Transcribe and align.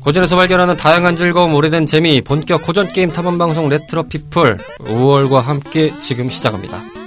고전에서 0.00 0.36
발견하는 0.36 0.76
다양한 0.76 1.16
즐거움, 1.16 1.54
오래된 1.54 1.86
재미, 1.86 2.20
본격 2.20 2.62
고전 2.62 2.88
게임 2.88 3.10
탐험 3.10 3.38
방송 3.38 3.68
레트로 3.68 4.04
피플 4.04 4.58
5월과 4.80 5.42
함께 5.42 5.92
지금 5.98 6.28
시작합니다. 6.28 6.99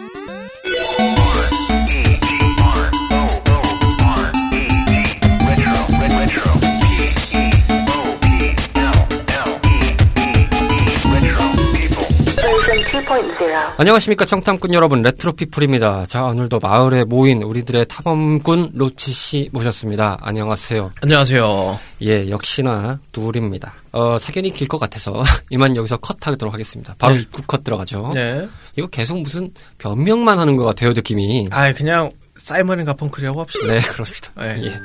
안녕하십니까 13.78 14.26
청탐꾼 14.26 14.74
여러분 14.76 15.02
레트로피플입니다. 15.02 16.06
자 16.06 16.24
오늘도 16.26 16.60
마을에 16.60 17.04
모인 17.04 17.42
우리들의 17.42 17.88
탐험꾼 17.88 18.72
로치 18.76 19.12
씨 19.12 19.50
모셨습니다. 19.52 20.20
안녕하세요. 20.22 20.92
안녕하세요. 21.02 21.80
예 22.04 22.30
역시나 22.30 23.00
둘입니다. 23.12 23.74
어 23.92 24.18
사견이 24.20 24.52
길 24.52 24.68
것 24.68 24.78
같아서 24.78 25.24
이만 25.50 25.76
여기서 25.76 25.98
컷하도록 25.98 26.54
하겠습니다. 26.54 26.94
바로 27.00 27.16
네. 27.16 27.22
입구 27.22 27.42
컷 27.48 27.64
들어가죠. 27.64 28.12
네. 28.14 28.48
이거 28.78 28.86
계속 28.88 29.20
무슨 29.20 29.52
변명만 29.80 30.38
하는 30.38 30.56
것 30.56 30.64
같아요 30.66 30.94
느낌이. 30.94 31.48
아 31.52 31.74
그냥 31.74 32.12
사이먼 32.44 32.84
가펑클이라고 32.84 33.42
합시다. 33.42 33.74
네 33.74 33.80
그렇습니다. 33.80 34.32
네. 34.36 34.66
예. 34.66 34.82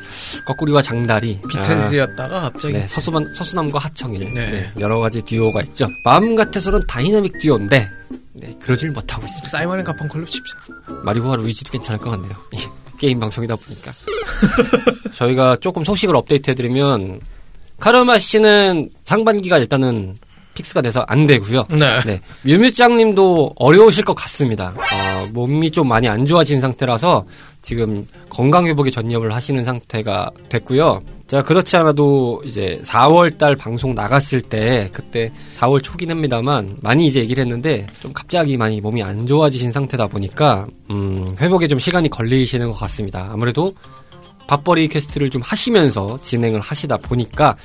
거꾸리와 0.46 0.80
장다리. 0.80 1.40
비틀즈였다가 1.48 2.40
갑자기 2.42 2.74
네, 2.74 2.86
서수만, 2.86 3.32
서수남과 3.32 3.80
하청일. 3.80 4.32
네. 4.32 4.50
네, 4.50 4.72
여러 4.78 5.00
가지 5.00 5.20
듀오가 5.22 5.60
있죠. 5.62 5.88
마음 6.04 6.36
같아서는 6.36 6.84
다이나믹 6.86 7.40
듀오인데, 7.40 7.90
네, 8.34 8.56
그러질 8.62 8.92
못하고 8.92 9.24
있습니다. 9.24 9.50
사이먼 9.50 9.82
가펑클로 9.82 10.28
칩시다. 10.28 10.60
마리오와 11.02 11.34
루이지도 11.34 11.72
괜찮을 11.72 11.98
것 11.98 12.10
같네요. 12.10 12.30
예, 12.56 12.60
게임 12.96 13.18
방송이다 13.18 13.56
보니까. 13.56 13.90
저희가 15.14 15.56
조금 15.56 15.82
소식을 15.82 16.14
업데이트 16.14 16.52
해드리면, 16.52 17.20
카르마 17.80 18.18
씨는 18.18 18.90
상반기가 19.04 19.58
일단은 19.58 20.16
픽스가 20.58 20.82
돼서 20.82 21.04
안 21.06 21.26
되고요. 21.26 21.66
네. 21.70 22.00
네. 22.04 22.20
뮤뮤짱님도 22.42 23.54
어려우실 23.56 24.04
것 24.04 24.14
같습니다. 24.14 24.74
어, 24.76 25.28
몸이 25.32 25.70
좀 25.70 25.88
많이 25.88 26.08
안 26.08 26.26
좋아진 26.26 26.60
상태라서 26.60 27.24
지금 27.62 28.06
건강 28.28 28.66
회복에 28.66 28.90
전념을 28.90 29.34
하시는 29.34 29.62
상태가 29.62 30.30
됐고요. 30.48 31.02
자, 31.26 31.42
그렇지 31.42 31.76
않아도 31.76 32.40
이제 32.44 32.80
4월 32.84 33.36
달 33.38 33.54
방송 33.54 33.94
나갔을 33.94 34.40
때 34.40 34.88
그때 34.92 35.30
4월 35.56 35.82
초긴 35.82 36.10
합니다만 36.10 36.76
많이 36.80 37.06
이제 37.06 37.20
얘기를 37.20 37.42
했는데 37.42 37.86
좀 38.00 38.12
갑자기 38.12 38.56
많이 38.56 38.80
몸이 38.80 39.02
안 39.02 39.26
좋아지신 39.26 39.70
상태다 39.70 40.08
보니까 40.08 40.66
음, 40.90 41.26
회복에 41.40 41.68
좀 41.68 41.78
시간이 41.78 42.08
걸리시는 42.08 42.68
것 42.72 42.78
같습니다. 42.78 43.28
아무래도 43.30 43.74
밥벌이 44.46 44.88
quest를 44.88 45.28
좀 45.28 45.42
하시면서 45.42 46.18
진행을 46.22 46.60
하시다 46.60 46.96
보니까 46.96 47.56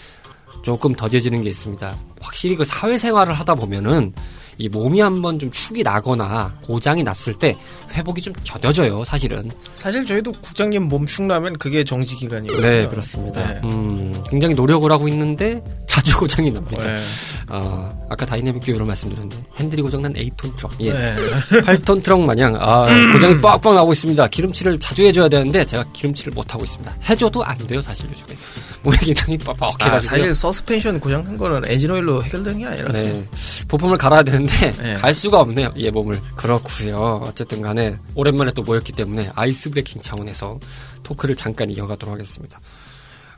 조금 0.64 0.94
더뎌지는 0.94 1.42
게 1.42 1.50
있습니다. 1.50 1.96
확실히 2.24 2.56
그 2.56 2.64
사회생활을 2.66 3.34
하다 3.34 3.56
보면은 3.56 4.14
이 4.60 4.70
몸이 4.70 5.00
한번 5.02 5.40
좀 5.40 5.50
축이 5.50 5.82
나거나 5.82 6.54
고장이 6.64 7.02
났을 7.02 7.34
때 7.34 7.56
회복이 7.92 8.22
좀 8.22 8.34
더뎌져요, 8.46 9.04
사실은. 9.04 9.50
사실 9.76 10.06
저희도 10.06 10.32
국장님 10.32 10.84
몸축 10.84 11.26
나면 11.26 11.58
그게 11.58 11.84
정지 11.84 12.16
기간이에요. 12.16 12.62
네, 12.62 12.88
그렇습니다. 12.88 13.46
네. 13.48 13.60
음, 13.64 14.24
굉장히 14.30 14.54
노력을 14.54 14.90
하고 14.92 15.08
있는데 15.08 15.64
자주 15.88 16.16
고장이 16.20 16.52
납니다. 16.52 16.84
네. 16.84 17.02
어, 17.50 18.08
아까 18.10 18.26
다이내믹 18.28 18.64
듀오로 18.64 18.86
말씀드렸는데 18.86 19.44
핸들이 19.60 19.82
고장난 19.82 20.14
8톤 20.14 20.56
트럭. 20.56 20.74
예. 20.82 20.94
네. 20.94 21.16
8톤 21.66 22.04
트럭 22.04 22.22
마냥 22.22 22.56
아, 22.60 22.86
고장이 23.14 23.42
빡빡 23.42 23.74
나고 23.74 23.92
있습니다. 23.92 24.28
기름칠을 24.28 24.80
자주 24.80 25.04
해줘야 25.04 25.30
되는데 25.30 25.66
제가 25.66 25.84
기름칠을 25.94 26.32
못 26.34 26.54
하고 26.54 26.64
있습니다. 26.64 26.96
해줘도 27.10 27.44
안 27.44 27.58
돼요, 27.58 27.82
사실 27.82 28.06
요즘에. 28.10 28.38
몸이 28.84 28.98
굉장히 28.98 29.38
아, 29.48 29.54
빡빡해가지고. 29.54 30.16
사실 30.16 30.36
서스펜션 30.36 31.00
고장 31.00 31.24
난 31.24 31.38
거는 31.38 31.70
엔진 31.70 31.90
오일로 31.90 32.24
해결되는 32.24 32.60
게 32.60 32.66
아니라서. 32.66 33.02
네. 33.02 33.28
부품을 33.68 33.98
갈아야 33.98 34.24
되는데 34.24 34.74
네. 34.74 34.96
갈 34.96 35.14
수가 35.14 35.40
없네요. 35.40 35.72
얘 35.78 35.90
몸을. 35.90 36.20
그렇고요. 36.36 37.24
어쨌든 37.26 37.62
간에 37.62 37.98
오랜만에 38.16 38.52
또 38.52 38.62
모였기 38.62 38.92
때문에 38.92 39.32
ice 39.36 39.70
breaking 39.70 40.02
차원에서 40.02 40.60
토크를 41.04 41.36
잠깐 41.36 41.70
이어가도록 41.70 42.14
하겠습니다. 42.14 42.60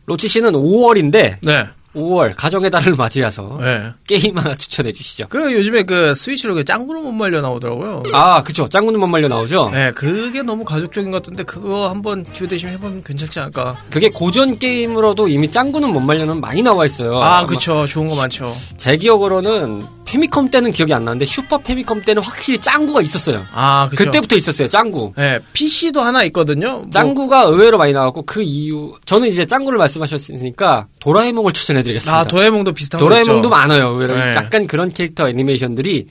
로치 0.07 0.27
씨는 0.27 0.53
5월인데 0.53 1.37
네. 1.41 1.67
5월 1.95 2.33
가정의 2.35 2.69
달을 2.69 2.95
맞이해서 2.95 3.57
네. 3.61 3.91
게임 4.07 4.37
하나 4.37 4.55
추천해 4.55 4.91
주시죠. 4.91 5.27
그 5.29 5.53
요즘에 5.53 5.83
그 5.83 6.13
스위치로 6.13 6.55
그 6.55 6.65
짱구로 6.65 7.01
못 7.01 7.11
말려 7.11 7.41
나오더라고요. 7.41 8.03
아, 8.13 8.43
그쵸. 8.43 8.67
짱구는 8.67 8.99
못 8.99 9.07
말려 9.07 9.27
나오죠? 9.27 9.69
네, 9.71 9.91
그게 9.91 10.41
너무 10.41 10.65
가족적인 10.65 11.11
것 11.11 11.21
같은데 11.23 11.43
그거 11.43 11.89
한번 11.89 12.23
기회 12.23 12.47
되시면 12.47 12.75
해보면 12.75 13.03
괜찮지 13.03 13.39
않을까? 13.39 13.77
그게 13.89 14.09
고전 14.09 14.57
게임으로도 14.57 15.27
이미 15.27 15.49
짱구는 15.49 15.91
못 15.91 15.99
말려는 15.99 16.41
많이 16.41 16.61
나와 16.61 16.85
있어요. 16.85 17.17
아, 17.17 17.45
그쵸. 17.45 17.87
좋은 17.87 18.07
거 18.07 18.15
많죠. 18.15 18.53
제 18.77 18.97
기억으로는 18.97 19.83
페미컴 20.05 20.51
때는 20.51 20.71
기억이 20.71 20.93
안 20.93 21.03
나는데 21.03 21.25
슈퍼 21.25 21.57
패미컴 21.57 22.01
때는 22.01 22.21
확실히 22.21 22.59
짱구가 22.59 23.01
있었어요. 23.01 23.43
아, 23.51 23.89
그쵸. 23.89 24.05
그때부터 24.05 24.35
있었어요, 24.35 24.67
짱구. 24.67 25.13
네, 25.17 25.39
PC도 25.53 26.01
하나 26.01 26.23
있거든요. 26.25 26.79
뭐, 26.79 26.87
짱구가 26.91 27.43
의외로 27.43 27.77
많이 27.77 27.91
나왔고 27.91 28.23
그 28.23 28.43
이유 28.43 28.93
저는 29.05 29.27
이제 29.27 29.45
짱구를 29.45 29.77
말씀하셨으니까 29.79 30.87
도라에몽을 30.99 31.53
추천해 31.53 31.81
드리겠습니다. 31.85 32.19
아, 32.19 32.23
도라에몽도 32.25 32.73
비슷한 32.73 32.99
거 32.99 33.05
도라에몽도 33.05 33.37
있죠. 33.39 33.49
많아요. 33.49 33.97
네. 33.97 34.33
약간 34.35 34.67
그런 34.67 34.89
캐릭터 34.91 35.29
애니메이션들이 35.29 36.07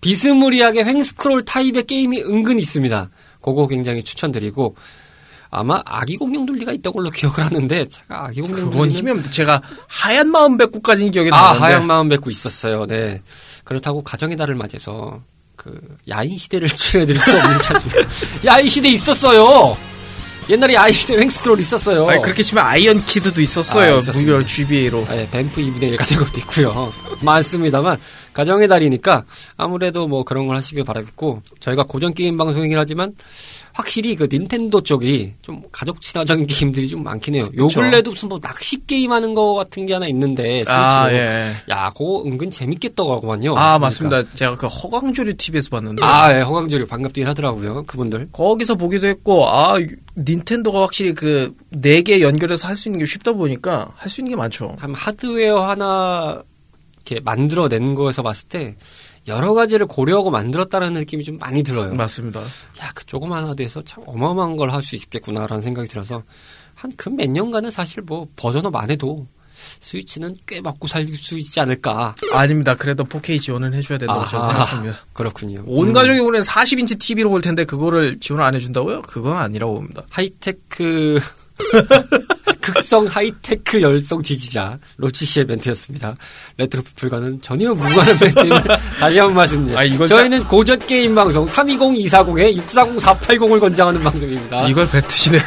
비스무리하게 0.00 0.84
횡스크롤 0.84 1.44
타입의 1.44 1.84
게임이 1.84 2.20
은근 2.22 2.58
있습니다. 2.58 3.10
그거 3.40 3.66
굉장히 3.66 4.02
추천드리고 4.02 4.76
아마 5.50 5.80
아기 5.86 6.16
공룡 6.16 6.44
둘리가 6.44 6.72
있던 6.72 6.92
걸로 6.92 7.08
기억을 7.10 7.44
하는데 7.44 7.88
제가 7.88 8.26
아기 8.26 8.42
공룡 8.42 8.70
그건 8.70 8.90
힘이 8.90 9.10
없는데 9.12 9.30
제가 9.30 9.62
하얀 9.86 10.28
마음 10.30 10.56
뱉고까지는 10.58 11.10
기억이 11.10 11.30
아 11.32 11.36
나는데 11.36 11.60
하얀 11.64 11.86
마음 11.86 12.08
맺고 12.08 12.30
있었어요. 12.30 12.86
네 12.86 13.22
그렇다고 13.64 14.02
가정의 14.02 14.36
달을 14.36 14.54
맞이해서 14.56 15.22
그 15.56 15.80
야인 16.08 16.36
시대를 16.36 16.68
추천해드릴 16.68 17.20
수 17.20 17.30
없는 17.36 17.60
지 17.60 17.68
않습니까? 17.72 18.08
야인 18.46 18.68
시대 18.68 18.88
있었어요. 18.90 19.76
옛날에 20.50 20.74
야인 20.74 20.92
시대 20.92 21.16
횡스크롤 21.16 21.60
있었어요. 21.60 22.08
아니, 22.08 22.22
그렇게 22.22 22.42
치면 22.42 22.64
아이언 22.64 23.04
키드도 23.04 23.40
있었어요. 23.40 23.94
아, 23.94 23.98
있었습니다. 23.98 24.32
무려 24.32 24.46
GBA로. 24.46 25.06
네, 25.08 25.28
뱀프 25.30 25.60
2분의 25.60 25.82
1 25.82 25.96
같은 25.96 26.16
것도 26.18 26.40
있고요. 26.40 26.92
많습니다만 27.20 27.98
가정의 28.38 28.68
달이니까 28.68 29.24
아무래도 29.56 30.06
뭐 30.06 30.22
그런 30.22 30.46
걸 30.46 30.56
하시길 30.56 30.84
바라겠고 30.84 31.42
저희가 31.58 31.82
고전 31.82 32.14
게임 32.14 32.36
방송이긴 32.36 32.78
하지만 32.78 33.12
확실히 33.72 34.14
그 34.14 34.28
닌텐도 34.30 34.82
쪽이 34.84 35.32
좀 35.42 35.62
가족 35.72 36.00
친화적인 36.00 36.46
게임들이 36.48 36.86
좀 36.86 37.02
많긴 37.02 37.34
해요. 37.34 37.42
요. 37.56 37.66
근래도 37.66 38.12
무슨 38.12 38.28
뭐 38.28 38.38
낚시 38.38 38.76
게임 38.86 39.10
하는 39.10 39.34
거 39.34 39.54
같은 39.54 39.86
게 39.86 39.92
하나 39.92 40.06
있는데 40.06 40.62
아, 40.68 41.10
예. 41.12 41.50
야, 41.68 41.90
그거 41.96 42.22
은근 42.24 42.48
재밌겠더라고만요. 42.50 43.50
아, 43.52 43.54
그러니까. 43.54 43.78
맞습니다. 43.80 44.22
제가 44.34 44.56
그 44.56 44.66
허강조류 44.68 45.34
TV에서 45.36 45.70
봤는데. 45.70 46.04
아, 46.04 46.32
예, 46.36 46.42
허강조류 46.42 46.86
반갑긴 46.86 47.26
하더라고요. 47.26 47.84
그분들. 47.86 48.28
거기서 48.32 48.76
보기도 48.76 49.08
했고, 49.08 49.48
아, 49.48 49.74
닌텐도가 50.16 50.82
확실히 50.82 51.12
그, 51.12 51.52
네 51.70 52.02
개 52.02 52.20
연결해서 52.20 52.68
할 52.68 52.76
수 52.76 52.88
있는 52.88 53.00
게 53.00 53.06
쉽다 53.06 53.32
보니까, 53.32 53.90
할 53.96 54.08
수 54.08 54.20
있는 54.20 54.30
게 54.30 54.36
많죠. 54.36 54.76
한 54.78 54.94
하드웨어 54.94 55.60
하나 55.68 56.42
이렇게 57.08 57.20
만들어낸 57.20 57.94
거에서 57.94 58.22
봤을 58.22 58.48
때 58.48 58.76
여러 59.26 59.54
가지를 59.54 59.86
고려하고 59.86 60.30
만들었다는 60.30 60.92
느낌이 60.94 61.24
좀 61.24 61.38
많이 61.38 61.62
들어요. 61.62 61.94
맞습니다. 61.94 62.40
야, 62.40 62.90
그 62.94 63.04
조그만 63.06 63.46
하드에서 63.46 63.82
참 63.82 64.02
어마어마한 64.06 64.56
걸 64.56 64.70
할 64.70 64.82
수 64.82 64.94
있겠구나라는 64.96 65.62
생각이 65.62 65.88
들어서 65.88 66.22
한 66.74 66.90
그 66.96 67.10
몇 67.10 67.28
년간은 67.30 67.70
사실 67.70 68.02
뭐 68.02 68.28
버전업 68.36 68.76
안 68.76 68.90
해도 68.90 69.26
스위치는 69.80 70.36
꽤 70.46 70.60
먹고 70.60 70.86
살 70.86 71.06
수 71.08 71.36
있지 71.38 71.58
않을까. 71.60 72.14
아닙니다. 72.32 72.74
그래도 72.76 73.04
4K 73.04 73.40
지원을 73.40 73.74
해줘야 73.74 73.98
된다고 73.98 74.24
저는 74.26 74.44
아하. 74.44 74.66
생각합니다. 74.66 74.98
그렇군요. 75.12 75.64
온 75.66 75.88
음, 75.88 75.92
가족이 75.92 76.20
오는 76.20 76.40
40인치 76.40 76.98
TV로 77.00 77.28
볼 77.30 77.40
텐데, 77.40 77.64
그거를 77.64 78.20
지원을 78.20 78.44
안 78.44 78.54
해준다고요? 78.54 79.02
그건 79.02 79.36
아니라고 79.36 79.74
봅니다. 79.74 80.02
하이테크 80.10 81.18
극성 82.72 83.06
하이테크 83.06 83.80
열성 83.82 84.22
지지자 84.22 84.78
로치 84.96 85.24
씨의 85.24 85.46
멘트였습니다. 85.46 86.16
레트로 86.56 86.82
피플과는 86.82 87.40
전혀 87.40 87.72
무관한 87.72 88.16
멘트임을 88.20 88.62
다시 89.00 89.18
한번 89.18 89.34
말씀드립니다. 89.34 90.04
아, 90.04 90.06
저희는 90.06 90.44
고전 90.44 90.78
게임 90.80 91.14
방송 91.14 91.46
320-240에 91.46 92.56
640-480을 92.66 93.60
권장하는 93.60 94.00
방송입니다. 94.02 94.68
이걸 94.68 94.88
뱉으시네. 94.90 95.38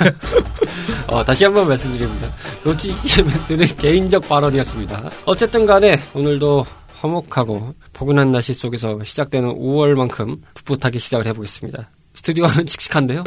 어, 1.08 1.24
다시 1.24 1.44
한번 1.44 1.68
말씀드립니다. 1.68 2.34
로치 2.64 2.92
씨의 2.92 3.26
멘트는 3.28 3.66
개인적 3.78 4.28
발언이었습니다. 4.28 5.10
어쨌든 5.26 5.66
간에 5.66 6.00
오늘도 6.14 6.66
화목하고 7.00 7.74
포근한 7.94 8.32
날씨 8.32 8.54
속에서 8.54 9.04
시작되는 9.04 9.50
5월만큼 9.56 10.40
풋풋하게 10.54 11.00
시작을 11.00 11.26
해보겠습니다. 11.28 11.90
스튜디오는 12.14 12.64
칙칙한데요? 12.66 13.24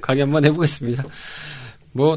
가게 0.00 0.22
한번 0.22 0.44
해보겠습니다. 0.44 1.04
뭐, 1.92 2.16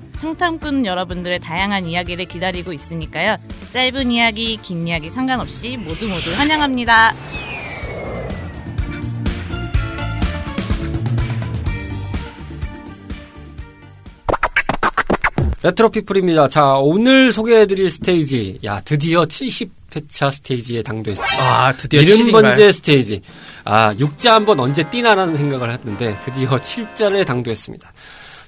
청탐꾼 0.21 0.85
여러분들의 0.85 1.39
다양한 1.39 1.87
이야기를 1.87 2.25
기다리고 2.25 2.73
있으니까요. 2.73 3.37
짧은 3.73 4.11
이야기, 4.11 4.55
긴 4.57 4.87
이야기 4.87 5.09
상관없이 5.09 5.77
모두 5.77 6.07
모두 6.07 6.31
환영합니다. 6.33 7.11
레트로 15.63 15.89
피플입니다. 15.89 16.49
자, 16.49 16.75
오늘 16.75 17.31
소개해드릴 17.31 17.89
스테이지. 17.89 18.59
야, 18.63 18.79
드디어 18.79 19.23
70회차 19.23 20.31
스테이지에 20.31 20.83
당도했습니다. 20.83 21.67
아, 21.67 21.73
드디어 21.73 22.01
70번째 22.01 22.57
7인가요? 22.57 22.71
스테이지. 22.71 23.21
아, 23.65 23.93
6자 23.95 24.29
한번 24.31 24.59
언제 24.59 24.87
떼나라는 24.87 25.35
생각을 25.35 25.73
했는데 25.73 26.15
드디어 26.23 26.49
7자를 26.49 27.25
당도했습니다. 27.25 27.91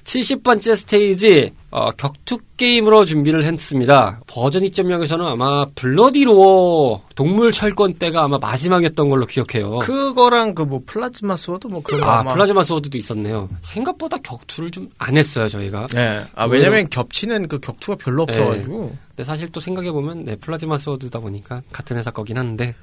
70번째 0.04 0.76
스테이지 0.76 1.52
어, 1.70 1.90
격투 1.92 2.38
게임으로 2.56 3.04
준비를 3.04 3.42
했습니다. 3.44 4.20
버전 4.28 4.62
2.0에서는 4.62 5.24
아마 5.24 5.66
블러디로어 5.74 7.02
동물 7.16 7.50
철권 7.52 7.94
때가 7.94 8.22
아마 8.24 8.38
마지막이었던 8.38 9.08
걸로 9.08 9.26
기억해요. 9.26 9.78
그거랑 9.80 10.54
그 10.54 10.64
뭐 10.64 10.82
플라즈마 10.86 11.36
소드 11.36 11.66
뭐 11.66 11.82
그런 11.82 12.00
거 12.00 12.06
아, 12.06 12.20
아마. 12.20 12.32
플라즈마 12.32 12.62
소드도 12.62 12.96
있었네요. 12.98 13.48
생각보다 13.62 14.16
격투를 14.18 14.70
좀 14.70 14.88
안 14.98 15.16
했어요, 15.16 15.48
저희가. 15.48 15.86
네. 15.92 16.22
아, 16.34 16.44
왜냐면 16.46 16.88
겹치는 16.88 17.48
그 17.48 17.58
격투가 17.58 17.96
별로 17.96 18.22
없어가지고. 18.22 18.94
근데 19.08 19.24
사실 19.24 19.50
또 19.50 19.60
생각해 19.60 19.90
보면, 19.90 20.24
네, 20.24 20.36
플라즈마 20.36 20.78
소드다 20.78 21.18
보니까 21.20 21.62
같은 21.72 21.96
회사 21.96 22.10
거긴 22.10 22.38
한데, 22.38 22.74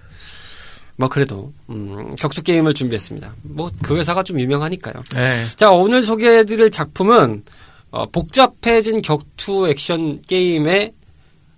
뭐 0.97 1.09
그래도, 1.09 1.51
음, 1.69 2.15
격투 2.15 2.43
게임을 2.43 2.73
준비했습니다. 2.73 3.35
뭐 3.43 3.71
그 3.81 3.97
회사가 3.97 4.23
좀 4.23 4.39
유명하니까요. 4.39 4.93
네. 5.13 5.43
자, 5.55 5.71
오늘 5.71 6.01
소개해드릴 6.03 6.69
작품은 6.71 7.43
어, 7.91 8.05
복잡해진 8.09 9.01
격투 9.01 9.67
액션 9.69 10.21
게임의 10.27 10.93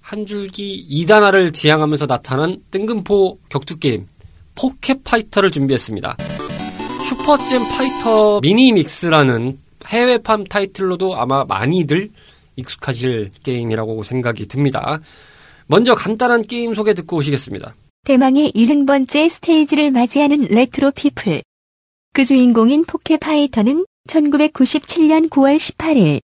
한 0.01 0.25
줄기 0.25 0.85
이단아를 0.89 1.53
지향하면서 1.53 2.07
나타난 2.07 2.57
뜬금포 2.71 3.39
격투 3.49 3.77
게임 3.79 4.07
포켓 4.55 5.03
파이터를 5.03 5.51
준비했습니다. 5.51 6.17
슈퍼 7.07 7.43
젬 7.43 7.61
파이터 7.69 8.39
미니 8.41 8.71
믹스라는 8.71 9.59
해외판 9.87 10.45
타이틀로도 10.45 11.15
아마 11.15 11.43
많이들 11.43 12.09
익숙하실 12.55 13.31
게임이라고 13.43 14.03
생각이 14.03 14.47
듭니다. 14.47 14.99
먼저 15.67 15.95
간단한 15.95 16.43
게임 16.43 16.73
소개 16.73 16.93
듣고 16.93 17.17
오시겠습니다. 17.17 17.75
대망의 18.05 18.51
70번째 18.51 19.29
스테이지를 19.29 19.89
맞이하는 19.91 20.47
레트로 20.49 20.91
피플. 20.91 21.41
그 22.11 22.25
주인공인 22.25 22.83
포켓파이터는 22.83 23.85
1997년 24.09 25.29
9월 25.29 25.55
18일 25.55 26.19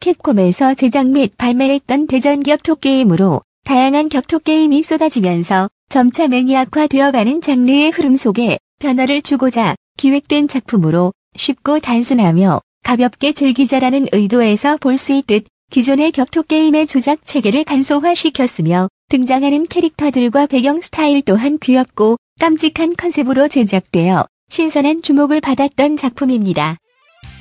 캡콤에서 0.00 0.72
제작 0.72 1.08
및 1.08 1.36
발매했던 1.36 2.06
대전 2.06 2.42
격투 2.42 2.76
게임으로 2.76 3.42
다양한 3.64 4.08
격투 4.08 4.40
게임이 4.40 4.82
쏟아지면서 4.82 5.68
점차 5.90 6.28
매니악화되어가는 6.28 7.42
장르의 7.42 7.90
흐름 7.90 8.16
속에 8.16 8.58
변화를 8.78 9.20
주고자 9.20 9.74
기획된 9.98 10.48
작품으로 10.48 11.12
쉽고 11.36 11.80
단순하며 11.80 12.62
가볍게 12.84 13.32
즐기자라는 13.32 14.06
의도에서 14.12 14.78
볼 14.78 14.96
수 14.96 15.12
있듯 15.12 15.44
기존의 15.72 16.12
격투 16.12 16.42
게임의 16.42 16.86
조작 16.86 17.24
체계를 17.24 17.64
간소화시켰으며 17.64 18.88
등장하는 19.08 19.66
캐릭터들과 19.66 20.46
배경 20.46 20.82
스타일 20.82 21.22
또한 21.22 21.56
귀엽고 21.58 22.18
깜찍한 22.38 22.94
컨셉으로 22.94 23.48
제작되어 23.48 24.26
신선한 24.50 25.00
주목을 25.00 25.40
받았던 25.40 25.96
작품입니다. 25.96 26.76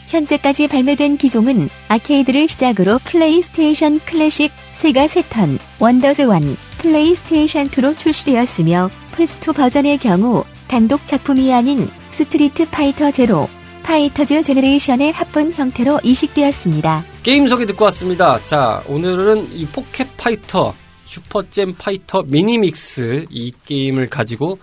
현재까지 0.07 0.69
발매된 0.69 1.17
기종은 1.17 1.67
아케이드를 1.89 2.47
시작으로 2.47 2.99
플레이스테이션 2.99 3.99
클래식, 4.05 4.53
세가 4.71 5.07
새턴, 5.07 5.59
원더스완, 5.79 6.55
플레이스테이션 6.77 7.67
2로 7.67 7.97
출시되었으며 7.97 8.89
플스2 9.11 9.53
버전의 9.53 9.97
경우 9.97 10.45
단독 10.69 11.05
작품이 11.05 11.53
아닌 11.53 11.89
스트리트 12.11 12.69
파이터 12.69 13.11
제로, 13.11 13.49
파이터즈 13.91 14.41
제너레이션의 14.43 15.11
합본 15.11 15.51
형태로 15.51 15.99
이식되었습니다. 16.01 17.03
게임 17.23 17.45
소개 17.45 17.65
듣고 17.65 17.83
왔습니다. 17.85 18.41
자, 18.41 18.81
오늘은 18.87 19.51
이 19.51 19.65
포켓 19.65 20.07
파이터, 20.15 20.73
슈퍼잼 21.03 21.75
파이터 21.77 22.23
미니믹스 22.23 23.25
이 23.29 23.51
게임을 23.65 24.07
가지고 24.07 24.59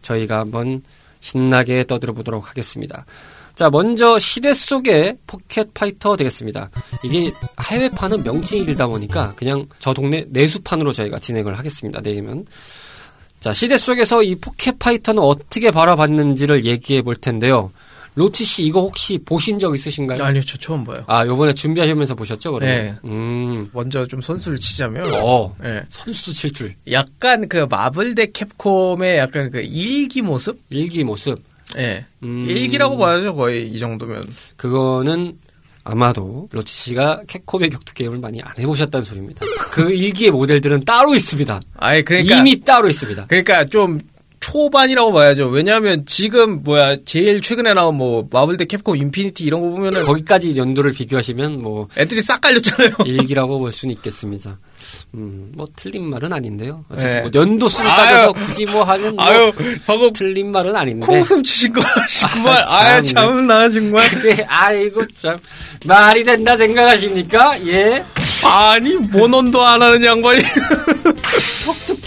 저희가 0.00 0.38
한번 0.38 0.80
신나게 1.20 1.84
떠들어 1.84 2.14
보도록 2.14 2.48
하겠습니다. 2.48 3.04
자, 3.54 3.68
먼저 3.68 4.18
시대 4.18 4.54
속의 4.54 5.18
포켓 5.26 5.74
파이터 5.74 6.16
되겠습니다. 6.16 6.70
이게 7.04 7.34
해외판은 7.62 8.22
명칭이 8.22 8.64
길다 8.64 8.86
보니까 8.86 9.34
그냥 9.36 9.66
저 9.78 9.92
동네 9.92 10.24
내수판으로 10.30 10.92
저희가 10.92 11.18
진행을 11.18 11.58
하겠습니다. 11.58 12.00
내일은. 12.00 12.46
자, 13.40 13.52
시대 13.52 13.76
속에서 13.76 14.22
이 14.22 14.36
포켓 14.36 14.78
파이터는 14.78 15.22
어떻게 15.22 15.70
바라봤는지를 15.70 16.64
얘기해 16.64 17.02
볼 17.02 17.14
텐데요. 17.14 17.72
로치 18.14 18.44
씨 18.44 18.64
이거 18.64 18.80
혹시 18.80 19.18
보신 19.24 19.58
적 19.58 19.74
있으신가요? 19.74 20.22
아니요, 20.22 20.42
저 20.42 20.58
처음 20.58 20.84
봐요. 20.84 21.04
아, 21.06 21.24
요번에 21.24 21.54
준비하시면서 21.54 22.14
보셨죠, 22.14 22.52
그러면? 22.52 22.76
네. 22.76 22.94
음. 23.04 23.70
먼저 23.72 24.04
좀 24.04 24.20
선수를 24.20 24.58
치자면. 24.58 25.06
어. 25.22 25.54
예. 25.64 25.82
선수 25.88 26.32
칠 26.32 26.52
줄. 26.52 26.74
약간 26.90 27.48
그 27.48 27.66
마블 27.70 28.14
대 28.14 28.26
캡콤의 28.26 29.18
약간 29.18 29.50
그 29.50 29.60
일기 29.60 30.22
모습? 30.22 30.60
일기 30.70 31.04
모습. 31.04 31.42
예. 31.78 32.04
음. 32.24 32.46
일기라고 32.48 32.96
봐야죠, 32.96 33.34
거의 33.36 33.68
이 33.68 33.78
정도면. 33.78 34.24
그거는 34.56 35.38
아마도 35.84 36.48
로치 36.52 36.74
씨가 36.74 37.22
캡콤의 37.26 37.70
격투 37.70 37.94
게임을 37.94 38.18
많이 38.18 38.42
안 38.42 38.52
해보셨다는 38.58 39.04
소리입니다. 39.04 39.46
그 39.70 39.90
일기의 39.92 40.30
모델들은 40.30 40.84
따로 40.84 41.14
있습니다. 41.14 41.60
아니, 41.76 42.04
그러니까. 42.04 42.36
이미 42.36 42.60
따로 42.60 42.88
있습니다. 42.88 43.26
그러니까 43.28 43.64
좀 43.64 44.00
초반이라고 44.40 45.12
봐야죠. 45.12 45.48
왜냐하면 45.48 46.04
지금 46.06 46.62
뭐야 46.62 46.96
제일 47.04 47.40
최근에 47.42 47.74
나온 47.74 47.96
뭐 47.96 48.26
마블 48.30 48.56
대 48.56 48.64
캡콤 48.64 48.96
인피니티 48.96 49.44
이런 49.44 49.60
거 49.60 49.68
보면은 49.68 50.02
거기까지 50.04 50.56
연도를 50.56 50.92
비교하시면 50.92 51.60
뭐 51.62 51.88
애들이 51.98 52.22
싹 52.22 52.40
깔렸잖아요. 52.40 52.90
일기라고 53.04 53.58
볼 53.58 53.70
수는 53.70 53.94
있겠습니다. 53.96 54.58
음, 55.14 55.52
뭐 55.54 55.68
틀린 55.76 56.08
말은 56.08 56.32
아닌데요. 56.32 56.84
어쨌든 56.88 57.10
네. 57.10 57.20
뭐 57.20 57.30
연도 57.34 57.68
수를. 57.68 57.86
따져서 57.90 58.32
굳이 58.32 58.64
뭐 58.64 58.82
하면 58.82 59.14
뭐 59.14 59.24
아유 59.24 59.52
방금 59.86 60.12
틀린 60.12 60.50
말은 60.50 60.74
아닌데. 60.74 61.06
콩숨 61.06 61.42
치신 61.44 61.72
거 61.74 61.82
정말 62.32 62.62
아. 62.66 63.00
참나 63.02 63.68
정말 63.68 64.08
그게 64.08 64.42
아이고 64.48 65.02
참 65.20 65.38
말이 65.84 66.24
된다 66.24 66.56
생각하십니까? 66.56 67.66
예. 67.66 68.02
아니 68.42 68.94
모논도 68.94 69.62
안 69.62 69.82
하는 69.82 70.02
양반이 70.02 70.42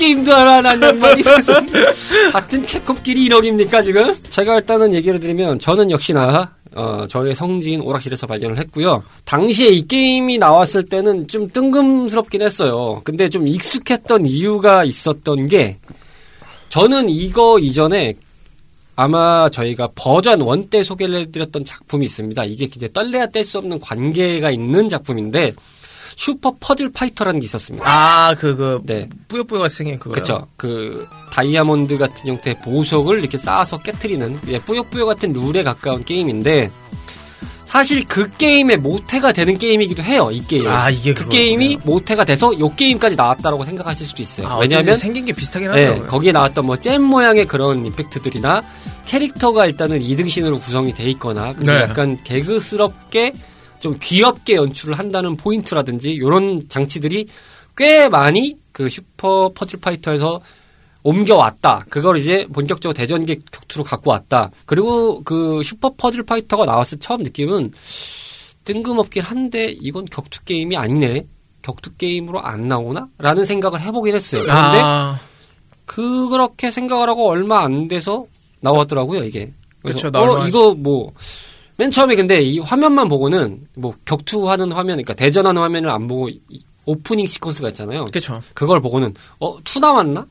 게임도 0.03 0.35
안 0.35 0.65
하는 0.65 0.81
양반이 0.81 1.23
무슨 1.23 1.65
같은 2.33 2.65
캡콤끼리 2.65 3.29
1억입니까 3.29 3.81
지금? 3.81 4.13
제가 4.29 4.55
일단은 4.55 4.93
얘기를 4.93 5.17
드리면 5.17 5.59
저는 5.59 5.91
역시나 5.91 6.51
어, 6.75 7.05
저의 7.07 7.35
성지인 7.35 7.79
오락실에서 7.79 8.27
발견을 8.27 8.57
했고요. 8.57 9.01
당시에 9.23 9.69
이 9.69 9.87
게임이 9.87 10.39
나왔을 10.39 10.83
때는 10.83 11.27
좀 11.27 11.47
뜬금스럽긴 11.47 12.41
했어요. 12.41 12.99
근데 13.05 13.29
좀 13.29 13.47
익숙했던 13.47 14.25
이유가 14.25 14.83
있었던 14.83 15.47
게 15.47 15.77
저는 16.67 17.07
이거 17.07 17.57
이전에 17.59 18.15
아마 18.97 19.49
저희가 19.49 19.89
버전 19.95 20.39
1때 20.39 20.83
소개를 20.83 21.15
해드렸던 21.15 21.63
작품이 21.63 22.05
있습니다. 22.05 22.43
이게 22.43 22.65
이제 22.65 22.89
떨래야 22.91 23.27
뗄 23.27 23.45
수 23.45 23.57
없는 23.59 23.79
관계가 23.79 24.51
있는 24.51 24.89
작품인데 24.89 25.53
슈퍼 26.15 26.53
퍼즐 26.59 26.91
파이터라는 26.91 27.39
게 27.39 27.45
있었습니다. 27.45 27.85
아 27.87 28.35
그 28.35 28.55
그 28.55 28.81
네. 28.85 29.09
뿌요뿌요같이 29.27 29.77
생긴 29.77 29.97
그거요. 29.97 30.13
그쵸. 30.13 30.47
그, 30.57 31.07
다이아몬드 31.31 31.97
같은 31.97 32.27
형태의 32.27 32.59
보석을 32.63 33.19
이렇게 33.19 33.37
쌓아서 33.37 33.79
깨트리는, 33.79 34.39
예, 34.49 34.59
뿌요뿌요 34.59 35.05
같은 35.05 35.33
룰에 35.33 35.63
가까운 35.63 36.03
게임인데, 36.03 36.69
사실 37.65 38.05
그 38.07 38.29
게임의 38.37 38.77
모태가 38.77 39.31
되는 39.31 39.57
게임이기도 39.57 40.03
해요, 40.03 40.29
이 40.31 40.45
게임. 40.45 40.67
아 40.67 40.91
이게 40.91 41.11
그 41.11 41.21
그거구나. 41.23 41.41
게임이 41.41 41.79
모태가 41.83 42.23
돼서 42.25 42.57
요 42.59 42.71
게임까지 42.75 43.15
나왔다라고 43.15 43.65
생각하실 43.65 44.05
수도 44.05 44.21
있어요. 44.21 44.47
아, 44.47 44.57
왜냐하면, 44.59 44.95
생긴 44.95 45.25
게 45.25 45.33
비슷하긴 45.33 45.71
네, 45.71 45.81
하더라고요. 45.85 46.07
거기에 46.07 46.31
나왔던 46.33 46.65
뭐 46.67 46.75
gem 46.77 47.01
모양의 47.01 47.47
그런 47.47 47.83
임팩트들이나 47.87 48.61
캐릭터가 49.07 49.65
일단은 49.65 50.01
2등신으로 50.01 50.61
구성이 50.61 50.93
돼 50.93 51.09
있거나 51.11 51.53
그리고 51.53 51.71
네. 51.71 51.81
약간 51.81 52.19
개그스럽게 52.23 53.33
좀 53.83 53.97
귀엽게 53.99 54.55
연출을 54.55 54.97
한다는 54.97 55.35
포인트라든지 55.35 56.13
이런 56.13 56.69
장치들이 56.69 57.27
꽤 57.75 58.07
많이 58.07 58.55
그 58.71 58.87
슈퍼 58.87 59.51
퍼즐 59.53 59.81
파이터에서 59.81 60.39
옮겨왔다. 61.03 61.87
그걸 61.89 62.15
이제 62.15 62.47
본격적으로 62.53 62.93
대전기 62.93 63.41
격투로 63.51 63.83
갖고 63.83 64.11
왔다. 64.11 64.51
그리고 64.65 65.21
그 65.25 65.61
슈퍼 65.63 65.93
퍼즐 65.97 66.23
파이터가 66.23 66.65
나왔을 66.65 66.97
때 66.97 67.05
처음 67.05 67.23
느낌은 67.23 67.73
뜬금없긴 68.63 69.21
한데 69.21 69.65
이건 69.81 70.05
격투 70.05 70.45
게임이 70.45 70.77
아니네. 70.77 71.25
격투 71.61 71.97
게임으로 71.97 72.39
안 72.39 72.69
나오나? 72.69 73.09
라는 73.17 73.43
생각을 73.43 73.81
해보긴 73.81 74.15
했어요. 74.15 74.43
그런데 74.43 74.79
아, 74.81 75.19
그렇게 75.83 76.71
생각을 76.71 77.09
하고 77.09 77.27
얼마 77.27 77.63
안 77.63 77.89
돼서 77.89 78.27
나왔더라고요, 78.61 79.25
이게. 79.25 79.51
그래서 79.81 80.09
그쵸, 80.09 80.17
어. 80.17 80.47
이거 80.47 80.73
뭐, 80.73 81.11
맨 81.77 81.91
처음에 81.91 82.15
근데 82.15 82.41
이 82.41 82.59
화면만 82.59 83.09
보고는 83.09 83.67
뭐 83.75 83.93
격투하는 84.05 84.71
화면, 84.71 84.97
그러니까 84.97 85.13
대전하는 85.13 85.61
화면을 85.61 85.89
안 85.89 86.07
보고 86.07 86.29
이 86.29 86.39
오프닝 86.85 87.25
시퀀스가 87.25 87.69
있잖아요. 87.69 88.05
그쵸. 88.05 88.41
그걸 88.53 88.81
보고는 88.81 89.13
어, 89.39 89.57
2 89.59 89.79
나왔나? 89.79 90.25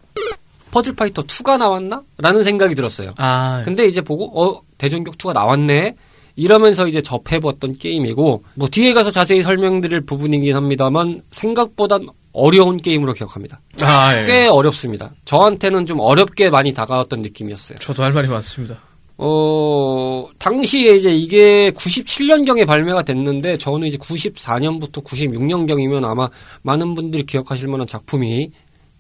퍼즐 0.70 0.94
파이터 0.94 1.22
2가 1.22 1.58
나왔나? 1.58 2.02
라는 2.18 2.42
생각이 2.42 2.74
들었어요. 2.74 3.12
아, 3.16 3.62
근데 3.64 3.86
이제 3.86 4.00
보고 4.00 4.40
어, 4.40 4.62
대전격 4.78 5.18
2가 5.18 5.32
나왔네. 5.32 5.96
이러면서 6.34 6.88
이제 6.88 7.02
접해봤던 7.02 7.74
게임이고 7.74 8.44
뭐 8.54 8.68
뒤에 8.68 8.94
가서 8.94 9.10
자세히 9.10 9.42
설명드릴 9.42 10.00
부분이긴 10.02 10.56
합니다만 10.56 11.20
생각보단 11.30 12.06
어려운 12.32 12.78
게임으로 12.78 13.12
기억합니다. 13.12 13.60
아, 13.82 14.18
예. 14.18 14.24
꽤 14.24 14.46
어렵습니다. 14.46 15.12
저한테는 15.26 15.84
좀 15.84 16.00
어렵게 16.00 16.48
많이 16.48 16.72
다가왔던 16.72 17.20
느낌이었어요. 17.20 17.78
저도 17.78 18.02
할 18.02 18.12
말이 18.14 18.28
많습니다. 18.28 18.78
어, 19.24 20.26
당시에 20.38 20.96
이제 20.96 21.14
이게 21.14 21.70
97년경에 21.70 22.66
발매가 22.66 23.02
됐는데, 23.02 23.56
저는 23.56 23.86
이제 23.86 23.96
94년부터 23.96 25.04
96년경이면 25.04 26.04
아마 26.04 26.28
많은 26.62 26.96
분들이 26.96 27.22
기억하실 27.22 27.68
만한 27.68 27.86
작품이 27.86 28.50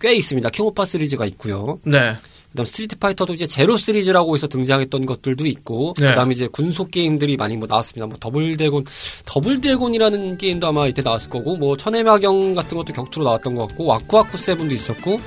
꽤 0.00 0.14
있습니다. 0.14 0.48
킹오파 0.50 0.84
시리즈가 0.84 1.26
있고요. 1.26 1.80
네. 1.82 2.14
그 2.52 2.56
다음 2.56 2.66
스트리트 2.66 2.98
파이터도 2.98 3.34
이제 3.34 3.46
제로 3.46 3.76
시리즈라고 3.76 4.36
해서 4.36 4.46
등장했던 4.46 5.06
것들도 5.06 5.44
있고, 5.46 5.94
네. 5.98 6.10
그 6.10 6.14
다음에 6.14 6.34
이제 6.34 6.46
군소 6.46 6.86
게임들이 6.86 7.36
많이 7.36 7.56
뭐 7.56 7.66
나왔습니다. 7.66 8.06
뭐 8.06 8.16
더블 8.20 8.56
드래곤, 8.56 8.84
더블 9.24 9.60
드래곤이라는 9.60 10.38
게임도 10.38 10.68
아마 10.68 10.86
이때 10.86 11.02
나왔을 11.02 11.30
거고, 11.30 11.56
뭐 11.56 11.76
천외마경 11.76 12.54
같은 12.54 12.76
것도 12.78 12.92
격투로 12.92 13.24
나왔던 13.24 13.56
것 13.56 13.66
같고, 13.66 13.86
와쿠와쿠 13.86 14.38
세븐도 14.38 14.72
있었고, 14.72 15.18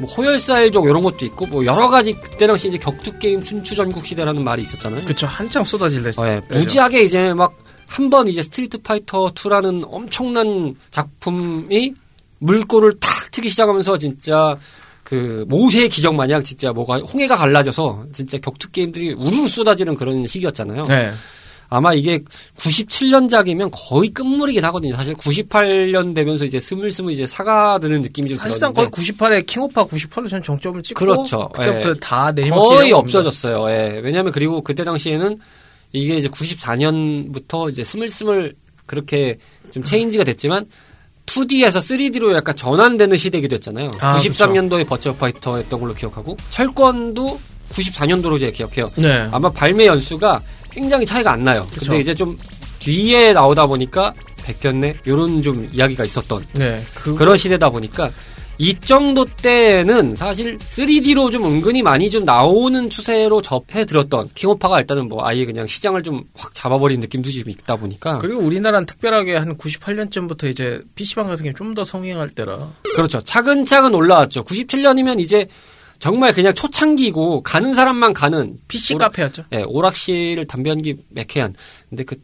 뭐 0.00 0.08
호혈사일족 0.10 0.86
이런 0.86 1.02
것도 1.02 1.26
있고, 1.26 1.46
뭐 1.46 1.64
여러 1.64 1.88
가지 1.88 2.12
그때 2.12 2.46
당시 2.46 2.68
이제 2.68 2.78
격투 2.78 3.18
게임 3.18 3.42
춘추 3.42 3.74
전국 3.74 4.06
시대라는 4.06 4.42
말이 4.44 4.62
있었잖아요. 4.62 5.04
그쵸. 5.04 5.26
한창 5.26 5.64
쏟아질 5.64 6.02
때. 6.02 6.10
어, 6.20 6.26
예, 6.26 6.40
무지하게 6.50 7.02
이제 7.02 7.32
막 7.34 7.52
한 7.88 8.10
번 8.10 8.28
이제 8.28 8.42
스트리트 8.42 8.82
파이터 8.82 9.28
2라는 9.28 9.82
엄청난 9.90 10.74
작품이 10.90 11.94
물꼬를 12.38 13.00
탁 13.00 13.30
트기 13.32 13.48
시작하면서 13.48 13.96
진짜 13.98 14.56
그 15.04 15.46
모세의 15.48 15.88
기적 15.88 16.14
마냥 16.14 16.42
진짜 16.42 16.70
뭐가 16.72 16.98
홍해가 16.98 17.34
갈라져서 17.34 18.04
진짜 18.12 18.36
격투 18.38 18.70
게임들이 18.72 19.14
우르르 19.14 19.48
쏟아지는 19.48 19.94
그런 19.94 20.26
시기였잖아요. 20.26 20.82
네. 20.84 21.12
아마 21.70 21.92
이게 21.92 22.20
97년작이면 22.56 23.70
거의 23.72 24.08
끝물이긴 24.10 24.64
하거든요. 24.66 24.96
사실 24.96 25.14
98년 25.14 26.14
되면서 26.14 26.44
이제 26.44 26.58
스물스물 26.58 27.12
이제 27.12 27.26
사그라드는 27.26 28.02
느낌이 28.02 28.30
좀 28.30 28.38
사실상 28.38 28.72
거의 28.72 28.88
98에 28.88 29.44
킹오파 29.44 29.86
98로 29.86 30.30
전 30.30 30.42
정점을 30.42 30.82
찍고 30.82 30.98
그렇죠. 30.98 31.48
그때부터 31.52 31.90
예. 31.90 31.94
다 32.00 32.32
거의 32.32 32.92
없어졌어요. 32.92 33.68
예. 33.70 34.00
왜냐하면 34.02 34.32
그리고 34.32 34.62
그때 34.62 34.84
당시에는 34.84 35.38
이게 35.92 36.16
이제 36.16 36.28
94년부터 36.28 37.70
이제 37.70 37.84
스물스물 37.84 38.54
그렇게 38.86 39.36
좀 39.70 39.84
체인지가 39.84 40.24
됐지만 40.24 40.64
2D에서 41.26 41.76
3D로 41.76 42.34
약간 42.34 42.56
전환되는 42.56 43.16
시대이기도 43.16 43.56
했잖아요. 43.56 43.90
아, 44.00 44.18
93년도에 44.18 44.88
버추어 44.88 45.14
파이터 45.14 45.58
했던 45.58 45.80
걸로 45.80 45.92
기억하고 45.94 46.38
철권도 46.48 47.38
94년도로 47.68 48.40
제가 48.40 48.52
기억해요. 48.52 48.90
네. 48.96 49.28
아마 49.30 49.50
발매 49.50 49.86
연수가 49.86 50.42
굉장히 50.70 51.04
차이가 51.06 51.32
안 51.32 51.44
나요. 51.44 51.66
그쵸. 51.72 51.86
근데 51.86 52.00
이제 52.00 52.14
좀 52.14 52.36
뒤에 52.78 53.32
나오다 53.32 53.66
보니까 53.66 54.12
백견네 54.44 54.96
요런 55.06 55.42
좀 55.42 55.68
이야기가 55.72 56.04
있었던 56.04 56.44
네. 56.54 56.82
그 56.94 57.14
그런 57.14 57.36
시대다 57.36 57.70
보니까 57.70 58.10
이 58.60 58.74
정도 58.80 59.24
때는 59.24 60.16
사실 60.16 60.58
3D로 60.58 61.30
좀 61.30 61.44
은근히 61.44 61.80
많이 61.80 62.10
좀 62.10 62.24
나오는 62.24 62.90
추세로 62.90 63.40
접어 63.40 63.84
들었던 63.84 64.30
킹오파가 64.34 64.80
일단은 64.80 65.08
뭐 65.08 65.24
아예 65.24 65.44
그냥 65.44 65.66
시장을 65.68 66.02
좀 66.02 66.24
확 66.36 66.52
잡아버린 66.54 66.98
느낌도 67.00 67.30
좀 67.30 67.48
있다 67.50 67.76
보니까 67.76 68.18
그리고 68.18 68.40
우리나라는 68.40 68.86
특별하게 68.86 69.36
한 69.36 69.56
98년쯤부터 69.56 70.50
이제 70.50 70.80
PC방 70.96 71.28
같은 71.28 71.44
게 71.44 71.52
좀 71.52 71.74
더 71.74 71.84
성행할 71.84 72.30
때라. 72.30 72.70
그렇죠 72.96 73.20
차근차근 73.22 73.94
올라왔죠 73.94 74.42
97년이면 74.44 75.20
이제 75.20 75.46
정말 75.98 76.32
그냥 76.32 76.54
초창기고 76.54 77.42
가는 77.42 77.74
사람만 77.74 78.14
가는 78.14 78.58
PC 78.68 78.94
오락- 78.94 79.12
카페였죠. 79.12 79.44
예, 79.52 79.62
오락실 79.62 80.46
담배연기 80.46 80.96
매캐한 81.10 81.54
근데 81.88 82.04
그 82.04 82.16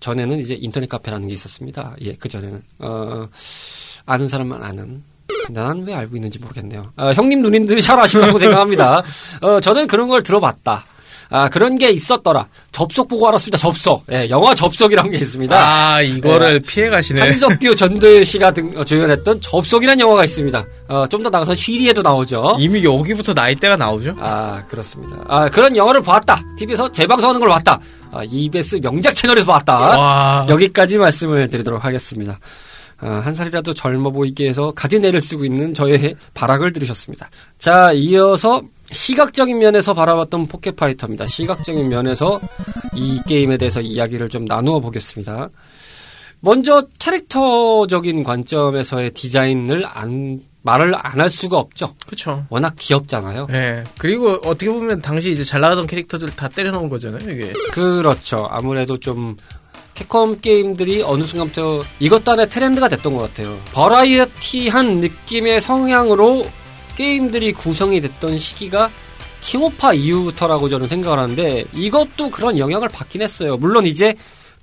전에는 0.00 0.38
이제 0.38 0.54
인터넷 0.58 0.88
카페라는 0.88 1.28
게 1.28 1.34
있었습니다 1.34 1.94
예 2.00 2.14
그 2.18 2.28
전에는 2.28 2.62
어 2.80 3.28
아는 4.06 4.28
사람만 4.28 4.62
아는 4.62 5.02
난 5.50 5.82
왜 5.82 5.94
알고 5.94 6.16
있는지 6.16 6.38
모르겠네요. 6.38 6.92
아, 6.96 7.10
형님 7.12 7.40
누님들이 7.40 7.80
잘 7.82 7.98
아실 8.00 8.20
거라고 8.20 8.38
생각합니다. 8.38 9.02
어, 9.40 9.60
저는 9.60 9.86
그런 9.86 10.08
걸 10.08 10.22
들어봤다. 10.22 10.84
아, 11.30 11.48
그런 11.48 11.78
게 11.78 11.90
있었더라. 11.90 12.46
접속 12.72 13.08
보고 13.08 13.26
알았습니다. 13.28 13.56
접속. 13.56 14.04
예, 14.10 14.28
영화 14.30 14.54
접속이라는 14.54 15.10
게 15.12 15.18
있습니다. 15.18 15.56
아, 15.56 16.02
이거를 16.02 16.60
피해 16.60 16.88
가시네. 16.88 17.20
한석규 17.20 17.74
전도연 17.76 18.24
씨가 18.24 18.50
등, 18.52 18.72
어, 18.76 18.84
주연했던 18.84 19.40
접속이라는 19.40 20.00
영화가 20.00 20.24
있습니다. 20.24 20.64
어, 20.88 21.06
좀 21.08 21.22
더 21.22 21.28
나가서 21.30 21.54
휘리에도 21.54 22.02
나오죠. 22.02 22.56
이미 22.58 22.82
여기부터 22.82 23.32
나이대가 23.34 23.76
나오죠? 23.76 24.16
아, 24.18 24.62
그렇습니다. 24.68 25.16
아, 25.28 25.48
그런 25.48 25.76
영화를 25.76 26.02
봤다. 26.02 26.42
TV에서 26.58 26.90
재방송하는 26.90 27.38
걸 27.40 27.48
봤다. 27.50 27.78
아, 28.10 28.22
EBS 28.24 28.80
명작 28.82 29.14
채널에서 29.14 29.46
봤다. 29.46 29.78
와. 29.78 30.46
여기까지 30.48 30.96
말씀을 30.98 31.48
드리도록 31.48 31.84
하겠습니다. 31.84 32.38
아, 33.02 33.22
한 33.24 33.34
살이라도 33.34 33.72
젊어 33.74 34.10
보이게 34.10 34.48
해서 34.48 34.72
가진 34.74 35.04
애를 35.04 35.20
쓰고 35.20 35.44
있는 35.44 35.72
저의 35.74 36.16
발악을 36.34 36.72
들으셨습니다. 36.72 37.30
자, 37.58 37.92
이어서 37.92 38.62
시각적인 38.92 39.58
면에서 39.58 39.94
바라봤던 39.94 40.46
포켓파이터입니다. 40.46 41.26
시각적인 41.26 41.88
면에서 41.88 42.40
이 42.94 43.20
게임에 43.26 43.56
대해서 43.56 43.80
이야기를 43.80 44.28
좀 44.28 44.44
나누어 44.44 44.80
보겠습니다. 44.80 45.48
먼저 46.40 46.86
캐릭터적인 46.98 48.22
관점에서의 48.24 49.10
디자인을 49.12 49.84
안, 49.86 50.40
말을 50.62 50.94
안 50.94 51.20
할 51.20 51.28
수가 51.30 51.58
없죠. 51.58 51.94
그쵸. 52.06 52.44
워낙 52.48 52.74
귀엽잖아요. 52.78 53.46
예. 53.50 53.84
그리고 53.98 54.30
어떻게 54.44 54.70
보면 54.70 55.02
당시 55.02 55.30
이제 55.30 55.44
잘 55.44 55.60
나가던 55.60 55.86
캐릭터들 55.86 56.30
다 56.30 56.48
때려놓은 56.48 56.88
거잖아요, 56.88 57.30
이게. 57.30 57.52
그렇죠. 57.72 58.46
아무래도 58.50 58.98
좀 58.98 59.36
캡콤 59.94 60.40
게임들이 60.40 61.02
어느 61.02 61.24
순간부터 61.24 61.82
이것도 61.98 62.32
하나의 62.32 62.48
트렌드가 62.48 62.88
됐던 62.88 63.12
것 63.14 63.20
같아요. 63.20 63.60
버라이어티한 63.72 65.00
느낌의 65.00 65.60
성향으로 65.60 66.46
게임들이 66.96 67.52
구성이 67.52 68.00
됐던 68.00 68.38
시기가 68.38 68.90
킹오파 69.42 69.94
이후부터라고 69.94 70.68
저는 70.68 70.86
생각을 70.86 71.18
하는데 71.18 71.64
이것도 71.72 72.30
그런 72.30 72.58
영향을 72.58 72.88
받긴 72.88 73.22
했어요. 73.22 73.56
물론 73.56 73.86
이제 73.86 74.14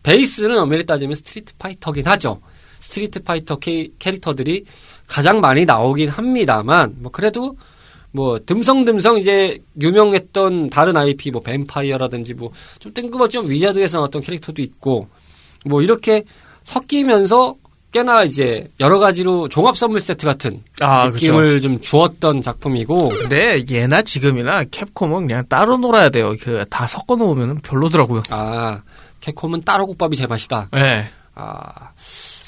베이스는 0.04 0.58
엄밀히 0.58 0.86
따지면 0.86 1.16
스트리트 1.16 1.54
파이터긴 1.58 2.06
하죠. 2.08 2.40
스트리트 2.80 3.24
파이터 3.24 3.58
캐, 3.58 3.90
캐릭터들이 4.00 4.66
가장 5.08 5.40
많이 5.40 5.66
나오긴 5.66 6.10
합니다만 6.10 6.96
뭐 7.00 7.12
그래도 7.12 7.58
뭐 8.12 8.40
듬성듬성 8.40 9.18
이제 9.18 9.58
유명했던 9.82 10.70
다른 10.70 10.96
IP 10.96 11.32
뭐 11.32 11.42
뱀파이어라든지 11.42 12.34
뭐 12.36 12.52
좀 12.80 12.94
뜬금없지만 12.94 13.50
위자드에서 13.50 13.98
나왔던 13.98 14.22
캐릭터도 14.22 14.62
있고 14.62 15.08
뭐 15.66 15.82
이렇게 15.82 16.24
섞이면서 16.64 17.56
꽤나 17.92 18.24
이제 18.24 18.70
여러 18.80 19.00
가지로 19.00 19.48
종합 19.50 19.78
선물 19.78 20.02
세트 20.02 20.26
같은 20.26 20.62
아. 20.82 21.08
느낌을 21.10 21.62
좀 21.62 21.80
주었던 21.80 22.42
작품이고 22.42 23.10
근데 23.10 23.64
예나 23.70 24.02
지금이나 24.02 24.66
캡콤은 24.66 25.28
그냥 25.28 25.44
따로 25.48 25.78
놀아야 25.78 26.10
돼요. 26.10 26.36
그 26.42 26.66
다 26.70 26.86
섞어 26.86 27.16
놓으면 27.16 27.60
별로더라고요. 27.62 28.24
아 28.30 28.82
캡콤은 29.22 29.64
따로 29.64 29.88
국밥이 29.88 30.16
제맛이다. 30.18 30.70
예. 30.76 31.06
아 31.36 31.92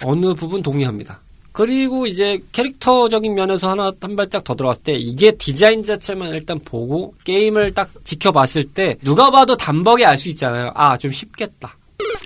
어느 0.05 0.33
부분 0.33 0.61
동의합니다. 0.61 1.21
그리고 1.51 2.05
이제 2.05 2.39
캐릭터적인 2.51 3.33
면에서 3.33 3.69
하나 3.71 3.91
한 3.99 4.15
발짝 4.15 4.43
더 4.43 4.55
들어갔을 4.55 4.83
때 4.83 4.93
이게 4.93 5.31
디자인 5.31 5.83
자체만 5.83 6.29
일단 6.29 6.59
보고 6.63 7.13
게임을 7.25 7.73
딱 7.73 7.89
지켜봤을 8.03 8.65
때 8.73 8.95
누가 9.03 9.29
봐도 9.31 9.57
단박에 9.57 10.05
알 10.05 10.17
수 10.17 10.29
있잖아요. 10.29 10.71
아 10.75 10.95
좀 10.97 11.11
쉽겠다. 11.11 11.75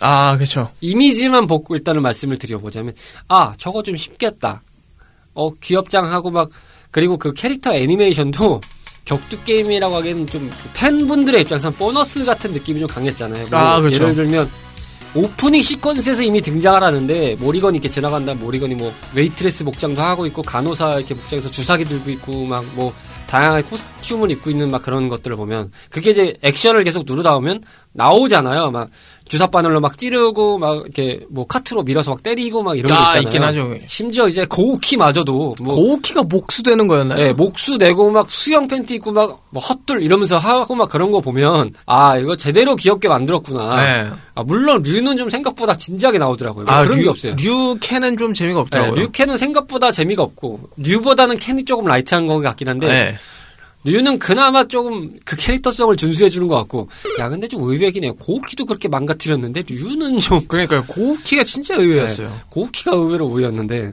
아, 0.06 0.38
그쵸. 0.38 0.70
이미지만 0.82 1.48
보고 1.48 1.76
일단은 1.76 2.02
말씀을 2.02 2.38
드려보자면 2.38 2.94
아 3.30 3.54
저거 3.58 3.82
좀 3.84 3.96
쉽겠다. 3.96 4.62
어 5.34 5.50
귀엽장하고 5.54 6.30
막 6.32 6.50
그리고 6.92 7.18
그 7.18 7.34
캐릭터 7.34 7.74
애니메이션도 7.74 8.62
격투 9.06 9.44
게임이라고 9.44 9.96
하기에는 9.96 10.28
좀 10.28 10.50
그 10.50 10.70
팬분들의 10.74 11.42
입장에서 11.42 11.72
보너스 11.72 12.24
같은 12.26 12.52
느낌이 12.54 12.80
좀 12.80 12.88
강했잖아요. 12.88 13.46
뭐 13.50 13.60
아, 13.60 13.80
그렇죠. 13.82 14.04
예를 14.04 14.16
들면 14.16 14.50
오프닝 15.16 15.62
시퀀스에서 15.62 16.24
이미 16.26 16.42
등장을 16.42 16.82
하는데 16.84 17.36
모리건이 17.40 17.78
이렇게 17.78 17.88
지나간다 17.88 18.34
모리건이 18.34 18.76
뭐 18.76 18.94
웨이트레스 19.14 19.64
복장도 19.64 20.02
하고 20.02 20.26
있고 20.26 20.42
간호사 20.42 20.98
이렇게 20.98 21.14
복장해서 21.16 21.50
주사기 21.52 21.86
들고 21.86 22.10
있고 22.12 22.46
막 22.46 22.64
뭐 22.76 22.94
다양한 23.34 23.64
costume을 23.63 24.30
입고 24.30 24.52
있는 24.52 24.70
막 24.70 24.84
그런 24.84 25.10
것들을 25.10 25.36
보면 25.36 25.72
그게 25.90 26.12
이제 26.12 26.38
액션을 26.44 26.84
계속 26.84 27.04
누르다 27.08 27.34
보면 27.34 27.64
나오잖아요. 27.94 28.70
막 28.70 28.90
주사 29.27 29.48
바늘로 29.48 29.80
막 29.80 29.98
찌르고 29.98 30.58
막 30.58 30.84
이렇게 30.84 31.25
뭐 31.30 31.48
카트로 31.48 31.84
밀어서 31.84 32.12
막 32.12 32.24
때리고 32.24 32.63
막 32.63 32.77
이런 32.77 32.89
거 32.89 32.96
아, 32.96 33.18
있잖아요. 33.18 33.22
있긴 33.22 33.44
하죠. 33.44 33.74
심지어 33.88 34.27
이제 34.27 34.46
고우키마저도 34.46 35.56
뭐 35.62 35.75
고우키가 35.75 36.24
목수되는 36.24 36.88
거였나요? 36.88 37.20
예, 37.25 37.34
목수 37.34 37.77
되고 37.78 38.12
막 38.12 38.32
수영 38.32 38.68
팬티 38.68 38.96
입고 38.96 39.12
막 39.12 39.44
뭐 39.53 39.62
헛둘 39.62 40.01
이러면서 40.01 40.39
하고 40.39 40.74
막 40.74 40.89
그런 40.89 41.12
거 41.12 41.22
보면 41.22 41.74
아 41.86 42.18
이거 42.18 42.36
제대로 42.36 42.75
귀엽게 42.75 43.08
만들었구나. 43.08 43.75
네. 43.75 44.10
아 44.34 44.42
물론 44.44 44.82
류는 44.82 45.15
좀 45.15 45.30
생각보다 45.30 45.77
진지하게 45.77 46.18
나오더라고요. 46.18 46.65
뭐 46.65 46.74
아, 46.74 46.82
그런 46.84 46.98
류, 46.98 47.03
게 47.03 47.10
없어요. 47.10 47.36
류 47.39 47.77
캔은 47.80 48.18
좀 48.18 48.34
재미가 48.34 48.58
네, 48.58 48.62
없더라고요. 48.62 48.96
류캔은 49.00 49.38
생각보다 49.38 49.92
재미가 49.92 50.24
없고 50.24 50.70
류보다는 50.77 51.38
캔이 51.38 51.65
조금 51.65 51.86
light한 51.86 52.25
거 52.25 52.39
같긴 52.39 52.68
한데 52.68 52.88
네. 52.88 53.15
류는 53.86 54.20
그나마 54.20 54.63
조금 54.66 55.12
그 55.25 55.36
캐릭터성을 55.36 55.96
준수해 55.96 56.30
주는 56.30 56.48
것 56.48 56.56
같고. 56.56 56.88
야 57.20 57.30
근데 57.30 57.48
좀 57.48 57.63
의외긴 57.63 58.04
해요. 58.04 58.16
고우키도 58.20 58.66
그렇게 58.66 58.88
망가뜨렸는데 58.88 59.63
류는 59.68 60.20
좀 60.20 60.42
그러니까 60.48 60.82
고우키가 60.88 61.44
진짜 61.44 61.75
의외였어요. 61.75 62.32
고우키가 62.50 62.92
의외로 62.94 63.28
의외였는데. 63.28 63.92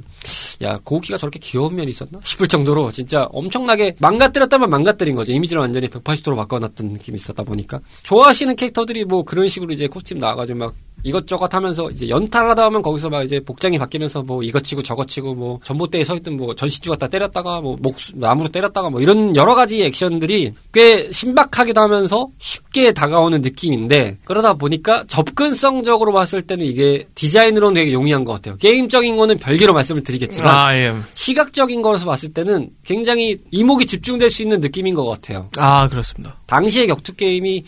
야 0.62 0.78
고우키가 0.84 1.18
저렇게 1.18 1.38
귀여운 1.40 1.74
면이 1.74 1.90
있었나? 1.90 2.20
싶을 2.22 2.46
정도로 2.46 2.92
진짜 2.92 3.24
엄청나게 3.32 3.96
망가뜨렸다면 3.98 4.70
망가뜨린 4.70 5.14
거죠. 5.16 5.32
이미지를 5.32 5.60
완전히 5.60 5.88
180도로 5.88 6.36
바꿔놨던 6.36 6.88
느낌이 6.88 7.16
있었다 7.16 7.42
보니까. 7.42 7.80
좋아하시는 8.02 8.54
캐릭터들이 8.56 9.04
뭐 9.04 9.24
그런 9.24 9.48
식으로 9.48 9.72
이제 9.72 9.86
코스튬 9.88 10.18
나와가지고 10.18 10.58
막 10.58 10.74
이것저것 11.02 11.52
하면서 11.54 11.90
이제 11.90 12.08
연타하다 12.08 12.64
하면 12.64 12.82
거기서 12.82 13.10
막 13.10 13.22
이제 13.22 13.40
복장이 13.40 13.78
바뀌면서 13.78 14.22
뭐 14.22 14.42
이거 14.42 14.60
치고 14.60 14.82
저거 14.82 15.04
치고 15.04 15.34
뭐 15.34 15.60
전봇대에 15.62 16.04
서 16.04 16.16
있던 16.16 16.36
뭐 16.36 16.54
전시주 16.54 16.90
갖다 16.90 17.08
때렸다가 17.08 17.60
뭐 17.60 17.76
목수 17.80 18.12
나무로 18.16 18.48
때렸다가 18.48 18.90
뭐 18.90 19.00
이런 19.00 19.34
여러 19.36 19.54
가지 19.54 19.82
액션들이 19.82 20.52
꽤 20.72 21.10
신박하기도 21.10 21.80
하면서 21.80 22.28
쉽게 22.38 22.92
다가오는 22.92 23.42
느낌인데 23.42 24.18
그러다 24.24 24.54
보니까 24.54 25.04
접근성적으로 25.06 26.12
봤을 26.12 26.42
때는 26.42 26.64
이게 26.66 27.06
디자인으로는 27.14 27.74
되게 27.74 27.92
용이한 27.92 28.24
것 28.24 28.32
같아요. 28.32 28.56
게임적인 28.56 29.16
거는 29.16 29.38
별개로 29.38 29.72
말씀을 29.72 30.02
드리겠지만 30.02 30.54
아, 30.54 30.76
예. 30.76 30.94
시각적인 31.14 31.82
거에서 31.82 32.04
봤을 32.04 32.32
때는 32.32 32.70
굉장히 32.84 33.38
이목이 33.50 33.86
집중될 33.86 34.30
수 34.30 34.42
있는 34.42 34.60
느낌인 34.60 34.94
것 34.94 35.06
같아요. 35.06 35.48
아, 35.56 35.88
그렇습니다. 35.88 36.38
당시의 36.46 36.86
격투 36.88 37.14
게임이 37.14 37.64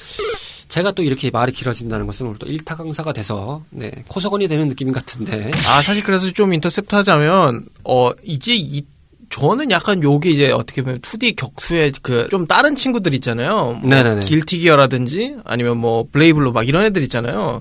제가 0.72 0.92
또 0.92 1.02
이렇게 1.02 1.30
말이 1.30 1.52
길어진다는 1.52 2.06
것은 2.06 2.24
오늘 2.24 2.38
또 2.38 2.46
일타 2.46 2.76
강사가 2.76 3.12
돼서 3.12 3.62
네, 3.68 3.90
코석원이 4.08 4.48
되는 4.48 4.70
느낌 4.70 4.90
같은데 4.90 5.50
아, 5.66 5.82
사실 5.82 6.02
그래서 6.02 6.30
좀 6.30 6.54
인터셉트 6.54 6.94
하자면, 6.94 7.66
어, 7.84 8.10
이제 8.22 8.54
이, 8.56 8.82
저는 9.28 9.70
약간 9.70 10.02
요게 10.02 10.30
이제 10.30 10.50
어떻게 10.50 10.80
보면 10.80 11.00
2D 11.02 11.36
격투의 11.36 11.92
그 12.00 12.26
좀 12.30 12.46
다른 12.46 12.74
친구들 12.74 13.12
있잖아요. 13.16 13.78
뭐 13.80 13.90
네네네. 13.90 14.20
길티기어라든지 14.20 15.36
아니면 15.44 15.76
뭐 15.76 16.06
블레이블루 16.10 16.52
막 16.52 16.66
이런 16.66 16.86
애들 16.86 17.02
있잖아요. 17.02 17.60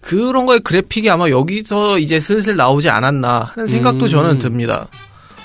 그런 0.00 0.46
거의 0.46 0.60
그래픽이 0.60 1.10
아마 1.10 1.30
여기서 1.30 1.98
이제 1.98 2.20
슬슬 2.20 2.54
나오지 2.54 2.90
않았나 2.90 3.40
하는 3.54 3.66
생각도 3.66 4.04
음. 4.04 4.08
저는 4.08 4.38
듭니다. 4.38 4.86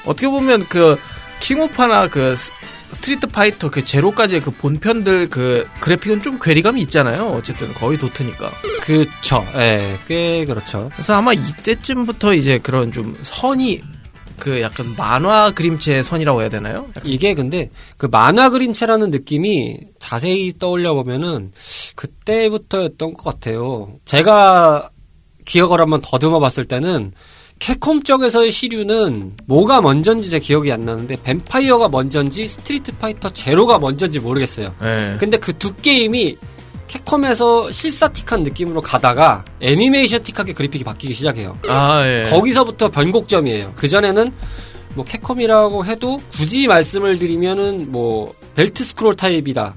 어떻게 0.06 0.28
보면 0.28 0.68
그 0.70 1.00
킹오파나 1.40 2.10
그 2.10 2.36
스- 2.92 2.96
스트리트 3.08 3.28
파이터 3.28 3.70
그 3.70 3.84
제로까지의 3.84 4.42
그 4.42 4.52
본편들 4.52 5.30
그 5.30 5.68
그래픽은 5.80 6.22
좀 6.22 6.40
괴리감이 6.42 6.82
있잖아요. 6.84 7.28
어쨌든 7.28 7.72
거의 7.74 7.98
도트니까. 7.98 8.52
그쵸, 8.82 9.46
예, 9.56 9.98
꽤 10.08 10.46
그렇죠. 10.46 10.90
그래서 10.94 11.14
아마 11.14 11.34
이때쯤부터 11.34 12.34
이제 12.34 12.58
그런 12.60 12.92
좀 12.92 13.18
선이 13.24 13.82
그 14.40 14.62
약간 14.62 14.94
만화 14.98 15.52
그림체의 15.52 16.04
선이라고 16.04 16.42
해야 16.42 16.50
되나요? 16.50 16.86
약간 16.96 17.04
이게 17.12 17.34
근데 17.34 17.72
그 17.98 18.06
만화 18.06 18.50
그림체라는 18.50 19.10
느낌이 19.10 19.80
자세히 20.00 20.54
떠올려 20.60 20.94
보면은 20.94 21.52
그때부터였던 21.96 23.14
것 23.14 23.24
같아요. 23.24 23.98
제가 24.06 24.90
기억을 25.46 25.82
한번 25.82 26.02
더듬어 26.04 26.40
봤을 26.40 26.66
때는 26.66 27.14
캡콤 27.60 28.04
쪽에서의 28.04 28.52
시류는 28.52 29.34
뭐가 29.46 29.82
먼저인지 29.82 30.30
제 30.30 30.40
기억이 30.40 30.72
안 30.72 30.86
나는데 30.86 31.18
뱀파이어가 31.24 31.90
먼저인지 31.90 32.48
스트리트 32.48 32.94
파이터 32.98 33.30
제로가 33.32 33.80
먼저인지 33.80 34.20
모르겠어요. 34.20 34.74
네. 34.82 35.18
근데 35.20 35.38
그 35.38 35.54
두 35.58 35.74
게임이 35.74 36.38
캡콤에서 36.88 37.72
실사틱한 37.72 38.44
느낌으로 38.44 38.82
가다가 38.82 39.44
애니메이션틱하게 39.60 40.54
그래픽이 40.54 40.84
바뀌기 40.84 41.14
시작해요. 41.14 41.58
아, 41.68 42.02
예. 42.06 42.24
거기서부터 42.30 42.90
변곡점이에요. 42.92 43.74
그전에는 43.76 44.32
뭐 44.94 45.04
캡콤이라고 45.04 45.86
해도 45.86 46.22
굳이 46.32 46.68
말씀을 46.68 47.20
드리면은 47.20 47.92
뭐 47.92 48.34
belt 48.56 48.84
scroll 48.86 49.16
타입이다. 49.16 49.76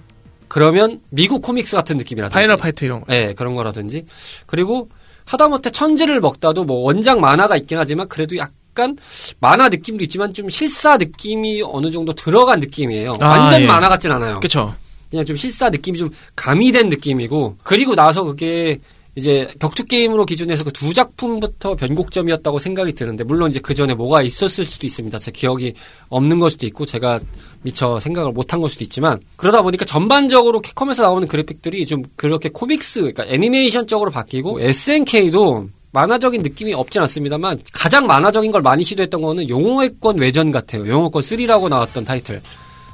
그러면 0.48 1.00
미국 1.10 1.42
comics 1.42 1.74
같은 1.76 1.96
느낌이라든지. 1.96 2.32
파이널 2.34 2.56
파이터 2.56 2.84
이런 2.86 3.00
거. 3.00 3.06
네, 3.08 3.34
그런 3.34 3.54
거라든지. 3.54 4.04
그리고 4.46 4.88
하다못해 5.30 5.70
천지를 5.70 6.20
먹다도 6.20 6.64
뭐 6.64 6.78
원작 6.78 7.20
만화가 7.20 7.56
있긴 7.56 7.78
하지만 7.78 8.08
그래도 8.08 8.36
약간 8.36 8.96
만화 9.38 9.68
느낌도 9.68 10.02
있지만 10.04 10.34
좀 10.34 10.48
실사 10.48 10.96
느낌이 10.96 11.62
어느 11.64 11.90
정도 11.90 12.12
들어간 12.12 12.58
느낌이에요. 12.58 13.14
아, 13.20 13.28
완전 13.28 13.62
예. 13.62 13.66
만화 13.66 13.88
같진 13.88 14.10
않아요. 14.10 14.40
그쵸. 14.40 14.74
그냥 15.08 15.24
좀 15.24 15.36
실사 15.36 15.70
느낌이 15.70 15.98
좀 15.98 16.10
가미된 16.34 16.88
느낌이고 16.88 17.58
그리고 17.62 17.94
나서 17.94 18.24
그게 18.24 18.80
이제 19.16 19.48
격투 19.58 19.86
게임으로 19.86 20.24
기준해서 20.24 20.64
그 20.64 20.70
두 20.80 20.94
작품부터 20.94 21.74
변곡점이었다고 21.74 22.58
생각이 22.58 22.94
드는데 22.94 23.22
물론 23.24 23.50
이제 23.50 23.60
그 23.60 23.74
전에 23.74 23.92
뭐가 23.92 24.22
있었을 24.22 24.64
수도 24.64 24.86
있습니다. 24.86 25.18
제 25.18 25.30
기억이 25.30 25.74
없는 26.08 26.38
걸 26.38 26.50
수도 26.50 26.66
있고 26.66 26.86
제가 26.86 27.20
미처 27.60 28.00
생각을 28.00 28.32
못한 28.32 28.60
걸 28.60 28.70
수도 28.70 28.82
있지만 28.84 29.20
그러다 29.36 29.60
보니까 29.60 29.84
전반적으로 29.84 30.60
캡콤에서 30.60 31.02
나오는 31.02 31.28
그래픽들이 31.28 31.84
좀 31.84 32.02
그렇게 32.16 32.48
코믹스 32.48 33.00
그러니까 33.00 33.26
애니메이션 33.26 33.86
쪽으로 33.86 34.10
바뀌고 34.10 34.60
SNK도 34.62 35.68
만화적인 35.92 36.40
느낌이 36.40 36.72
없진 36.72 37.02
않습니다만 37.02 37.60
가장 37.74 38.06
만화적인 38.06 38.52
걸 38.52 38.62
많이 38.62 38.82
시도했던 38.82 39.20
거는 39.20 39.50
용호의 39.50 39.96
권 40.00 40.18
외전 40.18 40.50
같아요. 40.50 40.88
용호의 40.88 41.10
권 41.10 41.20
3라고 41.20 41.68
나왔던 41.68 42.06
타이틀. 42.06 42.40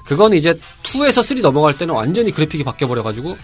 그건 0.07 0.33
이제 0.33 0.55
2에서 0.83 1.23
3 1.23 1.41
넘어갈 1.41 1.77
때는 1.77 1.95
완전히 1.95 2.31
그래픽이 2.31 2.65
바뀌어 2.65 2.89
버려 2.89 3.03
가지고, 3.03 3.37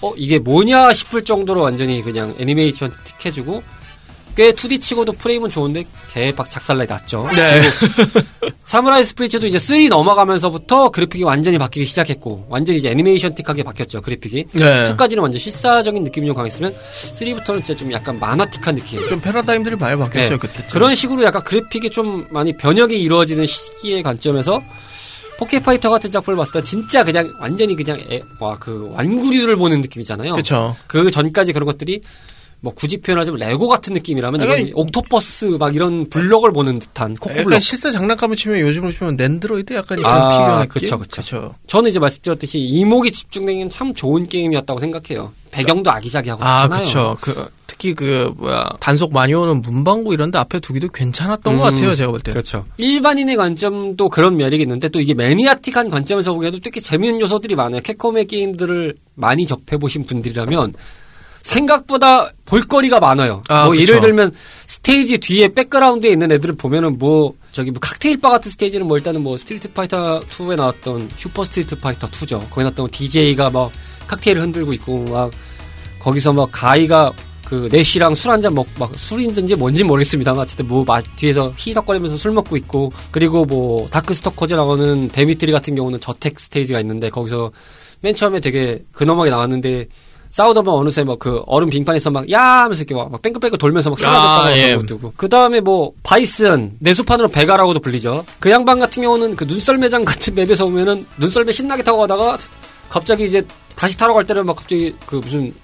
어, 0.00 0.12
이게 0.16 0.38
뭐냐 0.38 0.92
싶을 0.92 1.24
정도로 1.24 1.62
완전히 1.62 2.02
그냥 2.02 2.34
애니메이션 2.38 2.92
틱 3.04 3.26
해주고, 3.26 3.62
꽤 4.36 4.50
2D 4.52 4.80
치고도 4.80 5.12
프레임은 5.12 5.48
좋은데, 5.48 5.84
개박 6.12 6.50
작살나게 6.50 6.92
났죠. 6.92 7.28
네. 7.34 7.60
사무라이 8.64 9.04
스피리츠도 9.04 9.46
이제 9.46 9.58
3 9.58 9.88
넘어가면서부터 9.88 10.90
그래픽이 10.90 11.22
완전히 11.22 11.56
바뀌기 11.56 11.86
시작했고, 11.86 12.46
완전히 12.48 12.78
이제 12.78 12.90
애니메이션 12.90 13.34
틱하게 13.34 13.62
바뀌었죠, 13.62 14.00
그래픽이. 14.00 14.46
네. 14.52 14.84
2까지는 14.84 15.20
완전 15.20 15.38
실사적인 15.38 16.02
느낌이 16.02 16.26
좀 16.26 16.34
강했으면, 16.34 16.74
3부터는 17.12 17.64
진짜 17.64 17.76
좀 17.76 17.92
약간 17.92 18.18
만화틱한 18.18 18.74
느낌. 18.74 19.06
좀 19.08 19.20
패러다임들이 19.20 19.76
많이 19.76 19.96
바뀌었죠, 19.96 20.30
네. 20.30 20.36
그때. 20.36 20.64
그런 20.72 20.94
식으로 20.94 21.22
약간 21.22 21.42
그래픽이 21.44 21.90
좀 21.90 22.26
많이 22.30 22.56
변혁이 22.56 23.00
이루어지는 23.00 23.46
시기의 23.46 24.02
관점에서 24.02 24.60
포켓파이터 25.38 25.90
같은 25.90 26.10
작품을 26.10 26.36
봤을 26.36 26.52
때 26.54 26.62
진짜 26.62 27.04
그냥 27.04 27.32
완전히 27.40 27.74
그냥 27.74 27.98
와 28.38 28.56
그 28.56 28.88
완구류를 28.92 29.56
보는 29.56 29.80
느낌이잖아요. 29.82 30.34
그쵸. 30.34 30.76
그 30.86 31.10
전까지 31.10 31.52
그런 31.52 31.66
것들이 31.66 32.02
뭐 32.64 32.72
굳이 32.74 32.96
표현하자면 32.96 33.38
레고 33.40 33.68
같은 33.68 33.92
느낌이라면 33.92 34.40
약간 34.40 34.58
이건 34.58 34.72
옥토퍼스 34.74 35.44
막 35.60 35.74
이런 35.74 36.08
블럭을 36.08 36.50
보는 36.52 36.78
듯한 36.78 37.14
코코블럭. 37.14 37.46
약간 37.52 37.60
실사 37.60 37.90
장난감을 37.90 38.36
치면 38.36 38.58
요즘으로 38.60 38.90
치면 38.90 39.16
넨드로이드 39.16 39.74
약간 39.74 39.98
그런 39.98 40.10
아, 40.10 40.28
피규어 40.30 40.58
느낌? 40.60 40.68
그쵸, 40.68 40.98
그쵸. 40.98 41.20
그쵸. 41.20 41.54
저는 41.66 41.90
이제 41.90 41.98
말씀드렸듯이 41.98 42.58
이목이 42.58 43.12
집중되는 43.12 43.68
참 43.68 43.92
좋은 43.92 44.26
게임이었다고 44.26 44.80
생각해요. 44.80 45.30
배경도 45.50 45.90
아기자기하고 45.90 46.42
아. 46.42 46.66
그쵸. 46.68 47.18
그, 47.20 47.48
특히 47.66 47.94
그, 47.94 48.32
뭐야, 48.38 48.70
단속 48.80 49.12
많이 49.12 49.34
오는 49.34 49.60
문방구 49.60 50.14
이런 50.14 50.30
데 50.30 50.38
앞에 50.38 50.58
두기도 50.58 50.88
괜찮았던 50.88 51.58
것 51.58 51.68
음, 51.68 51.74
같아요, 51.74 51.94
제가 51.94 52.10
볼 52.10 52.20
때. 52.20 52.32
그렇죠. 52.32 52.64
일반인의 52.78 53.36
관점도 53.36 54.08
그런 54.08 54.36
매력이 54.38 54.62
있는데 54.62 54.88
또 54.88 55.00
이게 55.00 55.12
매니아틱한 55.12 55.90
관점에서 55.90 56.32
보기에도 56.32 56.58
꽤 56.72 56.80
재미있는 56.80 57.20
요소들이 57.20 57.56
많아요. 57.56 57.82
캡콤의 57.82 58.26
게임들을 58.26 58.94
많이 59.16 59.46
접해 59.46 59.76
보신 59.78 60.06
분들이라면 60.06 60.72
생각보다 61.44 62.30
볼거리가 62.46 63.00
많아요. 63.00 63.42
아, 63.48 63.66
뭐. 63.66 63.76
예를 63.76 64.00
들면 64.00 64.32
스테이지 64.66 65.18
뒤에 65.18 65.48
백그라운드에 65.54 66.10
있는 66.10 66.32
애들을 66.32 66.56
보면은 66.56 66.98
뭐 66.98 67.34
저기 67.52 67.70
뭐 67.70 67.78
칵테일 67.80 68.20
바 68.20 68.30
같은 68.30 68.50
스테이지는 68.50 68.86
뭐 68.86 68.96
일단은 68.96 69.22
뭐 69.22 69.36
스트리트 69.36 69.72
파이터 69.72 70.20
2에 70.20 70.56
나왔던 70.56 71.10
슈퍼 71.16 71.44
스트리트 71.44 71.78
파이터 71.78 72.08
2죠. 72.08 72.40
거기 72.48 72.60
나왔던 72.62 72.90
DJ가 72.90 73.50
막 73.50 73.70
칵테일을 74.06 74.42
흔들고 74.42 74.72
있고 74.72 75.04
막 75.04 75.30
거기서 76.00 76.32
막 76.32 76.48
가이가 76.50 77.12
그 77.46 77.68
넷이랑 77.70 78.14
술 78.14 78.30
한잔 78.30 78.54
먹, 78.54 78.66
막 78.78 78.98
술인지 78.98 79.54
뭔지 79.54 79.84
모르겠습니다만 79.84 80.40
어쨌든 80.42 80.66
뭐 80.66 80.82
마- 80.82 81.02
뒤에서 81.02 81.52
히덕거리면서 81.56 82.16
술 82.16 82.32
먹고 82.32 82.56
있고 82.56 82.90
그리고 83.10 83.44
뭐 83.44 83.86
다크스토커즈 83.90 84.54
나오는 84.54 85.08
데미트리 85.10 85.52
같은 85.52 85.74
경우는 85.74 86.00
저택 86.00 86.40
스테이지가 86.40 86.80
있는데 86.80 87.10
거기서 87.10 87.52
맨 88.00 88.14
처음에 88.14 88.40
되게 88.40 88.82
근엄하게 88.92 89.28
나왔는데 89.30 89.88
싸우다 90.34 90.62
보면 90.62 90.80
어느새 90.80 91.04
뭐그 91.04 91.44
얼음 91.46 91.70
빙판에서 91.70 92.10
막 92.10 92.28
야 92.28 92.42
하면서 92.64 92.82
이렇게 92.82 92.92
막 92.96 93.22
뺑글뺑글 93.22 93.56
돌면서 93.56 93.90
막 93.90 93.96
쏟아졌다가 94.00 94.46
아, 94.46 94.56
예. 94.56 94.72
있고. 94.72 95.12
그 95.16 95.28
다음에 95.28 95.60
뭐 95.60 95.92
바이슨 96.02 96.72
내수판으로 96.80 97.28
베가라고도 97.28 97.78
불리죠. 97.78 98.24
그 98.40 98.50
양반 98.50 98.80
같은 98.80 99.04
경우는 99.04 99.36
그 99.36 99.44
눈썰매장 99.44 100.04
같은 100.04 100.34
맵에서 100.34 100.66
오면은 100.66 101.06
눈썰매 101.18 101.52
신나게 101.52 101.84
타고 101.84 101.98
가다가 101.98 102.36
갑자기 102.88 103.26
이제 103.26 103.42
다시 103.76 103.96
타러 103.96 104.12
갈 104.12 104.26
때는 104.26 104.44
막 104.44 104.56
갑자기 104.56 104.92
그 105.06 105.16
무슨 105.16 105.54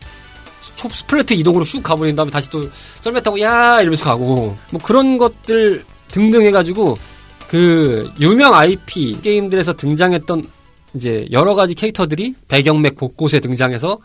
초 0.77 0.89
스플래트 0.89 1.35
이동으로 1.35 1.65
슉 1.65 1.83
가버린 1.83 2.15
다음에 2.15 2.31
다시 2.31 2.49
또 2.49 2.63
썰매 3.01 3.23
타고 3.23 3.41
야! 3.41 3.81
이러면서 3.81 4.05
가고. 4.05 4.57
뭐 4.71 4.81
그런 4.85 5.19
것들 5.19 5.85
등등 6.13 6.43
해가지고 6.43 6.97
그 7.49 8.09
유명 8.21 8.55
IP 8.55 9.19
게임들에서 9.21 9.73
등장했던 9.73 10.47
이제 10.95 11.27
여러 11.33 11.57
가지 11.57 11.75
캐릭터들이 11.75 12.37
배경맵 12.47 12.95
곳곳에 12.95 13.41
등장해서 13.41 13.99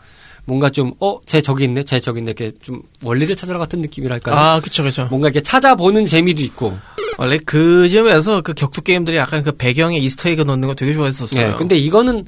뭔가 0.46 0.70
좀 0.70 0.94
어 0.94 1.10
쟤 1.10 1.42
저기 1.42 1.64
있네 1.64 1.82
쟤 1.84 2.00
저기 2.00 2.20
있네 2.20 2.30
이렇게 2.30 2.52
좀 2.62 2.80
월리를 3.02 3.34
찾아라 3.36 3.58
같은 3.58 3.80
느낌이랄까요 3.80 4.34
아, 4.34 4.60
그쵸, 4.60 4.82
그쵸. 4.82 5.06
뭔가 5.10 5.28
이렇게 5.28 5.40
찾아보는 5.40 6.04
재미도 6.04 6.42
있고 6.44 6.78
원래 7.18 7.38
그 7.44 7.88
점에서 7.88 8.42
그 8.42 8.54
격투 8.54 8.82
게임들이 8.82 9.16
약간 9.16 9.42
그 9.42 9.52
배경에 9.52 9.98
Easter 9.98 10.27
egg 10.27 10.42
넣는 10.42 10.68
거 10.68 10.74
되게 10.74 10.94
좋아했었어요. 10.94 11.48
예, 11.48 11.54
근데 11.56 11.76
이거는 11.76 12.24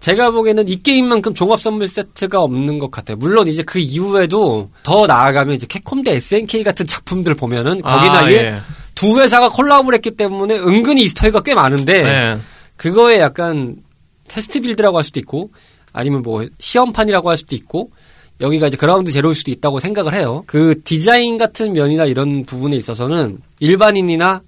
제가 0.00 0.30
보기에는 0.30 0.68
이 0.68 0.82
게임만큼 0.82 1.34
종합 1.34 1.60
선물 1.60 1.88
세트가 1.88 2.40
없는 2.40 2.78
것 2.78 2.90
같아요. 2.90 3.16
물론 3.16 3.48
이제 3.48 3.62
그 3.62 3.78
이후에도 3.78 4.70
더 4.82 5.06
나아가면 5.06 5.56
이제 5.56 5.66
캡콤 5.66 6.04
대 6.04 6.12
SNK 6.12 6.62
같은 6.62 6.86
작품들 6.86 7.34
보면은 7.34 7.80
거기나 7.82 8.20
아, 8.20 8.30
예. 8.30 8.34
예. 8.34 8.60
두 8.94 9.20
회사가 9.20 9.48
콜라보를 9.48 9.96
했기 9.96 10.12
때문에 10.12 10.56
은근히 10.56 11.02
Easter 11.02 11.24
egg가 11.24 11.42
꽤 11.42 11.54
많은데 11.54 12.04
예. 12.04 12.38
그거에 12.76 13.18
약간 13.20 13.76
test 14.28 14.60
build라고 14.60 14.96
할 14.96 15.04
수도 15.04 15.18
있고 15.20 15.50
아니면 15.92 16.22
뭐 16.22 16.46
시험판이라고 16.58 17.30
할 17.30 17.36
수도 17.36 17.56
있고 17.56 17.90
여기가 18.40 18.68
이제 18.68 18.76
ground 18.76 19.10
zero일 19.10 19.34
수도 19.34 19.50
있다고 19.50 19.80
생각을 19.80 20.14
해요. 20.14 20.44
그 20.46 20.80
디자인 20.84 21.38
같은 21.38 21.72
면이나 21.72 22.04
이런 22.04 22.44
부분에 22.44 22.76
있어서는 22.76 23.38
일반인이나 23.58 24.42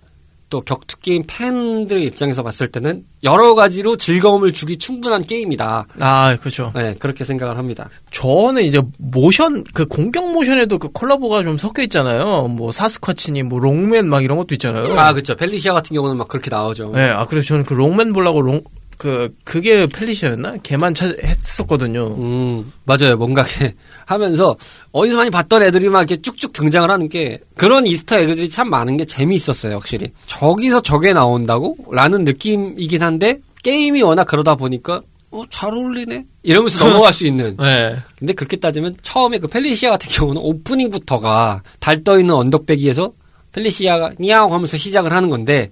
또 0.50 0.60
격투 0.60 0.98
게임 0.98 1.22
팬들 1.26 2.02
입장에서 2.02 2.42
봤을 2.42 2.66
때는 2.68 3.04
여러 3.22 3.54
가지로 3.54 3.96
즐거움을 3.96 4.52
주기 4.52 4.76
충분한 4.76 5.22
게임이다. 5.22 5.86
아, 6.00 6.36
그렇죠. 6.40 6.72
네, 6.74 6.96
그렇게 6.98 7.24
생각을 7.24 7.56
합니다. 7.56 7.88
저는 8.10 8.64
이제 8.64 8.82
모션 8.98 9.62
그 9.72 9.86
공격 9.86 10.32
모션에도 10.32 10.78
그 10.78 10.88
콜라보가 10.88 11.44
좀 11.44 11.56
섞여 11.56 11.82
있잖아요. 11.82 12.48
뭐 12.48 12.72
사스쿼치니 12.72 13.44
뭐 13.44 13.60
록맨 13.60 14.08
막 14.08 14.24
이런 14.24 14.38
것도 14.38 14.56
있잖아요. 14.56 14.98
아, 14.98 15.12
그렇죠. 15.12 15.36
펠리시아 15.36 15.72
같은 15.72 15.94
경우는 15.94 16.16
막 16.16 16.26
그렇게 16.26 16.50
나오죠. 16.50 16.90
네, 16.94 17.08
아 17.10 17.26
그래서 17.26 17.46
저는 17.46 17.64
그 17.64 17.74
록맨 17.74 18.12
보려고 18.12 18.42
록 18.42 18.62
그 19.00 19.34
그게 19.44 19.86
펠리시아였나? 19.86 20.56
걔만 20.62 20.92
찾 20.92 21.16
했었거든요. 21.24 22.08
음, 22.18 22.70
맞아요. 22.84 23.16
뭔가 23.16 23.40
이렇게 23.40 23.74
하면서 24.04 24.54
어디서 24.92 25.16
많이 25.16 25.30
봤던 25.30 25.62
애들이 25.62 25.88
막 25.88 26.00
이렇게 26.00 26.20
쭉쭉 26.20 26.52
등장을 26.52 26.90
하는 26.90 27.08
게 27.08 27.38
그런 27.56 27.86
이스터 27.86 28.18
에그들이 28.18 28.50
참 28.50 28.68
많은 28.68 28.98
게 28.98 29.06
재미있었어요, 29.06 29.76
확실히. 29.76 30.08
저기서 30.26 30.82
저게 30.82 31.14
나온다고? 31.14 31.78
라는 31.90 32.24
느낌이긴 32.24 33.02
한데 33.02 33.38
게임이 33.62 34.02
워낙 34.02 34.24
그러다 34.24 34.54
보니까 34.56 35.00
어, 35.30 35.44
잘 35.48 35.72
어울리네? 35.72 36.26
이러면서 36.42 36.84
넘어갈 36.86 37.14
수 37.14 37.26
있는. 37.26 37.56
네. 37.56 37.96
근데 38.18 38.34
그렇게 38.34 38.58
따지면 38.58 38.96
처음에 39.00 39.38
그 39.38 39.46
펠리시아 39.48 39.88
같은 39.92 40.10
경우는 40.10 40.42
오프닝부터가 40.42 41.62
달 41.78 42.04
떠 42.04 42.18
있는 42.20 42.34
언덕배기에서 42.34 43.12
펠리시아가 43.52 44.12
니아오 44.20 44.50
하면서 44.50 44.76
시작을 44.76 45.10
하는 45.14 45.30
건데 45.30 45.70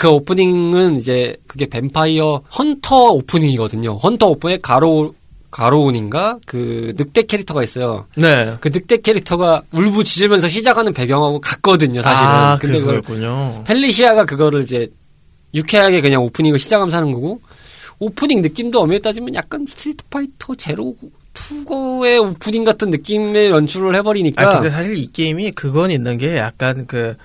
그 0.00 0.08
오프닝은 0.08 0.96
이제 0.96 1.36
그게 1.46 1.66
뱀파이어 1.66 2.40
헌터 2.58 3.10
오프닝이거든요. 3.10 3.96
헌터 3.96 4.28
오프닝에 4.28 4.60
가로 4.62 5.14
가론인가 5.50 6.38
그 6.46 6.94
늑대 6.96 7.24
캐릭터가 7.24 7.62
있어요. 7.62 8.06
네. 8.16 8.54
그 8.60 8.70
늑대 8.72 9.02
캐릭터가 9.02 9.60
울부짖으면서 9.72 10.48
시작하는 10.48 10.94
배경하고 10.94 11.42
같거든요, 11.42 12.00
사실은. 12.00 12.30
아, 12.30 12.58
근데 12.58 12.78
그걸 12.80 13.02
그거였군요. 13.02 13.64
펠리시아가 13.66 14.24
그거를 14.24 14.62
이제 14.62 14.90
유쾌하게 15.52 16.00
그냥 16.00 16.22
오프닝을 16.22 16.58
시작하면서 16.58 16.96
하는 16.96 17.12
거고 17.12 17.42
오프닝 17.98 18.40
느낌도 18.40 18.80
엄밀히 18.80 19.02
따지면 19.02 19.34
약간 19.34 19.66
스트리트 19.66 20.04
파이터 20.08 20.54
제로 20.54 20.96
투고의 21.34 22.20
오프닝 22.20 22.64
같은 22.64 22.88
느낌의 22.88 23.50
연출을 23.50 23.94
해버리니까 23.96 24.46
아 24.46 24.48
근데 24.48 24.70
사실 24.70 24.96
이 24.96 25.06
게임이 25.08 25.50
그건 25.50 25.90
있는 25.90 26.16
게 26.16 26.38
약간 26.38 26.86
그 26.86 27.16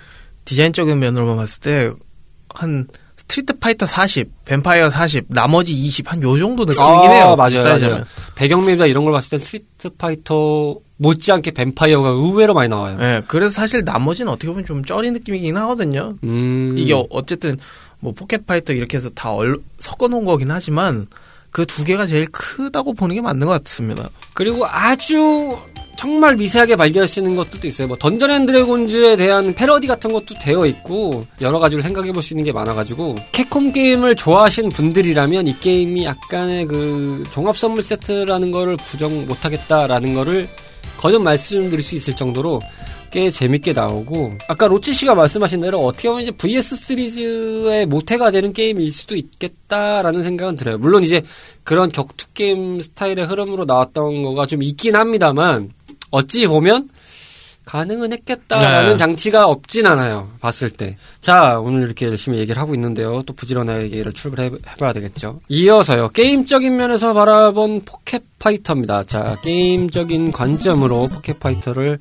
디자인적인 0.44 1.00
면으로만 1.00 1.38
봤을 1.38 1.62
때 1.62 1.94
한 2.56 2.88
스트리트 3.18 3.58
파이터 3.60 3.86
40, 3.86 4.30
뱀파이어 4.46 4.90
40, 4.92 5.26
나머지 5.30 5.74
20 5.74 6.12
한 6.12 6.22
요 6.22 6.38
정도 6.38 6.64
느낌이긴 6.66 6.84
아, 6.84 7.12
해요. 7.12 7.36
맞아요, 7.36 7.64
따지자면. 7.64 7.92
맞아요. 7.98 8.06
배경맵이나 8.36 8.86
이런 8.86 9.04
걸 9.04 9.14
봤을 9.14 9.32
때 9.32 9.38
스트리트 9.44 9.90
파이터 9.98 10.78
못지않게 10.98 11.52
뱀파이어가 11.52 12.10
의외로 12.10 12.54
많이 12.54 12.70
나와요. 12.70 12.98
예, 13.02 13.22
그래서 13.28 13.54
사실 13.54 13.84
나머지는 13.84 14.32
어떻게 14.32 14.48
보면 14.50 14.64
좀 14.66 14.86
쩌리 14.86 15.12
느낌이긴 15.12 15.58
하거든요. 15.58 16.16
음, 16.24 16.76
이게 16.78 16.94
어- 16.94 17.06
어쨌든 17.10 17.58
뭐 18.00 18.14
포켓 18.14 18.46
파이터 18.46 18.74
이렇게 18.74 18.98
해서 18.98 19.10
다 19.10 19.32
얼- 19.34 19.60
섞어놓은 19.80 20.24
거긴 20.26 20.52
하지만 20.52 21.08
그 21.52 21.66
두 21.66 21.84
개가 21.86 22.06
제일 22.06 22.28
크다고 22.28 22.94
보는 22.94 23.16
게 23.16 23.22
맞는 23.22 23.48
것 23.48 23.64
같습니다. 23.64 24.10
그리고 24.34 24.66
아주 24.68 25.58
정말 25.98 26.36
미세하게 26.36 26.76
있는 27.20 27.36
것들도 27.36 27.68
있어요. 27.68 27.88
뭐 27.88 27.98
던전 27.98 28.32
앤 28.32 28.46
드래곤즈에 28.46 29.16
대한 29.16 29.54
패러디 29.54 29.88
같은 29.88 30.12
것도 30.12 30.36
되어 30.40 30.66
있고 30.66 31.26
여러 31.42 31.60
가지로 31.60 31.82
생각해 31.82 32.12
볼 32.12 32.26
수 32.26 32.34
있는 32.34 32.44
게 32.44 32.52
많아가지고 32.52 33.18
캡콤 33.32 33.72
게임을 33.72 34.16
좋아하시는 34.16 34.70
분들이라면 34.72 35.48
이 35.48 35.60
게임이 35.60 36.06
약간의 36.06 36.66
그 36.66 37.24
종합 37.32 37.56
선물 37.58 37.84
세트라는 37.84 38.52
거를 38.52 38.78
부정 38.78 39.28
못하겠다라는 39.28 40.16
거를 40.16 40.50
거듭 40.98 41.22
말씀드릴 41.22 41.84
수 41.84 41.96
있을 41.96 42.16
정도로 42.16 42.62
꽤 43.12 43.30
재밌게 43.30 43.72
나오고 43.74 44.34
아까 44.50 44.68
로치 44.68 44.94
씨가 44.94 45.16
말씀하신 45.16 45.62
대로 45.62 45.86
어떻게 45.86 46.10
보면 46.10 46.24
이제 46.24 46.32
VS 46.32 46.76
시리즈의 46.76 47.86
모태가 47.86 48.32
되는 48.32 48.52
게임일 48.52 48.92
수도 48.92 49.16
있겠다라는 49.16 50.22
생각은 50.24 50.58
들어요. 50.58 50.78
물론 50.78 51.04
이제 51.04 51.22
그런 51.64 51.92
격투 51.92 52.34
게임 52.34 52.82
스타일의 52.82 53.26
흐름으로 53.26 53.64
나왔던 53.66 54.24
거가 54.24 54.46
좀 54.48 54.64
있긴 54.64 54.96
합니다만 54.98 55.72
어찌 56.12 56.48
보면 56.48 56.90
가능은 57.66 58.14
했겠다라는 58.14 58.92
네. 58.92 58.96
장치가 58.96 59.46
없진 59.46 59.88
않아요. 59.88 60.30
봤을 60.40 60.70
때. 60.70 60.98
자, 61.20 61.60
오늘 61.60 61.82
이렇게 61.82 62.06
열심히 62.06 62.38
얘기를 62.38 62.62
하고 62.62 62.76
있는데요. 62.76 63.24
또 63.24 63.34
부지런하게 63.34 63.86
얘기를 63.86 64.14
출발해 64.14 64.52
봐야 64.78 64.94
되겠죠. 64.94 65.42
이어서요. 65.50 66.10
게임적인 66.10 66.76
면에서 66.76 67.14
바라본 67.16 67.86
포켓 67.86 68.24
파이터입니다. 68.38 69.04
자, 69.04 69.38
게임적인 69.44 70.32
관점으로 70.32 71.08
포켓 71.08 71.40
파이터를 71.40 71.98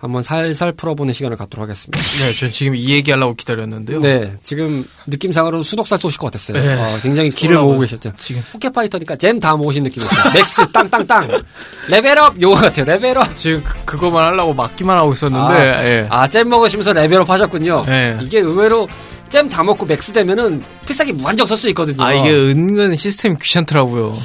한번 0.00 0.22
살살 0.22 0.72
풀어보는 0.72 1.12
시간을 1.12 1.36
갖도록 1.36 1.62
하겠습니다. 1.64 2.00
네, 2.18 2.32
전 2.32 2.50
지금 2.50 2.74
이 2.74 2.88
얘기하려고 2.90 3.34
기다렸는데요. 3.34 4.00
네, 4.00 4.32
지금 4.42 4.82
느낌상으로 5.06 5.62
수독살 5.62 5.98
쏘실 5.98 6.18
것 6.18 6.26
같았어요. 6.32 6.62
네. 6.62 6.74
어, 6.74 6.98
굉장히 7.02 7.28
기를. 7.28 7.56
모으고 7.58 7.80
계셨죠. 7.80 8.12
지금 8.16 8.42
포켓 8.52 8.72
파이터니까 8.72 9.16
gem 9.16 9.38
다 9.38 9.54
모으신 9.56 9.82
느낌이었어요. 9.82 10.32
max 10.32 10.66
땅땅땅 10.72 11.42
level 11.88 12.25
up 12.25 12.40
요거 12.40 12.54
같아요. 12.56 12.86
level 12.86 13.16
up. 13.16 13.34
지금 13.36 13.62
그- 13.62 13.84
그거만 13.84 14.24
하려고 14.32 14.54
막기만 14.54 14.96
하고 14.96 15.12
있었는데, 15.12 15.52
아, 15.54 15.84
예. 15.84 16.06
아, 16.10 16.26
gem 16.28 16.48
먹으시면서 16.48 16.92
level 16.94 17.18
up 17.18 17.28
하셨군요. 17.28 17.84
예. 17.88 18.18
이게 18.22 18.38
의외로 18.38 18.88
gem 19.28 19.48
다 19.48 19.62
먹고 19.62 19.84
max 19.86 20.12
되면은 20.12 20.62
필살기 20.86 21.12
무한정 21.12 21.46
쓸 21.46 21.56
수 21.56 21.68
있거든요. 21.68 22.02
아, 22.02 22.12
이게 22.12 22.30
은근 22.32 22.96
시스템이 22.96 23.36
귀찮더라고요. 23.40 24.16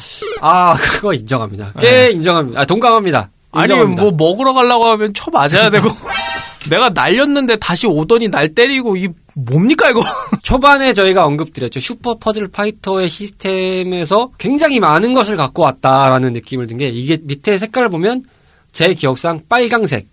아, 0.41 0.73
그거 0.75 1.13
인정합니다. 1.13 1.73
꽤 1.79 2.09
인정합니다. 2.11 2.61
아, 2.61 2.65
동감합니다. 2.65 3.29
아니, 3.55 3.63
인정합니다. 3.71 4.01
뭐 4.03 4.11
먹으러 4.11 4.53
가려고 4.53 4.85
하면 4.85 5.13
쳐 5.13 5.29
맞아야 5.31 5.69
되고. 5.69 5.89
내가 6.69 6.89
날렸는데 6.89 7.57
다시 7.57 7.85
오더니 7.85 8.27
날 8.27 8.49
때리고, 8.55 8.97
이, 8.97 9.07
뭡니까, 9.35 9.89
이거? 9.91 10.01
초반에 10.41 10.93
저희가 10.93 11.25
언급드렸죠. 11.25 11.79
슈퍼 11.79 12.17
퍼즐 12.17 12.47
파이터의 12.47 13.07
시스템에서 13.09 14.29
굉장히 14.39 14.79
많은 14.79 15.13
것을 15.13 15.35
갖고 15.37 15.61
왔다라는 15.63 16.33
느낌을 16.33 16.67
든 16.67 16.77
게 16.77 16.87
이게 16.89 17.17
밑에 17.21 17.57
색깔을 17.57 17.89
보면 17.89 18.23
제 18.71 18.93
기억상 18.93 19.41
빨강색, 19.47 20.07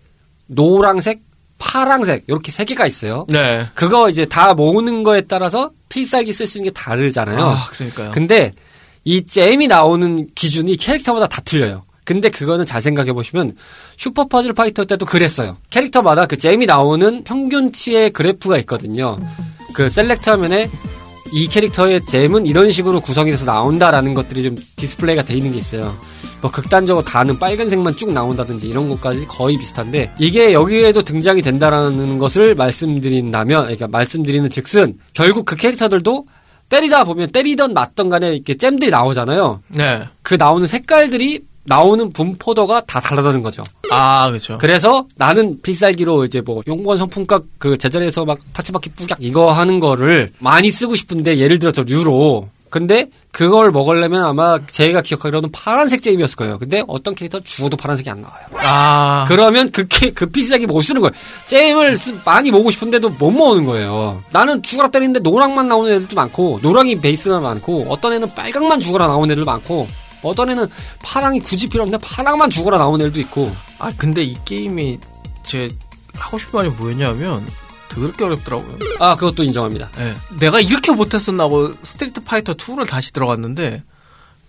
노랑색, 0.46 1.20
파랑색 1.58 2.24
이렇게 2.28 2.52
세 2.52 2.64
개가 2.64 2.86
있어요. 2.86 3.26
네. 3.28 3.66
그거 3.74 4.08
이제 4.08 4.24
다 4.26 4.52
모으는 4.54 5.02
거에 5.04 5.22
따라서 5.22 5.70
필살기 5.88 6.32
쓸 6.32 6.46
수 6.46 6.58
있는 6.58 6.70
게 6.72 6.74
다르잖아요. 6.78 7.42
아, 7.44 7.64
그러니까요. 7.70 8.10
근데 8.12 8.52
이 9.04 9.24
gem이 9.24 9.68
나오는 9.68 10.28
기준이 10.34 10.76
캐릭터마다 10.76 11.26
다 11.28 11.40
틀려요. 11.44 11.84
근데 12.04 12.30
그거는 12.30 12.66
잘 12.66 12.82
생각해 12.82 13.12
보시면 13.12 13.54
슈퍼 13.96 14.26
퍼즐 14.26 14.52
파이터 14.52 14.84
때도 14.84 15.06
그랬어요. 15.06 15.56
캐릭터마다 15.70 16.26
그 16.26 16.36
gem이 16.36 16.66
나오는 16.66 17.24
평균치의 17.24 18.10
그래프가 18.10 18.58
있거든요. 18.58 19.18
그 19.74 19.88
select 19.88 20.28
화면에 20.28 20.68
이 21.32 21.48
캐릭터의 21.48 22.04
gem은 22.04 22.46
이런 22.46 22.70
식으로 22.70 23.00
구성이 23.00 23.30
돼서 23.30 23.46
나온다라는 23.46 24.14
것들이 24.14 24.42
좀 24.42 24.56
디스플레이가 24.76 25.24
돼 25.24 25.34
있는 25.34 25.52
게 25.52 25.58
있어요. 25.58 25.96
뭐 26.42 26.50
극단적으로 26.50 27.04
다는 27.04 27.38
빨간색만 27.38 27.96
쭉 27.96 28.12
나온다든지 28.12 28.68
이런 28.68 28.88
것까지 28.88 29.26
거의 29.26 29.56
비슷한데 29.56 30.12
이게 30.18 30.52
여기에도 30.52 31.02
등장이 31.02 31.40
된다라는 31.40 32.18
것을 32.18 32.56
말씀드린다면 32.56 33.62
그러니까 33.62 33.86
말씀드리는 33.86 34.50
즉슨 34.50 34.98
결국 35.12 35.46
그 35.46 35.54
캐릭터들도 35.54 36.26
때리다 36.68 37.04
보면 37.04 37.30
때리던 37.30 37.74
맞던 37.74 38.08
간에 38.08 38.34
이렇게 38.34 38.56
잼들이 38.56 38.90
나오잖아요. 38.90 39.62
네. 39.68 40.02
그 40.22 40.34
나오는 40.34 40.66
색깔들이 40.66 41.44
나오는 41.64 42.12
분포도가 42.12 42.82
다 42.82 43.00
다르다는 43.00 43.42
거죠. 43.42 43.62
아, 43.90 44.28
그렇죠. 44.28 44.58
그래서 44.58 45.06
나는 45.16 45.60
필살기로 45.62 46.24
이제 46.24 46.40
뭐 46.40 46.62
용권 46.66 46.96
선풍각 46.96 47.44
그 47.58 47.76
제자리에서 47.78 48.24
막 48.24 48.38
타치바퀴 48.52 48.90
뿌약 48.96 49.18
이거 49.20 49.52
하는 49.52 49.78
거를 49.80 50.32
많이 50.38 50.70
쓰고 50.70 50.94
싶은데 50.96 51.38
예를 51.38 51.58
들어서 51.58 51.82
류로 51.82 52.48
근데 52.68 53.10
그걸 53.32 53.70
먹으려면 53.70 54.24
아마 54.24 54.58
제가 54.66 55.02
기억하기로는 55.02 55.50
파란색 55.52 56.00
잼이었을 56.02 56.36
거예요. 56.36 56.58
근데 56.58 56.82
어떤 56.88 57.14
캐릭터 57.14 57.38
죽어도 57.40 57.76
파란색이 57.76 58.08
안 58.08 58.22
나와요. 58.22 58.46
아, 58.62 59.26
그러면 59.28 59.70
그, 59.70 59.86
캐- 59.88 60.10
그 60.10 60.24
필살기 60.30 60.64
못 60.66 60.80
쓰는 60.80 61.02
거예요. 61.02 61.12
gem을 61.48 61.98
쓰- 61.98 62.18
많이 62.24 62.50
먹고 62.50 62.70
싶은데도 62.70 63.10
못 63.10 63.30
먹는 63.30 63.66
거예요. 63.66 64.22
나는 64.30 64.62
죽어라 64.62 64.88
때리는데 64.88 65.20
노랑만 65.20 65.68
나오는 65.68 65.92
애들도 65.92 66.16
많고, 66.16 66.60
노랑이 66.62 66.98
베이스가 66.98 67.40
많고, 67.40 67.86
어떤 67.90 68.14
애는 68.14 68.34
빨강만 68.34 68.80
죽어라 68.80 69.06
나오는 69.06 69.30
애들도 69.30 69.44
많고, 69.44 69.86
어떤 70.22 70.50
애는 70.50 70.66
파랑이 71.02 71.40
굳이 71.40 71.68
필요 71.68 71.82
없는데 71.82 72.04
파랑만 72.06 72.50
죽어라 72.50 72.78
나오는 72.78 73.04
애들도 73.04 73.20
있고, 73.20 73.54
아 73.78 73.92
근데 73.96 74.22
이 74.22 74.36
게임이 74.44 74.98
제 75.42 75.70
하고 76.14 76.38
싶은 76.38 76.58
말이 76.58 76.68
뭐였냐면 76.70 77.46
더럽게 77.88 78.24
어렵더라고요. 78.24 78.78
아, 79.00 79.16
그것도 79.16 79.42
인정합니다. 79.42 79.90
예. 79.98 80.14
내가 80.40 80.60
이렇게 80.60 80.92
못했었나 80.92 81.44
하고 81.44 81.74
스트리트 81.82 82.22
파이터 82.24 82.54
2를 82.54 82.88
다시 82.88 83.12
들어갔는데 83.12 83.82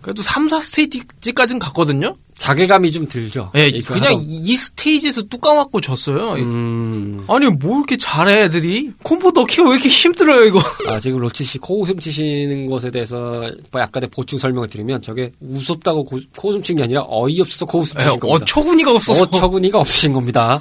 그래도 0.04 0.20
3, 0.22 0.50
4 0.50 0.60
스테이지까지는 0.60 1.58
갔거든요. 1.58 2.16
자괴감이 2.36 2.92
좀 2.92 3.08
들죠. 3.08 3.50
예, 3.56 3.68
이거 3.68 3.94
그냥 3.94 4.14
하다- 4.18 4.22
이 4.22 4.54
스테이지에서 4.54 5.22
뚜들겨 5.22 5.56
맞고 5.56 5.80
졌어요. 5.80 6.32
음, 6.32 7.24
아니 7.26 7.46
뭐 7.48 7.78
이렇게 7.78 7.96
잘해 7.96 8.42
애들이 8.42 8.90
콤보 9.02 9.30
넣기가 9.30 9.62
왜 9.62 9.74
이렇게 9.76 9.88
힘들어요 9.88 10.44
이거 10.44 10.60
아, 10.88 11.00
지금 11.00 11.20
로치 11.20 11.42
씨 11.42 11.56
코웃음 11.58 11.98
치시는 11.98 12.66
것에 12.66 12.90
대해서 12.90 13.50
뭐 13.70 13.80
약간의 13.80 14.10
보충 14.10 14.38
설명을 14.38 14.68
드리면 14.68 15.00
저게 15.00 15.32
우습다고 15.40 16.04
고- 16.04 16.20
코웃음 16.36 16.62
친 16.62 16.76
게 16.76 16.82
아니라 16.82 17.04
어이없어서 17.08 17.64
코웃음 17.64 17.98
치신 17.98 18.20
겁니다. 18.20 18.42
어처구니가 18.44 18.90
없어서 18.92 19.24
어처구니가 19.24 19.78
없으신 19.78 20.12
겁니다. 20.12 20.60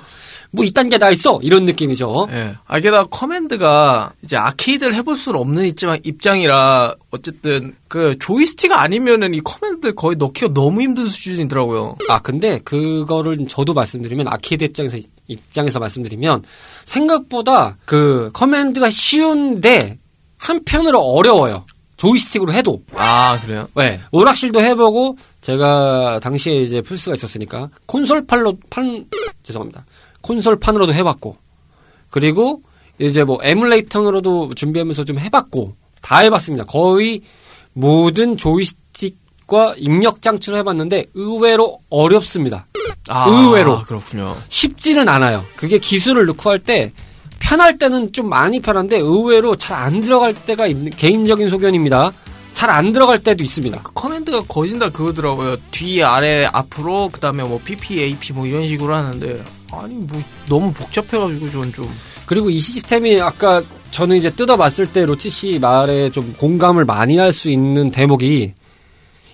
뭐 0.55 0.63
이딴 0.63 0.87
게 0.89 0.99
다 0.99 1.09
있어 1.09 1.39
이런 1.41 1.65
느낌이죠. 1.65 2.27
예. 2.31 2.53
아, 2.67 2.79
게다가 2.79 3.05
command가 3.09 4.13
이제 4.23 4.37
아케이드를 4.37 4.93
해볼 4.93 5.17
수는 5.17 5.39
없는 5.39 5.65
입장, 5.65 5.97
입장이라 6.03 6.95
어쨌든 7.09 7.75
그 7.87 8.15
조이스틱 8.19 8.71
아니면은 8.71 9.33
이 9.33 9.41
command 9.41 9.95
거의 9.95 10.15
넣기가 10.17 10.53
너무 10.53 10.81
힘든 10.81 11.07
수준이더라고요. 11.07 11.97
아 12.09 12.19
근데 12.19 12.59
그거를 12.59 13.47
저도 13.49 13.73
말씀드리면 13.73 14.27
아케이드 14.27 14.63
입장에서 14.63 14.97
입장에서 15.27 15.79
말씀드리면 15.79 16.43
생각보다 16.85 17.77
그 17.85 18.29
커맨드가 18.33 18.89
쉬운데 18.91 19.97
한편으로 20.37 20.99
어려워요. 20.99 21.65
조이스틱으로 21.97 22.51
해도. 22.53 22.81
아, 22.95 23.39
그래요? 23.41 23.67
네. 23.75 23.99
오락실도 24.11 24.59
해보고 24.59 25.17
제가 25.41 26.19
당시에 26.21 26.55
이제 26.61 26.81
플스가 26.81 27.15
있었으니까 27.15 27.69
콘솔판로 27.85 28.57
판 28.69 29.05
죄송합니다. 29.43 29.85
콘솔판으로도 30.23 30.93
해봤고 30.93 31.37
그리고 32.09 32.61
이제 32.99 33.23
뭐 33.23 33.37
에뮬레이터로도 33.41 34.53
준비하면서 34.55 35.03
좀 35.05 35.19
해봤고 35.19 35.75
다 36.01 36.17
해봤습니다. 36.19 36.65
거의 36.65 37.21
모든 37.73 38.35
조이스틱과 38.37 39.75
입력 39.77 40.21
장치로 40.21 40.57
해봤는데 40.57 41.05
의외로 41.13 41.79
어렵습니다. 41.89 42.67
아, 43.09 43.27
의외로. 43.29 43.81
그렇군요. 43.83 44.35
쉽지는 44.49 45.07
않아요. 45.09 45.43
그게 45.55 45.77
기술을 45.77 46.25
넣고 46.27 46.49
할 46.49 46.59
때 46.59 46.91
편할 47.39 47.77
때는 47.77 48.13
좀 48.13 48.29
많이 48.29 48.61
편한데 48.61 48.97
의외로 48.97 49.55
잘 49.57 49.73
안 49.77 50.01
들어갈 50.01 50.33
때가 50.33 50.65
있는 50.67 50.91
개인적인 50.91 51.49
소견입니다. 51.49 52.11
잘 52.53 52.69
안 52.69 52.93
들어갈 52.93 53.17
때도 53.19 53.43
있습니다. 53.43 53.81
그 53.81 53.91
커맨드가 53.93 54.43
거진 54.47 54.79
다 54.79 54.89
그거더라고요. 54.89 55.57
뒤, 55.71 56.01
아래, 56.03 56.45
앞으로, 56.45 57.09
그 57.11 57.19
다음에 57.19 57.43
뭐 57.43 57.59
PP, 57.65 57.99
AP 58.01 58.31
뭐 58.31 58.45
이런 58.45 58.65
식으로 58.67 58.93
하는데, 58.95 59.43
아니, 59.81 59.93
뭐, 59.95 60.21
너무 60.47 60.71
복잡해가지고 60.73 61.49
저는 61.51 61.73
좀. 61.73 61.89
그리고 62.25 62.49
이 62.49 62.59
시스템이 62.59 63.19
아까 63.21 63.61
저는 63.91 64.15
이제 64.17 64.29
뜯어봤을 64.29 64.91
때 64.91 65.05
로치 65.05 65.29
씨 65.29 65.59
말에 65.59 66.09
좀 66.09 66.33
공감을 66.37 66.85
많이 66.85 67.17
할 67.17 67.31
수 67.33 67.49
있는 67.49 67.91
대목이 67.91 68.53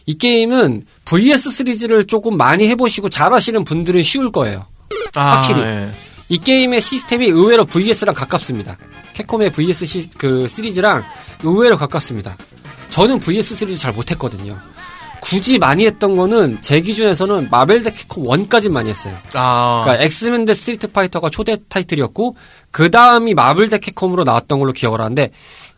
이 0.05 0.17
게임은 0.17 0.85
VS 1.05 1.51
시리즈를 1.51 2.05
조금 2.05 2.35
많이 2.35 2.67
해보시고 2.69 3.09
잘하시는 3.09 3.63
분들은 3.63 4.01
쉬울 4.01 4.31
거예요. 4.31 4.65
아, 5.15 5.33
확실히. 5.35 5.61
예. 5.61 5.89
이 6.29 6.37
게임의 6.39 6.81
시스템이 6.81 7.27
의외로 7.27 7.65
VS랑 7.65 8.15
가깝습니다. 8.15 8.77
캡콤의 9.13 9.51
VS 9.51 9.85
시, 9.85 10.09
그 10.17 10.47
시리즈랑 10.47 11.03
의외로 11.43 11.77
가깝습니다. 11.77 12.35
저는 12.89 13.19
VS 13.19 13.55
시리즈 13.55 13.79
잘 13.79 13.93
못했거든요. 13.93 14.57
굳이 15.21 15.59
많이 15.59 15.85
했던 15.85 16.15
거는 16.15 16.59
제 16.61 16.81
기준에서는 16.81 17.49
마벨 17.51 17.83
대 17.83 17.91
캡콤 17.91 18.23
1까지 18.23 18.69
많이 18.69 18.89
했어요. 18.89 19.15
아, 19.33 19.81
그러니까 19.83 20.05
엑스맨 20.05 20.45
대 20.45 20.53
스트리트 20.53 20.91
파이터가 20.91 21.29
초대 21.29 21.57
타이틀이었고 21.67 22.35
그 22.71 22.89
다음이 22.89 23.33
마블 23.33 23.69
대 23.69 23.79
캡콤으로 23.79 24.23
나왔던 24.23 24.59
걸로 24.59 24.71
기억을 24.71 25.01
하는데 25.01 25.31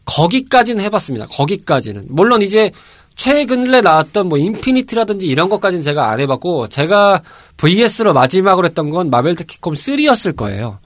거기까지는 0.06 0.84
해봤습니다. 0.86 1.28
거기까지는 1.28 2.06
물론 2.10 2.42
이제 2.42 2.72
최근에 3.16 3.82
나왔던 3.82 4.30
뭐 4.30 4.38
인피니트라든지 4.38 5.28
이런 5.28 5.50
것까지는 5.50 5.84
제가 5.84 6.10
안 6.10 6.20
해봤고 6.20 6.70
제가 6.70 7.22
VS로 7.58 8.14
마지막으로 8.14 8.68
했던 8.68 8.90
건 8.90 9.10
마벨 9.10 9.36
대 9.36 9.44
캡콤 9.44 9.74
3였을 9.74 10.36
거예요. 10.36 10.80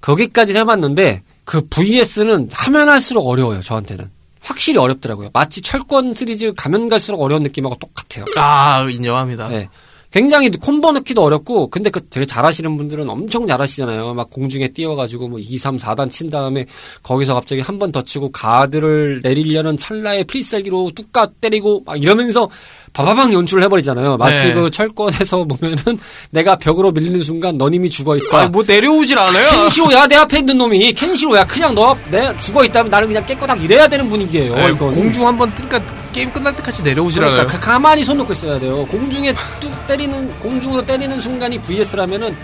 거기까지 0.00 0.54
해봤는데 0.54 1.22
그 1.44 1.66
VS는 1.68 2.48
하면 2.52 2.88
할수록 2.88 3.26
어려워요. 3.26 3.60
저한테는 3.60 4.10
확실히 4.42 4.78
어렵더라고요. 4.78 5.30
마치 5.32 5.62
철권 5.62 6.14
시리즈 6.14 6.52
가면 6.54 6.88
갈수록 6.88 7.22
어려운 7.22 7.42
느낌하고 7.42 7.76
똑같아요. 7.76 8.24
아, 8.36 8.86
인정합니다. 8.90 9.48
네. 9.48 9.68
굉장히 10.12 10.50
콤보 10.50 10.92
넣기도 10.92 11.22
어렵고, 11.22 11.68
근데 11.68 11.88
그 11.90 12.00
되게 12.10 12.26
잘하시는 12.26 12.76
분들은 12.76 13.08
엄청 13.08 13.46
잘하시잖아요. 13.46 14.14
막 14.14 14.28
공중에 14.30 14.68
띄워가지고 14.68 15.28
뭐 15.28 15.38
2, 15.40 15.56
3, 15.58 15.76
4단 15.78 16.10
친 16.10 16.28
다음에 16.30 16.66
거기서 17.02 17.34
갑자기 17.34 17.60
한 17.62 17.78
번 17.78 17.90
더 17.92 18.02
치고 18.02 18.30
가드를 18.30 19.20
내리려는 19.22 19.76
찰나에 19.78 20.24
필살기로 20.24 20.92
뚝까 20.94 21.30
때리고 21.40 21.82
막 21.84 22.00
이러면서 22.02 22.48
바바방 22.92 23.32
연출을 23.32 23.62
해버리잖아요. 23.64 24.18
마치 24.18 24.48
네. 24.48 24.54
그 24.54 24.70
철권에서 24.70 25.44
보면은 25.48 25.98
내가 26.30 26.56
벽으로 26.56 26.92
밀리는 26.92 27.22
순간 27.22 27.56
너님이 27.56 27.88
죽어 27.90 28.16
있다. 28.16 28.46
뭐 28.48 28.62
내려오질 28.66 29.18
않아요. 29.18 29.48
켄시로야 29.50 30.06
내 30.08 30.16
앞에 30.16 30.38
있는 30.40 30.58
놈이 30.58 30.92
켄시로야 30.92 31.46
그냥 31.46 31.74
너 31.74 31.96
내 32.10 32.36
죽어 32.38 32.62
있다면 32.64 32.90
나는 32.90 33.08
그냥 33.08 33.24
깨끗하게 33.24 33.64
이래야 33.64 33.88
되는 33.88 34.08
분위기예요. 34.10 34.54
네, 34.54 34.70
이거는. 34.70 34.94
공중 34.94 35.26
한번 35.26 35.50
뜨니까 35.54 35.80
게임 36.12 36.32
끝날 36.32 36.54
때까지 36.56 36.82
내려오질 36.82 37.22
그러니까. 37.22 37.46
가- 37.46 37.58
가만히 37.60 38.04
손 38.04 38.18
놓고 38.18 38.32
있어야 38.34 38.58
돼요. 38.58 38.86
공중에 38.86 39.34
뚝 39.60 39.86
때리는 39.86 40.38
공중으로 40.40 40.84
때리는 40.84 41.18
순간이 41.20 41.58
VS라면은 41.62 42.36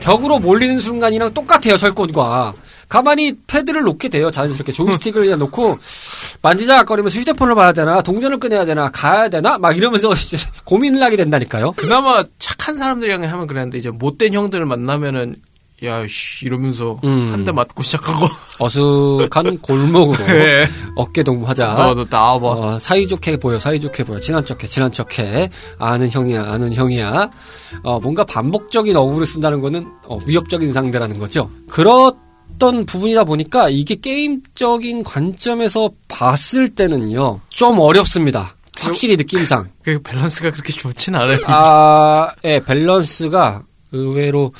벽으로 0.00 0.38
몰리는 0.38 0.78
순간이랑 0.80 1.34
똑같아요. 1.34 1.76
철권과 1.76 2.54
가만히 2.88 3.34
패드를 3.48 3.82
놓게 3.82 4.08
돼요. 4.10 4.30
자연스럽게 4.30 4.70
조이스틱을 4.72 5.24
그냥 5.24 5.38
놓고 5.40 5.78
만지작거리면서 6.42 7.18
휴대폰을 7.18 7.54
봐야 7.56 7.72
되나 7.72 8.00
동전을 8.02 8.38
꺼내야 8.38 8.64
되나 8.64 8.90
가야 8.90 9.28
되나 9.28 9.58
막 9.58 9.76
이러면서 9.76 10.10
이제 10.14 10.36
고민을 10.64 11.02
하게 11.02 11.16
된다니까요. 11.16 11.72
그나마 11.72 12.22
착한 12.38 12.76
사람들이랑 12.76 13.24
하면 13.24 13.46
그랬는데 13.46 13.78
이제 13.78 13.90
못된 13.90 14.32
형들을 14.32 14.64
만나면은 14.66 15.36
야 15.84 16.06
씨 16.08 16.46
이러면서 16.46 16.98
음. 17.04 17.30
한대 17.32 17.52
맞고 17.52 17.82
시작하고 17.82 18.26
어숙한 18.58 19.58
골목으로 19.58 20.24
네. 20.26 20.66
어깨 20.96 21.22
동무하자. 21.22 21.74
너너 21.74 22.06
나와봐 22.08 22.46
어, 22.46 22.78
사이좋게 22.78 23.36
보여, 23.36 23.58
사이좋게 23.58 24.04
보여, 24.04 24.18
친한 24.18 24.42
척해, 24.44 24.66
친한 24.66 24.90
척해, 24.90 25.50
아는 25.78 26.08
형이야, 26.10 26.44
아는 26.50 26.72
형이야. 26.72 27.30
어, 27.82 28.00
뭔가 28.00 28.24
반복적인 28.24 28.96
어구를 28.96 29.26
쓴다는 29.26 29.60
거는 29.60 29.86
어, 30.06 30.18
위협적인 30.26 30.72
상대라는 30.72 31.18
거죠. 31.18 31.50
그렇던 31.68 32.86
부분이다 32.86 33.24
보니까 33.24 33.68
이게 33.68 33.96
게임적인 33.96 35.04
관점에서 35.04 35.90
봤을 36.08 36.74
때는요, 36.74 37.40
좀 37.50 37.78
어렵습니다. 37.78 38.56
확실히 38.78 39.16
느낌상. 39.16 39.70
그 39.84 40.00
밸런스가 40.02 40.50
그렇게 40.52 40.72
좋진 40.72 41.14
않아요 41.14 41.38
아, 41.46 42.30
예, 42.44 42.60
밸런스가 42.64 43.62
의외로 43.92 44.52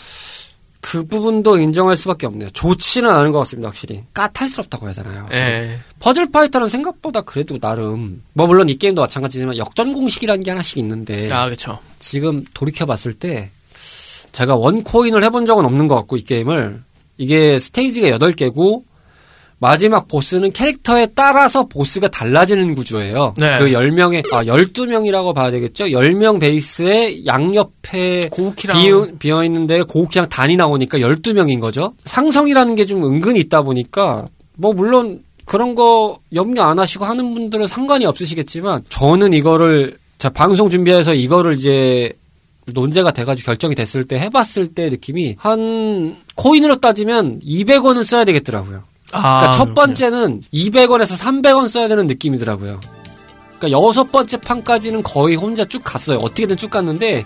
그 0.87 1.05
부분도 1.05 1.59
인정할 1.59 1.96
수밖에 1.96 2.29
없네요. 2.29 2.49
좋지는 2.51 3.11
않은 3.11 3.33
것 3.33 3.40
같습니다, 3.40 3.68
확실히. 3.68 4.05
까탈스럽다고 4.14 4.87
하잖아요. 4.87 5.27
예. 5.33 5.81
퍼즐 5.99 6.31
파이터는 6.31 6.68
생각보다 6.68 7.22
그래도 7.22 7.59
나름 7.59 8.22
뭐 8.35 8.46
물론 8.46 8.68
이 8.68 8.77
게임도 8.77 9.03
마찬가지지만 9.03 9.57
역전 9.57 9.92
공식이라는 9.92 10.44
게 10.44 10.53
하나씩 10.53 10.79
있는데 10.79 11.29
아 11.33 11.49
그쵸 11.49 11.81
지금 11.99 12.44
돌이켜 12.55 12.87
봤을 12.87 13.14
때 13.14 13.51
제가 14.31 14.55
원 14.55 14.85
코인을 14.85 15.25
해본 15.25 15.44
적은 15.46 15.64
없는 15.64 15.88
것 15.88 15.96
같고 15.96 16.18
이 16.18 16.22
게임을 16.22 16.81
이게 17.16 17.59
스테이지가 17.59 18.16
8개고 18.18 18.85
마지막 19.58 20.06
보스는 20.08 20.52
캐릭터에 20.52 21.06
따라서 21.14 21.66
보스가 21.66 22.08
달라지는 22.08 22.74
구조예요. 22.74 23.34
네. 23.38 23.58
그 23.58 23.66
10명의 23.70 24.30
아 24.32 24.44
12명이라고 24.44 25.34
봐야 25.34 25.50
되겠죠. 25.50 25.86
10명 25.86 26.40
베이스에 26.40 27.24
양옆에 27.24 28.28
고우키랑 28.30 29.18
비어, 29.18 29.44
있는데 29.44 29.82
고우키랑 29.82 30.28
단이 30.28 30.56
나오니까 30.56 30.98
12명인 30.98 31.60
거죠. 31.60 31.94
상성이라는 32.04 32.74
게 32.76 32.86
좀 32.86 33.04
은근히 33.04 33.40
있다 33.40 33.62
보니까 33.62 34.26
뭐 34.54 34.72
물론 34.72 35.22
그런 35.44 35.74
거 35.74 36.18
염려 36.34 36.62
안 36.62 36.78
하시고 36.78 37.04
하는 37.04 37.34
분들은 37.34 37.66
상관이 37.66 38.04
없으시겠지만 38.06 38.84
저는 38.88 39.32
이거를 39.32 39.96
자 40.18 40.28
방송 40.30 40.70
준비해서 40.70 41.14
이거를 41.14 41.54
이제 41.54 42.12
논제가 42.66 43.12
돼가지고 43.12 43.46
결정이 43.46 43.74
됐을 43.74 44.04
때 44.04 44.18
해봤을 44.18 44.68
때 44.74 44.88
느낌이 44.90 45.36
한 45.38 46.16
코인으로 46.36 46.80
따지면 46.80 47.40
200원은 47.40 48.04
써야 48.04 48.24
되겠더라고요. 48.24 48.82
아, 49.12 49.40
그러니까 49.40 49.50
첫. 49.52 49.74
번째는 49.74 50.42
200원에서 50.52 51.18
300원 51.18 51.68
써야 51.68 51.88
되는 51.88 52.06
느낌이더라고요. 52.06 52.80
그러니까 53.58 53.70
여섯 53.70 54.10
번째 54.12 54.36
판까지는 54.38 55.02
거의 55.02 55.36
혼자 55.36 55.64
쭉 55.64 55.80
갔어요. 55.82 56.18
어떻게든 56.18 56.56
쭉 56.56 56.70
갔는데 56.70 57.24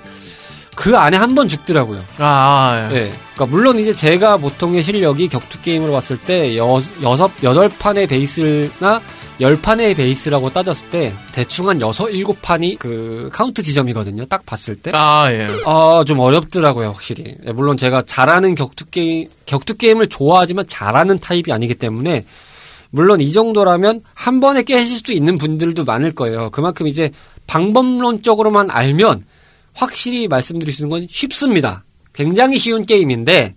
그 0.76 0.96
안에 0.96 1.16
한 1.16 1.34
번 1.34 1.46
죽더라고요. 1.48 2.00
아, 2.18 2.24
아, 2.24 2.88
예. 2.92 2.96
예. 2.96 3.12
그러니까 3.34 3.46
물론 3.46 3.78
이제 3.78 3.94
제가 3.94 4.36
보통의 4.38 4.82
실력이 4.82 5.28
격투 5.28 5.60
게임으로 5.62 5.92
봤을 5.92 6.16
때 6.16 6.56
여, 6.56 6.80
여섯 7.02 7.30
여덟 7.42 7.68
판의 7.68 8.06
베이스나 8.06 9.00
열 9.40 9.60
판의 9.60 9.94
베이스라고 9.94 10.50
따졌을 10.52 10.88
때 10.90 11.14
대충 11.32 11.68
한 11.68 11.80
여섯 11.80 12.08
일곱 12.10 12.40
판이 12.42 12.76
그 12.78 13.30
카운트 13.32 13.62
지점이거든요. 13.62 14.26
딱 14.26 14.44
봤을 14.46 14.76
때. 14.76 14.90
아, 14.94 15.30
예. 15.32 15.48
아, 15.66 16.04
좀 16.06 16.18
어렵더라고요, 16.18 16.88
확실히. 16.88 17.36
예, 17.46 17.52
물론 17.52 17.76
제가 17.76 18.02
잘하는 18.02 18.54
격투 18.54 18.86
게임, 18.86 19.28
격투 19.46 19.76
게임을 19.76 20.08
좋아하지만 20.08 20.66
잘하는 20.66 21.18
타입이 21.20 21.52
아니기 21.52 21.74
때문에, 21.74 22.24
물론 22.90 23.20
이 23.20 23.30
정도라면 23.32 24.02
한 24.14 24.40
번에 24.40 24.62
깨실 24.62 24.98
수 24.98 25.12
있는 25.12 25.38
분들도 25.38 25.84
많을 25.84 26.10
거예요. 26.12 26.50
그만큼 26.50 26.86
이제 26.88 27.10
방법론적으로만 27.46 28.70
알면 28.70 29.24
확실히 29.80 30.28
말씀드릴 30.28 30.72
수 30.74 30.82
있는 30.82 30.90
건 30.90 31.06
쉽습니다. 31.10 31.84
굉장히 32.12 32.58
쉬운 32.58 32.84
게임인데, 32.84 33.54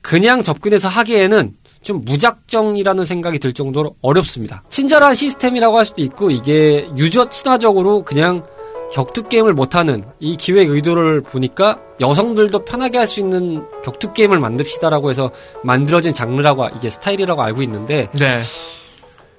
그냥 0.00 0.42
접근해서 0.42 0.88
하기에는 0.88 1.54
좀 1.82 2.04
무작정이라는 2.04 3.04
생각이 3.04 3.38
들 3.38 3.52
정도로 3.52 3.96
어렵습니다. 4.00 4.62
친절한 4.68 5.14
시스템이라고 5.14 5.76
할 5.76 5.84
수도 5.84 6.02
있고, 6.02 6.30
이게 6.30 6.88
유저 6.96 7.28
친화적으로 7.28 8.02
그냥 8.02 8.44
격투 8.92 9.28
게임을 9.28 9.54
못하는 9.54 10.04
이 10.18 10.36
기획 10.36 10.68
의도를 10.70 11.20
보니까 11.20 11.78
여성들도 12.00 12.64
편하게 12.64 12.98
할 12.98 13.06
수 13.06 13.20
있는 13.20 13.64
격투 13.84 14.14
게임을 14.14 14.40
만듭시다라고 14.40 15.10
해서 15.10 15.30
만들어진 15.62 16.12
장르라고 16.12 16.68
이게 16.76 16.90
스타일이라고 16.90 17.40
알고 17.40 17.62
있는데 17.62 18.08
네. 18.18 18.42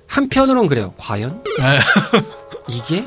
한편으로는 0.07 0.69
그래요. 0.69 0.93
과연 0.97 1.43
네. 1.57 1.79
이게 2.69 3.03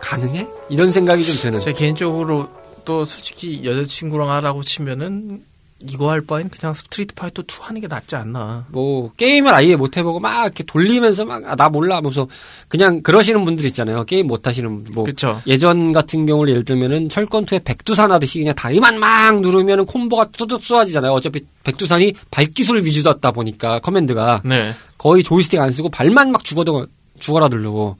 가능해? 0.00 0.48
이런 0.70 0.90
생각이 0.90 1.24
좀 1.24 1.34
드는. 1.36 1.60
제 1.60 1.72
개인적으로 1.72 2.48
또 2.84 3.04
솔직히 3.04 3.64
여자친구랑 3.64 4.30
하라고 4.30 4.62
치면은 4.62 5.42
이거 5.86 6.10
할 6.10 6.22
바엔 6.22 6.48
그냥 6.48 6.74
스트리트 6.74 7.14
파이터 7.14 7.42
2 7.42 7.44
하는 7.60 7.80
게 7.80 7.86
낫지 7.86 8.16
않나. 8.16 8.66
뭐 8.70 9.12
게임을 9.16 9.54
아예 9.54 9.76
못 9.76 9.96
해보고 9.96 10.18
막 10.18 10.42
이렇게 10.42 10.64
돌리면서 10.64 11.24
막 11.24 11.40
나 11.56 11.68
몰라 11.68 11.96
하면서 11.98 12.26
그냥 12.66 13.00
그러시는 13.02 13.44
분들 13.44 13.64
있잖아요. 13.66 14.02
게임 14.04 14.26
못 14.26 14.48
하시는 14.48 14.84
뭐 14.92 15.04
그쵸. 15.04 15.40
예전 15.46 15.92
같은 15.92 16.26
경우를 16.26 16.50
예를 16.50 16.64
들면은 16.64 17.08
철권 17.08 17.44
two에 17.44 17.60
백두산 17.60 18.10
하듯이 18.10 18.40
그냥 18.40 18.56
다리만 18.56 18.98
막 18.98 19.40
누르면은 19.40 19.86
콤보가 19.86 20.30
뚜둑 20.32 20.64
쏘아지잖아요. 20.64 21.12
어차피 21.12 21.44
백두산이 21.62 22.14
발기술 22.32 22.84
위주다 22.84 23.30
보니까 23.30 23.78
command가 23.78 24.42
네. 24.44 24.74
거의 24.96 25.22
조이스틱 25.22 25.60
안 25.60 25.70
쓰고 25.70 25.90
발만 25.90 26.32
막 26.32 26.42
죽어도 26.42 26.88
죽어라 27.20 27.46
누르고 27.46 27.96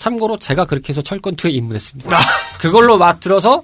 참고로 0.00 0.38
제가 0.38 0.64
그렇게 0.64 0.88
해서 0.88 1.02
철권 1.02 1.35
two에 1.35 1.50
입문했습니다. 1.50 2.18
그걸로 2.58 2.96
막 2.96 3.20
들어서 3.20 3.62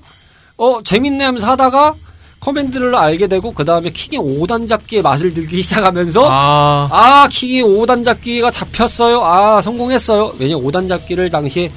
어 0.59 0.83
재밌네 0.83 1.25
하면서 1.25 1.51
하다가 1.51 1.95
커맨드를 2.41 2.95
알게 2.95 3.27
되고 3.27 3.53
그 3.55 3.65
다음에 3.65 3.89
킹의 3.89 4.21
5단 4.21 4.69
잡기의 4.69 5.01
맛을 5.01 5.33
들기 5.33 5.63
시작하면서 5.63 6.29
아, 6.29 6.89
아, 6.93 7.29
킹의 7.31 7.63
5단 7.63 8.05
잡기가 8.05 8.51
잡혔어요. 8.51 9.25
아, 9.25 9.63
성공했어요. 9.63 10.35
왜냐면 10.39 10.63
5단 10.65 10.87
잡기를 10.89 11.31
당시에 11.31 11.73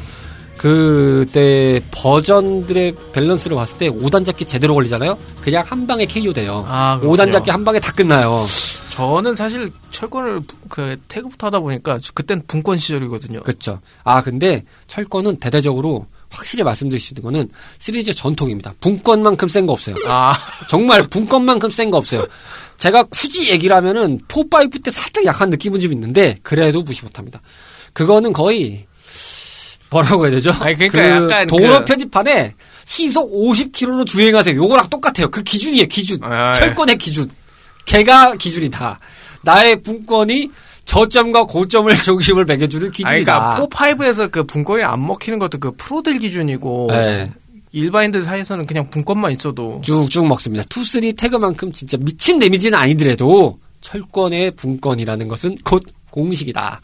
그때 0.60 1.82
버전들의 1.92 2.94
밸런스를 3.14 3.56
봤을 3.56 3.78
때 3.78 3.90
5단 3.90 4.26
잡기 4.26 4.44
제대로 4.46 4.74
걸리잖아요. 4.76 5.18
그냥 5.42 5.64
한 5.66 5.88
방에 5.88 6.06
KO 6.06 6.34
돼요. 6.34 6.66
아, 6.68 6.98
5단 7.02 7.02
그렇군요. 7.16 7.32
잡기 7.32 7.52
한 7.52 7.64
방에 7.64 7.80
다 7.80 7.94
끝나요. 7.94 8.46
저는 8.92 9.38
사실 9.38 9.72
철권을 9.92 10.42
부- 10.42 10.56
그 10.68 10.98
태그부터 11.08 11.48
하다 11.48 11.62
보니까 11.62 12.00
그땐 12.14 12.42
분권 12.46 12.78
시절이거든요. 12.78 13.40
그렇죠. 13.44 13.80
아, 14.04 14.22
근데 14.22 14.66
철권은 14.88 15.38
대대적으로 15.38 16.06
확실히 16.30 16.64
말씀드릴 16.64 17.00
수 17.00 17.14
있는 17.14 17.24
거는 17.24 17.50
시리즈 17.80 18.14
전통입니다. 18.14 18.74
분권만큼 18.82 19.48
센 19.48 19.66
거 19.66 19.72
없어요. 19.74 19.96
아, 20.08 20.34
정말 20.68 21.08
분권만큼 21.08 21.70
센 21.70 21.90
거 21.90 21.98
없어요. 21.98 22.28
제가 22.76 23.04
굳이 23.04 23.50
얘기를 23.50 23.74
하면은 23.78 24.20
4, 24.28 24.42
5때 24.42 24.92
살짝 24.92 25.24
약한 25.26 25.50
느낌은 25.50 25.80
좀 25.80 25.94
있는데 25.94 26.36
그래도 26.44 26.82
무시 26.82 27.04
못합니다. 27.06 27.42
그거는 27.94 28.34
거의 28.34 28.86
뭐라고 29.92 30.26
해야 30.26 30.32
되죠? 30.36 30.52
아니, 30.60 30.76
그러니까 30.76 31.10
약간 31.10 31.48
도로 31.48 31.80
그- 31.80 31.86
표지판에 31.86 32.54
시속 32.86 33.32
50km로 33.34 34.06
주행하세요. 34.06 34.56
요거랑 34.56 34.90
똑같아요. 34.90 35.30
그 35.32 35.42
기준이에요. 35.44 35.88
기준. 35.88 36.24
아, 36.24 36.54
예. 36.56 36.60
철권의 36.60 36.98
기준. 36.98 37.30
걔가 37.86 38.36
기준이다. 38.36 39.00
나의 39.42 39.82
붕권이 39.82 40.52
저점과 40.86 41.46
고점을 41.46 41.92
중심을 42.04 42.46
매겨주는 42.46 42.92
기준이다. 42.92 43.34
그러니까 43.58 43.68
4, 43.78 43.94
5에서 43.96 44.32
그 44.32 44.44
붕권이 44.44 44.84
안 44.84 45.06
먹히는 45.06 45.40
것도 45.40 45.58
그 45.60 45.72
프로들 45.78 46.20
기준이고 46.20 46.88
네. 46.92 47.32
일반인들 47.72 48.24
사이에서는 48.24 48.66
그냥 48.66 48.90
붕권만 48.90 49.32
있어도 49.34 49.82
쭉쭉 49.84 50.26
먹습니다. 50.28 50.64
two, 50.70 50.84
three 50.84 51.14
tag만큼 51.14 51.72
진짜 51.72 51.98
미친 51.98 52.40
데미지는 52.40 52.78
아니더라도 52.78 53.60
철권의 53.82 54.52
붕권이라는 54.52 55.28
것은 55.28 55.56
곧 55.64 55.84
공식이다. 56.10 56.82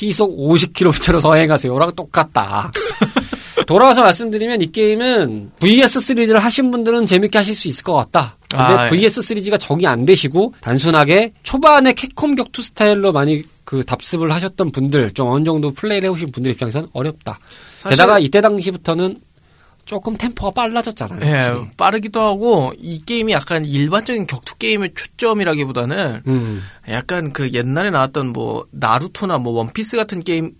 시속 0.00 0.38
50km로 0.38 1.20
서행하세요랑 1.20 1.92
똑같다. 1.94 2.72
돌아와서 3.66 4.02
말씀드리면 4.02 4.62
이 4.62 4.72
게임은 4.72 5.52
VS 5.60 6.00
시리즈를 6.00 6.40
하신 6.40 6.70
분들은 6.70 7.04
재밌게 7.04 7.36
하실 7.36 7.54
수 7.54 7.68
있을 7.68 7.84
것 7.84 7.94
같다. 7.94 8.36
근데 8.48 8.64
아, 8.64 8.86
예. 8.86 8.88
VS 8.88 9.20
시리즈가 9.20 9.58
적응이 9.58 9.86
안 9.86 10.06
되시고 10.06 10.54
단순하게 10.62 11.34
초반에 11.42 11.92
캡콤 11.92 12.34
격투 12.34 12.62
스타일로 12.62 13.12
많이 13.12 13.42
그 13.64 13.84
답습을 13.84 14.32
하셨던 14.32 14.72
분들 14.72 15.12
좀 15.12 15.28
어느 15.28 15.44
정도 15.44 15.70
플레이를 15.70 16.08
해오신 16.08 16.32
분들 16.32 16.52
입장에서는 16.52 16.88
어렵다. 16.94 17.38
게다가 17.88 18.18
이때 18.18 18.40
당시부터는 18.40 19.16
조금 19.90 20.16
템포가 20.16 20.52
빨라졌잖아요. 20.52 21.20
예, 21.24 21.32
확실히. 21.32 21.68
빠르기도 21.76 22.20
하고 22.20 22.72
이 22.78 23.00
게임이 23.04 23.32
약간 23.32 23.64
일반적인 23.64 24.28
격투 24.28 24.56
게임의 24.58 24.92
초점이라기보다는 24.94 26.22
음. 26.28 26.62
약간 26.88 27.32
그 27.32 27.50
옛날에 27.50 27.90
나왔던 27.90 28.28
뭐 28.28 28.68
나루토나 28.70 29.38
뭐 29.38 29.52
원피스 29.54 29.96
같은 29.96 30.20
게임 30.20 30.52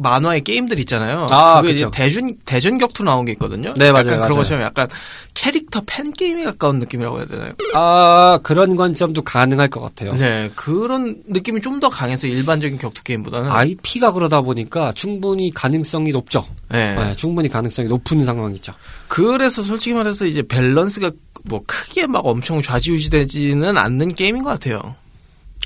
만화의 0.00 0.42
게임들 0.42 0.78
있잖아요. 0.80 1.26
아, 1.30 1.60
그게 1.60 1.74
이제. 1.74 1.88
대전 1.92 2.36
대전 2.44 2.78
격투 2.78 3.02
나온 3.04 3.24
게 3.24 3.32
있거든요. 3.32 3.74
네, 3.74 3.90
맞아요, 3.92 4.06
약간 4.06 4.06
그런 4.06 4.20
맞아요. 4.20 4.34
것처럼 4.36 4.62
약간 4.64 4.88
캐릭터 5.34 5.82
팬 5.86 6.12
게임에 6.12 6.44
가까운 6.44 6.78
느낌이라고 6.78 7.18
해야 7.18 7.26
되나요? 7.26 7.52
아, 7.74 8.38
그런 8.42 8.76
관점도 8.76 9.22
가능할 9.22 9.68
것 9.68 9.80
같아요. 9.80 10.12
네, 10.14 10.50
그런 10.54 11.22
느낌이 11.26 11.60
좀 11.60 11.80
더 11.80 11.88
강해서 11.88 12.26
일반적인 12.26 12.76
격투 12.76 13.02
게임보다는 13.04 13.50
IP가 13.50 14.12
그러다 14.12 14.42
보니까 14.42 14.92
충분히 14.92 15.50
가능성이 15.50 16.10
높죠. 16.12 16.46
네. 16.68 16.94
네, 16.94 17.16
충분히 17.16 17.48
가능성이 17.48 17.88
높은 17.88 18.22
상황이죠. 18.22 18.74
그래서 19.08 19.62
솔직히 19.62 19.94
말해서 19.94 20.26
이제 20.26 20.42
밸런스가 20.42 21.10
뭐 21.44 21.62
크게 21.66 22.06
막 22.06 22.26
엄청 22.26 22.60
좌지우지되지는 22.60 23.78
않는 23.78 24.14
게임인 24.14 24.42
것 24.42 24.50
같아요. 24.50 24.94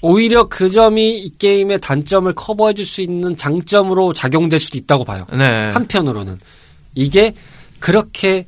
오히려 0.04 0.48
그 0.48 0.68
점이 0.68 1.18
이 1.18 1.32
게임의 1.38 1.80
단점을 1.80 2.30
커버해줄 2.34 2.84
수 2.84 3.00
있는 3.00 3.34
장점으로 3.36 4.12
작용될 4.12 4.58
수도 4.58 4.76
있다고 4.76 5.02
봐요. 5.04 5.26
네. 5.32 5.70
한편으로는. 5.70 6.38
이게 6.94 7.32
그렇게 7.80 8.44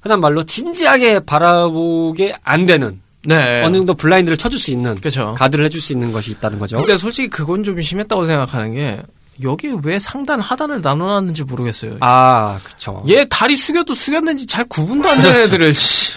흔한 0.00 0.20
말로 0.20 0.44
진지하게 0.44 1.20
바라보게 1.20 2.34
안 2.44 2.66
되는 2.66 3.00
네. 3.24 3.64
어느 3.64 3.78
정도 3.78 3.94
블라인드를 3.94 4.36
쳐줄 4.36 4.60
수 4.60 4.70
있는 4.70 4.94
그렇죠. 4.94 5.34
가드를 5.36 5.64
해줄 5.64 5.80
수 5.80 5.92
있는 5.92 6.12
것이 6.12 6.30
있다는 6.30 6.60
거죠. 6.60 6.76
근데 6.76 6.96
솔직히 6.96 7.28
그건 7.28 7.64
좀 7.64 7.82
심했다고 7.82 8.24
생각하는 8.24 8.74
게 8.74 9.02
여기 9.42 9.72
왜 9.82 9.98
상단 9.98 10.40
하단을 10.40 10.82
나눠놨는지 10.82 11.42
모르겠어요. 11.42 11.96
아, 11.98 12.60
그쵸. 12.62 13.02
얘 13.08 13.24
다리 13.24 13.56
숙여도 13.56 13.92
숙였는지 13.92 14.46
잘 14.46 14.64
구분도 14.66 15.08
안 15.08 15.20
되는 15.20 15.40
애들을 15.40 15.74
씨. 15.74 16.12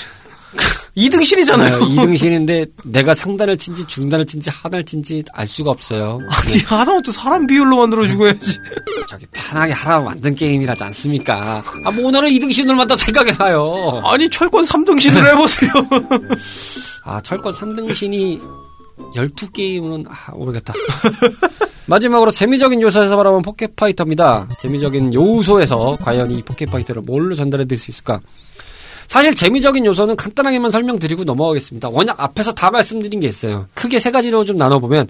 2등신이잖아요. 0.98 1.80
네, 1.80 1.96
2등신인데 1.96 2.72
내가 2.86 3.14
상단을 3.14 3.58
친지 3.58 3.86
중단을 3.86 4.26
친지 4.26 4.50
하단을 4.50 4.86
친지 4.86 5.24
알 5.34 5.48
수가 5.48 5.72
없어요. 5.72 6.20
아니 6.30 6.60
하다못해 6.60 7.12
사람 7.12 7.46
비율로 7.46 7.76
만들어 7.78 8.06
주고야지. 8.06 8.60
저기 9.10 9.26
편하게 9.32 9.74
하라고 9.74 10.06
만든 10.06 10.34
게임이라지 10.34 10.84
않습니까? 10.86 11.62
아, 11.84 11.92
뭐 11.92 12.08
오늘은 12.08 12.30
2등신을 12.30 12.76
만다 12.76 12.96
생각해봐요. 12.96 14.04
아니 14.06 14.30
철권 14.30 14.64
3등신으로 14.64 15.28
해보세요. 15.32 15.72
아, 17.04 17.22
철권 17.22 17.54
3등신이 17.54 18.42
12게임은, 19.14 20.06
아, 20.10 20.32
모르겠다. 20.32 20.74
마지막으로 21.88 22.32
재미적인 22.32 22.82
요소에서 22.82 23.16
바라본 23.18 23.42
포켓파이터입니다. 23.42 24.48
재미적인 24.58 25.14
요소에서 25.14 25.98
과연 26.02 26.32
이 26.32 26.42
포켓파이터를 26.42 27.02
뭘로 27.04 27.36
전달해 27.36 27.66
드릴 27.66 27.78
수 27.78 27.92
있을까? 27.92 28.22
사실 29.08 29.34
재미적인 29.34 29.86
요소는 29.86 30.16
간단하게만 30.16 30.72
설명드리고 30.72 31.24
넘어가겠습니다. 31.24 31.90
워낙 31.90 32.16
앞에서 32.20 32.52
다 32.54 32.72
말씀드린 32.72 33.20
게 33.20 33.28
있어요. 33.28 33.68
크게 33.74 34.00
세 34.00 34.12
가지로 34.12 34.44
좀 34.44 34.58
나눠보면, 34.58 35.08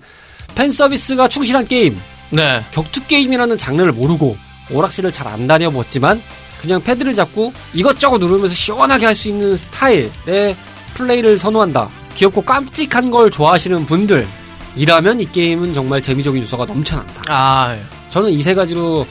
팬 0.54 0.70
서비스가 0.72 1.28
충실한 1.28 1.66
게임, 1.66 2.00
네. 2.30 2.64
격투 2.72 3.06
게임이라는 3.08 3.58
장르를 3.58 3.91
모르고 3.93 4.38
오락실을 4.72 5.12
잘 5.12 5.28
안 5.28 5.48
다녀봤지만 5.48 6.22
그냥 6.62 6.82
패드를 6.82 7.14
잡고 7.16 7.54
이것저것 7.74 8.18
누르면서 8.18 8.54
시원하게 8.54 9.06
할 9.06 9.16
수 9.16 9.30
있는 9.30 9.56
스타일의 9.58 10.56
플레이를 10.96 11.38
선호한다. 11.38 11.89
귀엽고 12.16 12.41
깜찍한 12.41 13.12
걸 13.12 13.30
좋아하시는 13.30 13.86
분들이라면 13.86 15.20
이 15.20 15.26
게임은 15.32 15.74
정말 15.74 16.02
재미적인 16.02 16.41
요소가 16.43 16.66
넘쳐난다. 16.66 17.22
아, 17.30 17.76
저는 18.10 18.32
이 18.32 18.41
세 18.41 18.54
가지로 18.56 19.06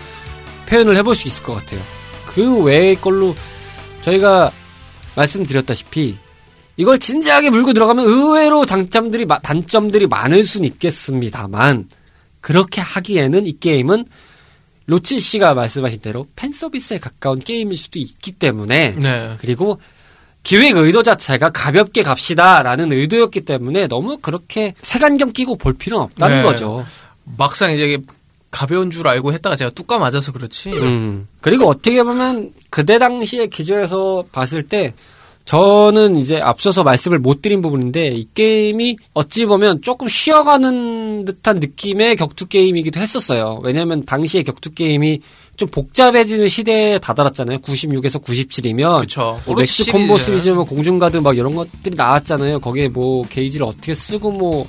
표현을 0.67 0.97
해볼 0.97 1.15
수 1.15 1.29
있을 1.29 1.43
것 1.43 1.55
같아요. 1.55 1.81
그 2.27 2.63
외의 2.63 2.97
걸로 3.01 3.37
저희가 4.03 4.51
말씀드렸다시피 5.17 6.17
이걸 6.77 6.99
진지하게 6.99 7.51
물고 7.51 7.73
들어가면 7.73 8.05
의외로 8.05 8.67
장점들이 8.67 9.27
마- 9.27 9.39
단점들이 9.39 10.07
많을 10.07 10.43
수는 10.45 10.67
있겠습니다만 10.67 11.89
그렇게 12.41 12.81
하기에는 12.81 13.47
이 13.47 13.59
게임은 13.59 14.05
로치 14.87 15.19
씨가 15.19 15.55
말씀하신 15.55 16.01
대로 16.01 16.27
팬 16.37 16.53
서비스에 16.53 16.99
가까운 16.99 17.39
게임일 17.39 17.77
수도 17.77 17.99
있기 17.99 18.33
때문에 18.33 18.97
네. 18.97 19.37
그리고 19.41 19.81
기획 20.43 20.77
의도 20.77 21.03
자체가 21.03 21.51
가볍게 21.51 22.03
갑시다라는 22.03 22.93
의도였기 22.93 23.43
때문에 23.47 23.87
너무 23.87 24.19
그렇게 24.19 24.75
색안경 24.83 25.33
끼고 25.33 25.57
볼 25.57 25.73
필요는 25.73 26.05
없다는 26.05 26.39
네. 26.39 26.43
거죠. 26.43 26.85
막상 27.39 27.71
이제 27.71 27.97
가벼운 28.55 28.93
줄 28.93 29.09
알고 29.09 29.33
했다가 29.33 29.57
제가 29.57 29.73
뚜까 29.73 29.99
맞아서 29.99 30.31
그렇지. 30.31 30.71
음. 30.71 31.27
그리고 31.41 31.67
어떻게 31.67 32.05
보면 32.05 32.51
그때 32.71 33.01
당시의 33.01 33.51
기조에서 33.51 34.25
봤을 34.31 34.63
때 34.63 34.95
저는 35.45 36.15
이제 36.17 36.41
앞서서 36.41 36.85
말씀을 36.85 37.19
못 37.19 37.43
드린 37.43 37.61
부분인데 37.61 38.09
이 38.09 38.27
게임이 38.33 38.97
어찌 39.13 39.45
보면 39.45 39.83
조금 39.83 40.09
쉬어가는 40.09 41.25
듯한 41.25 41.59
느낌의 41.59 42.17
격투 42.17 42.47
게임이기도 42.47 43.01
했었어요. 43.01 43.61
왜냐하면 43.65 44.05
당시의 44.05 44.45
격투 44.45 44.73
게임이 44.75 45.21
좀 45.57 45.69
복잡해지는 45.69 46.49
시대에 46.49 46.99
다다랐잖아요. 46.99 47.59
96에서 47.59 48.23
97이면 48.23 49.01
그쵸. 49.01 49.41
뭐 49.45 49.57
max 49.57 49.91
combo. 49.91 50.17
시리즈, 50.19 50.49
뭐 50.51 50.65
공중가드 50.65 51.19
막 51.19 51.37
이런 51.37 51.55
것들이 51.55 51.97
나왔잖아요. 51.97 52.61
거기에 52.61 52.89
뭐 52.89 53.25
게이지를 53.29 53.67
어떻게 53.67 53.95
쓰고 53.95 54.31
뭐 54.31 54.67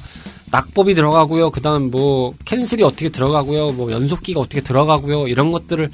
낙법이 0.51 0.95
들어가고요. 0.95 1.51
그다음 1.51 1.91
뭐 1.91 2.33
cancel이 2.45 2.83
어떻게 2.83 3.09
들어가고요. 3.09 3.71
뭐 3.71 3.91
연속기가 3.91 4.39
어떻게 4.39 4.61
들어가고요. 4.61 5.27
이런 5.27 5.51
것들을 5.51 5.89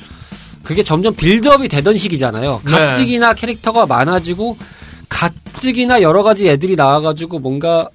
그게 0.64 0.84
점점 0.84 1.16
build-up이 1.16 1.68
되던 1.68 1.98
시기잖아요. 1.98 2.62
네. 2.66 2.72
가뜩이나 2.72 3.34
캐릭터가 3.34 3.86
많아지고 3.86 4.58
가뜩이나 5.10 6.02
여러 6.02 6.24
가지 6.24 6.48
애들이 6.50 6.76
나와가지고 6.76 7.40
뭔가 7.40 7.90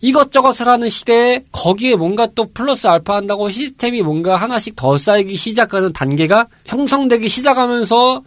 이것저것을 0.00 0.68
하는 0.68 0.88
시대에 0.88 1.42
거기에 1.52 1.96
뭔가 1.96 2.28
또 2.34 2.46
플러스 2.52 2.86
알파 2.86 3.16
한다고 3.16 3.48
시스템이 3.48 4.02
뭔가 4.02 4.36
하나씩 4.36 4.76
더 4.76 4.98
쌓이기 4.98 5.36
시작하는 5.36 5.92
단계가 5.92 6.46
형성되기 6.66 7.28
시작하면서 7.28 8.22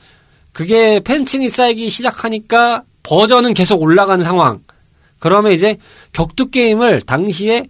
그게 0.51 0.99
팬층이 0.99 1.47
쌓이기 1.47 1.89
시작하니까 1.89 2.83
버전은 3.03 3.53
계속 3.53 3.81
올라가는 3.81 4.23
상황. 4.23 4.61
그러면 5.19 5.51
이제 5.51 5.77
격투 6.13 6.49
게임을 6.49 7.01
당시에 7.01 7.65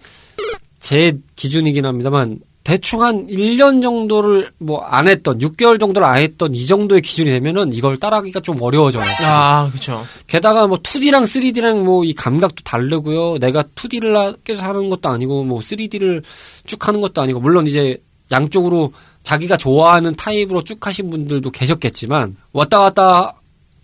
제 0.79 1.13
기준이긴 1.35 1.85
합니다만 1.85 2.39
대충 2.63 3.01
한 3.01 3.25
1년 3.27 3.81
정도를 3.81 4.51
뭐 4.59 4.81
안 4.85 5.07
했던 5.07 5.39
6개월 5.39 5.79
정도를 5.79 6.07
안 6.07 6.17
했던 6.21 6.53
이 6.53 6.65
정도의 6.65 7.01
기준이 7.01 7.29
되면은 7.31 7.73
이걸 7.73 7.97
따라하기가 7.97 8.41
좀 8.41 8.61
어려워져요. 8.61 9.03
아, 9.23 9.69
그쵸. 9.71 10.05
게다가 10.27 10.67
뭐 10.67 10.77
2D랑 10.77 11.23
3D랑 11.23 11.83
뭐 11.83 12.03
이 12.03 12.13
감각도 12.13 12.63
다르고요. 12.63 13.39
내가 13.39 13.63
2D를 13.63 14.37
계속 14.43 14.63
하는 14.63 14.89
것도 14.89 15.09
아니고 15.09 15.43
뭐 15.45 15.59
3D를 15.59 16.21
쭉 16.65 16.87
하는 16.87 17.01
것도 17.01 17.21
아니고 17.21 17.39
물론 17.39 17.65
이제 17.65 17.97
양쪽으로 18.31 18.93
자기가 19.23 19.57
좋아하는 19.57 20.15
타입으로 20.15 20.63
쭉 20.63 20.85
하신 20.85 21.09
분들도 21.09 21.49
계셨겠지만 21.51 22.35
왔다 22.53 22.79
갔다 22.79 23.33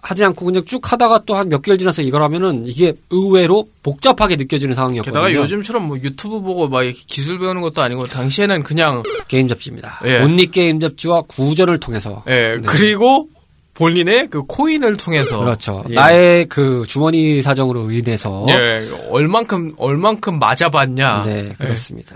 하지 0.07 0.23
않고 0.23 0.45
그냥 0.45 0.63
쭉 0.65 0.91
하다가 0.91 1.23
또 1.25 1.35
한 1.35 1.49
몇 1.49 1.61
개월 1.61 1.77
지나서 1.77 2.01
이걸 2.01 2.21
하면은 2.23 2.65
이게 2.67 2.93
의외로 3.09 3.67
복잡하게 3.83 4.35
느껴지는 4.35 4.73
상황이었거든요. 4.75 5.25
게다가 5.25 5.33
요즘처럼 5.33 5.87
뭐 5.87 5.97
유튜브 5.97 6.41
보고 6.41 6.67
막 6.69 6.83
이렇게 6.83 6.99
기술 7.07 7.39
배우는 7.39 7.61
것도 7.61 7.81
아니고 7.81 8.07
당시에는 8.07 8.63
그냥 8.63 9.03
게임 9.27 9.47
잡지입니다. 9.47 10.01
예. 10.05 10.23
only 10.23 10.47
게임 10.47 10.79
잡지와 10.79 11.21
구전을 11.27 11.79
통해서 11.79 12.23
예, 12.27 12.57
네. 12.57 12.61
그리고 12.65 13.29
본인의 13.73 14.29
그 14.29 14.43
코인을 14.43 14.95
통해서 14.97 15.39
그렇죠. 15.39 15.83
예. 15.89 15.93
나의 15.95 16.45
그 16.45 16.83
주머니 16.87 17.41
사정으로 17.41 17.91
인해서 17.91 18.45
예, 18.49 18.87
얼만큼 19.09 19.73
얼만큼 19.77 20.39
맞아봤냐. 20.39 21.23
네, 21.25 21.53
그렇습니다. 21.57 22.15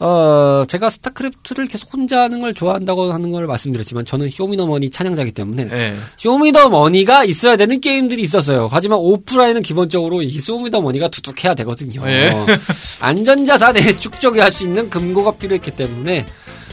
어, 0.00 0.64
제가 0.66 0.88
스타크래프트를 0.90 1.66
계속 1.66 1.92
혼자 1.92 2.22
하는 2.22 2.40
걸 2.40 2.54
좋아한다고 2.54 3.12
하는 3.12 3.30
걸 3.30 3.46
말씀드렸지만 3.46 4.04
저는 4.04 4.28
show 4.28 4.46
me 4.46 4.55
the 4.55 4.68
money 4.68 4.90
찬양자기 4.90 5.32
때문에 5.32 5.68
예. 5.70 5.94
쇼미더머니가 6.16 7.24
있어야 7.24 7.56
되는 7.56 7.80
게임들이 7.80 8.20
있었어요. 8.22 8.68
하지만 8.70 8.98
오프라인은 9.00 9.62
기본적으로 9.62 10.22
이 10.22 10.40
쇼미더머니가 10.40 11.08
두둑해야 11.08 11.54
되거든요. 11.54 12.02
예. 12.08 12.32
안전자산에 13.00 13.96
축적이 13.98 14.40
할 14.40 14.54
수 14.54 14.62
있는 14.64 14.88
금고가 14.88 15.32
필요했기 15.32 15.72
때문에 15.72 16.24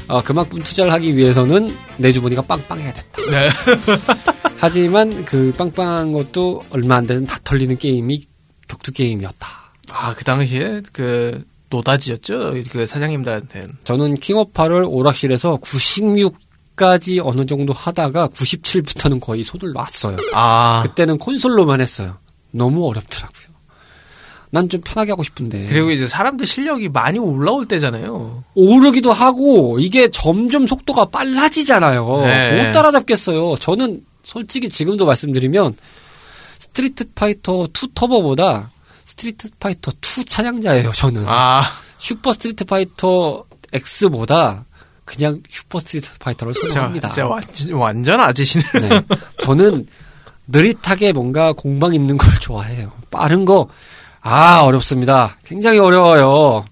어, 0.07 0.21
그만큼 0.21 0.61
투자를 0.61 0.91
하기 0.93 1.17
위해서는 1.17 1.73
내 1.97 2.11
주머니가 2.11 2.43
빵빵해야 2.43 2.93
됐다. 2.93 3.21
네. 3.31 3.49
하지만 4.59 5.25
그 5.25 5.51
빵빵한 5.57 6.11
것도 6.11 6.61
얼마 6.69 6.97
안 6.97 7.07
되는 7.07 7.25
다 7.25 7.39
털리는 7.43 7.75
게임이 7.79 8.23
격투 8.67 8.91
게임이었다. 8.91 9.47
아, 9.91 10.13
그 10.13 10.23
당시에 10.23 10.81
그 10.93 11.43
노다지였죠. 11.71 12.53
그 12.71 12.85
사장님들한테는. 12.85 13.77
저는 13.83 14.15
킹오파를 14.15 14.85
오락실에서 14.87 15.57
96까지 15.57 17.21
어느 17.23 17.45
정도 17.45 17.73
하다가 17.73 18.27
97부터는 18.27 19.19
거의 19.19 19.43
손을 19.43 19.73
놨어요. 19.73 20.17
아. 20.33 20.83
그때는 20.85 21.17
콘솔로만 21.17 21.81
했어요. 21.81 22.17
너무 22.51 22.87
어렵더라고요. 22.87 23.51
난 24.53 24.67
좀 24.67 24.81
편하게 24.81 25.13
하고 25.13 25.23
싶은데. 25.23 25.67
그리고 25.69 25.91
이제 25.91 26.05
사람들 26.05 26.45
실력이 26.45 26.89
많이 26.89 27.17
올라올 27.17 27.65
때잖아요. 27.67 28.43
오르기도 28.53 29.13
하고 29.13 29.79
이게 29.79 30.09
점점 30.09 30.67
속도가 30.67 31.05
빨라지잖아요. 31.05 32.21
네. 32.25 32.65
못 32.65 32.71
따라잡겠어요. 32.73 33.55
저는 33.55 34.03
솔직히 34.23 34.67
지금도 34.67 35.05
말씀드리면 35.05 35.75
스트리트 36.57 37.13
파이터 37.15 37.63
2 37.73 37.87
터보보다 37.95 38.71
스트리트 39.11 39.49
파이터 39.59 39.91
2 39.91 40.25
찬양자예요. 40.25 40.91
저는 40.91 41.25
아. 41.27 41.63
슈퍼 41.97 42.31
스트리트 42.31 42.63
파이터 42.63 43.45
X보다 43.73 44.65
그냥 45.03 45.41
슈퍼 45.49 45.79
스트리트 45.79 46.17
파이터를 46.19 46.53
선호합니다. 46.53 47.09
진짜 47.09 47.27
완전, 47.27 47.73
완전 47.73 48.19
아재시네. 48.21 48.63
네. 48.81 49.01
저는 49.39 49.85
느릿하게 50.47 51.11
뭔가 51.11 51.51
공방 51.51 51.93
있는 51.93 52.17
걸 52.17 52.29
좋아해요. 52.39 52.91
빠른 53.09 53.43
거, 53.43 53.67
아, 54.21 54.61
어렵습니다. 54.61 55.37
굉장히 55.43 55.79
어려워요. 55.79 56.63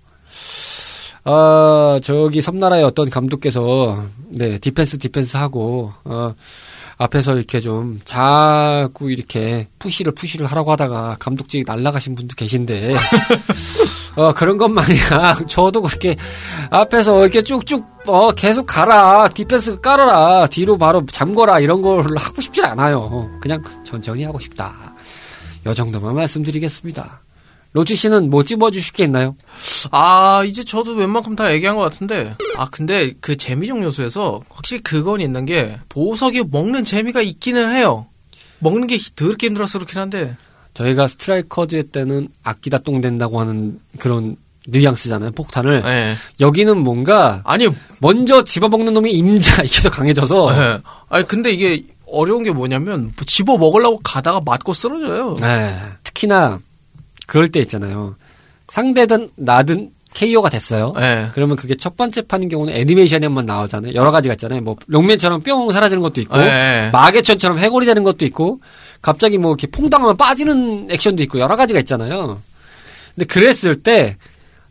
어, 1.26 2.00
저기 2.02 2.42
섬나라의 2.42 2.84
어떤 2.86 3.10
감독께서, 3.10 4.06
네, 4.30 4.58
디펜스 4.58 4.98
디펜스 5.00 5.36
하고, 5.38 5.92
어, 6.06 6.34
앞에서 7.00 7.38
이렇게 7.38 7.62
좀 7.62 8.02
자꾸 8.04 9.10
이렇게 9.10 9.70
push를 9.80 10.12
push를 10.12 10.47
하라고 10.47 10.74
하다가 10.74 11.16
감독직이 11.18 11.64
날라가신 11.66 12.14
분도 12.14 12.36
계신데, 12.36 12.93
어, 14.18 14.34
그런 14.34 14.58
것 14.58 14.68
마냥 14.68 14.97
저도 15.47 15.82
그렇게 15.82 16.18
앞에서 16.70 17.22
이렇게 17.22 17.41
쭉쭉, 17.41 17.86
어, 18.08 18.32
계속 18.34 18.66
가라. 18.66 19.30
디펜스 19.30 19.80
깔아라. 19.80 20.47
뒤로 20.47 20.78
바로 20.78 21.06
잠궈라. 21.06 21.62
이런 21.62 21.82
걸 21.82 22.06
하고 22.18 22.41
싶지 22.41 22.62
않아요. 22.64 23.32
그냥 23.39 23.64
천천히 23.86 24.26
하고 24.26 24.38
싶다. 24.41 24.93
요 25.66 25.74
정도만 25.74 26.16
말씀드리겠습니다. 26.16 27.22
로치 27.72 27.95
씨는 27.95 28.30
뭐 28.30 28.43
찝어주실 28.43 28.93
게 28.93 29.03
있나요? 29.03 29.36
아, 29.91 30.43
이제 30.45 30.63
저도 30.63 30.93
웬만큼 30.93 31.36
다 31.36 31.53
얘기한 31.53 31.76
것 31.76 31.84
같은데. 31.84 32.36
아, 32.57 32.67
근데 32.72 33.13
그 33.22 33.38
재미적 33.38 33.84
요소에서 33.84 34.41
확실히 34.49 34.82
그건 34.82 35.22
있는 35.22 35.45
게 35.45 35.78
보석이 35.89 36.45
먹는 36.49 36.84
재미가 36.84 37.22
있기는 37.22 37.72
해요. 37.72 38.07
먹는 38.59 38.88
게 38.88 38.97
더럽게 39.15 39.47
힘들어서 39.47 39.80
그렇긴 39.80 39.99
한데. 39.99 40.36
저희가 40.74 41.07
스트라이커즈 41.07 41.89
때는 41.89 42.30
아끼다 42.43 42.80
똥 42.80 43.01
된다고 43.01 43.39
하는 43.39 43.80
그런 43.99 44.36
뉘앙스잖아요. 44.67 45.32
폭탄을. 45.32 45.84
예. 45.86 46.13
여기는 46.39 46.78
뭔가 46.80 47.41
아니, 47.43 47.67
먼저 48.01 48.43
집어먹는 48.43 48.93
놈이 48.93 49.11
임자 49.11 49.61
이게 49.63 49.82
더 49.82 49.89
강해져서 49.89 50.55
예. 50.55 50.80
아니, 51.09 51.28
근데 51.28 51.51
이게 51.51 51.84
어려운 52.11 52.43
게 52.43 52.51
뭐냐면 52.51 53.13
집어 53.26 53.57
먹으려고 53.57 53.99
가다가 54.03 54.41
맞고 54.43 54.74
쓰러져요. 54.74 55.36
네. 55.39 55.80
특히나 56.03 56.59
그럴 57.30 57.48
때 57.48 57.60
있잖아요. 57.60 58.16
상대든 58.68 59.30
나든 59.36 59.92
KO가 60.16 60.50
됐어요. 60.50 60.94
예. 60.98 61.28
그러면 61.34 61.56
그게 61.56 61.76
첫 61.76 61.96
번째 61.96 62.24
판인 62.24 62.50
경우는 62.50 62.74
애니메이션에 62.74 63.20
한번 63.22 63.46
나오잖아요. 63.46 63.94
여러 63.94 64.10
가지가 64.10 64.34
있잖아요. 64.34 64.62
뭐 64.62 64.76
롱맨처럼 64.88 65.44
뿅 65.44 65.70
사라지는 65.70 66.02
것도 66.02 66.22
있고 66.22 66.40
예. 66.40 66.90
마개천처럼 66.92 67.60
해골이 67.60 67.86
되는 67.86 68.02
것도 68.02 68.26
있고 68.26 68.60
갑자기 69.04 69.38
뭐 69.38 69.52
이렇게 69.52 69.68
퐁당하면 69.68 70.18
빠지는 70.18 70.88
액션도 70.90 71.22
있고 71.24 71.40
여러 71.40 71.56
가지가 71.56 71.80
있잖아요. 71.82 72.42
근데 73.14 73.26
그랬을 73.26 73.84
때 73.84 74.18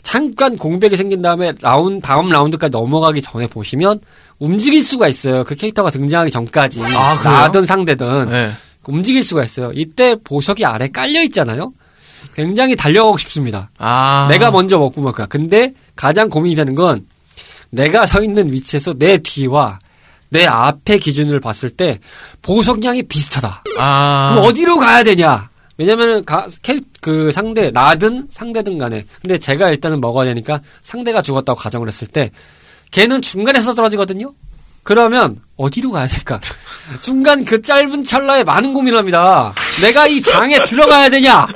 잠깐 0.03 0.59
공백이 0.59 0.97
생긴 0.97 1.23
다음에 1.23 1.53
라운 1.61 2.01
다음 2.01 2.29
라운드까지 2.29 2.73
넘어가기 2.73 3.23
전에 3.23 3.47
보시면 3.47 4.01
움직일 4.41 4.83
수가 4.83 5.07
있어요. 5.07 5.45
그 5.45 5.55
캐릭터가 5.55 5.91
등장하기 5.91 6.33
전까지 6.33 6.83
아? 6.83 7.21
나든 7.23 7.65
상대든 7.65 8.31
네. 8.31 8.51
움직일 8.89 9.23
수가 9.23 9.45
있어요. 9.45 9.71
이때 9.75 10.17
보석이 10.25 10.65
아래 10.65 10.89
깔려 10.89 11.23
있잖아요. 11.23 11.73
굉장히 12.39 12.77
달려가고 12.77 13.19
싶습니다. 13.19 13.69
아. 13.79 14.29
내가 14.31 14.53
먼저 14.53 14.79
먹고 14.79 15.01
말 15.01 15.13
거야. 15.13 15.27
근데 15.27 15.73
가장 15.97 16.29
고민이 16.29 16.55
되는 16.55 16.77
건 16.77 17.05
내가 17.71 18.07
서 18.07 18.23
있는 18.23 18.53
위치에서 18.53 18.95
내 18.95 19.19
뒤와 19.19 19.81
내 20.29 20.47
앞의 20.47 21.01
기준을 21.01 21.41
봤을 21.41 21.69
때 21.69 21.99
보석량이 22.43 23.09
비슷하다. 23.09 23.65
아. 23.81 24.31
그럼 24.33 24.47
어디로 24.47 24.79
가야 24.79 25.03
되냐? 25.03 25.51
왜냐면은 25.79 26.25
가, 26.25 26.47
캐, 26.63 26.79
그 27.01 27.33
상대 27.33 27.73
나든 27.73 28.29
상대든 28.31 28.79
간에 28.79 29.05
근데 29.21 29.37
제가 29.39 29.71
일단은 29.71 30.01
먹어야 30.01 30.27
되니까 30.27 30.61
상대가 30.81 31.21
죽었다고 31.21 31.59
가정을 31.59 31.89
했을 31.89 32.07
때 32.07 32.31
걔는 32.93 33.21
중간에서 33.21 33.75
떨어지거든요. 33.75 34.33
그러면 34.85 35.41
어디로 35.57 35.91
가야 35.91 36.07
될까? 36.07 36.41
순간 37.01 37.45
그 37.45 37.61
짧은 37.61 38.05
찰나에 38.05 38.45
많은 38.45 38.73
고민을 38.75 38.97
합니다. 38.97 39.53
내가 39.83 40.07
이 40.07 40.23
장에 40.23 40.65
들어가야 40.65 41.11
되냐? 41.11 41.49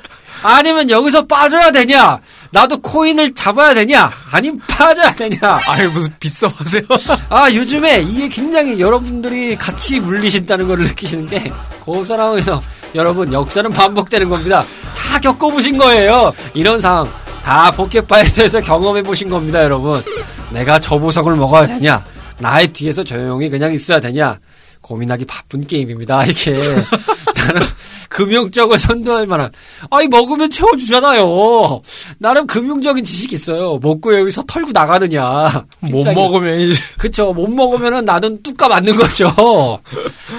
아니면 0.43 0.90
여기서 0.90 1.26
빠져야 1.26 1.70
되냐? 1.70 2.20
나도 2.51 2.82
코인을 2.82 3.34
잡아야 3.34 3.72
되냐? 3.72 4.11
아니면 4.30 4.61
빠져야 4.68 5.14
되냐? 5.14 5.38
아니, 5.66 5.88
무슨 5.88 6.12
빗썸하세요? 6.20 6.82
아, 7.30 7.51
요즘에 7.51 8.03
이게 8.03 8.28
굉장히 8.28 8.78
여러분들이 8.78 9.57
같이 9.57 10.01
물리신다는 10.01 10.66
걸 10.68 10.80
느끼시는 10.80 11.26
게, 11.26 11.51
그 11.84 12.05
상황에서 12.05 12.61
여러분, 12.95 13.32
역사는 13.32 13.70
반복되는 13.70 14.28
겁니다. 14.28 14.64
다 14.95 15.18
겪어보신 15.18 15.78
거예요. 15.78 16.32
이런 16.53 16.78
상황. 16.80 17.11
다 17.43 17.70
포켓파이터에서 17.72 18.61
경험해보신 18.61 19.30
겁니다, 19.30 19.64
여러분. 19.64 20.03
내가 20.51 20.78
저 20.78 20.99
보석을 20.99 21.34
먹어야 21.36 21.66
되냐? 21.66 22.05
나의 22.38 22.68
뒤에서 22.68 23.03
조용히 23.03 23.49
그냥 23.49 23.72
있어야 23.72 23.99
되냐? 23.99 24.38
고민하기 24.83 25.24
바쁜 25.24 25.66
게임입니다, 25.66 26.24
이게. 26.26 26.53
나는 27.35 27.62
금융적으로 28.09 28.76
선도할 28.76 29.26
만한, 29.26 29.51
아니, 29.91 30.07
먹으면 30.09 30.51
채워주잖아요. 30.51 31.80
나름 32.18 32.47
금융적인 32.47 33.03
지식이 33.03 33.35
있어요. 33.35 33.78
먹고 33.78 34.18
여기서 34.18 34.43
털고 34.43 34.70
나가느냐. 34.72 35.64
못 35.80 35.89
비싸게. 35.93 36.14
먹으면 36.14 36.61
이제. 36.61 36.80
그쵸. 36.99 37.33
못 37.33 37.49
먹으면은 37.49 38.05
나는 38.05 38.43
뚜까 38.43 38.68
맞는 38.68 38.97
거죠. 38.97 39.33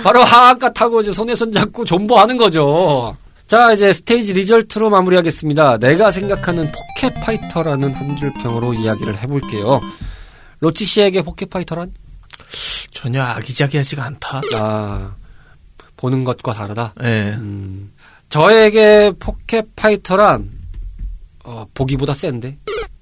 바로 0.04 0.22
하한가 0.24 0.72
타고 0.74 1.02
이제 1.02 1.12
손에 1.12 1.36
손 1.36 1.52
잡고 1.52 1.86
존버하는 1.86 2.38
거죠. 2.38 3.16
자, 3.48 3.72
이제 3.74 3.92
stage 3.92 4.34
result로 4.34 4.90
마무리하겠습니다. 4.90 5.78
내가 5.80 6.12
생각하는 6.12 6.72
포켓파이터라는 6.72 7.94
한 7.94 8.16
줄평으로 8.16 8.74
이야기를 8.74 9.22
해볼게요. 9.22 9.82
로치 10.60 10.86
씨에게 10.86 11.22
포켓파이터란? 11.24 11.92
전혀 12.92 13.22
아기자기하지가 13.24 14.04
않다. 14.04 14.42
아, 14.56 15.16
보는 15.98 16.24
것과 16.24 16.54
다르다. 16.54 16.94
예. 17.04 17.34
음, 17.38 17.92
저에게 18.30 19.12
포켓 19.20 19.76
파이터란, 19.76 20.50
어, 21.44 21.66
보기보다 21.74 22.14
센데? 22.14 22.58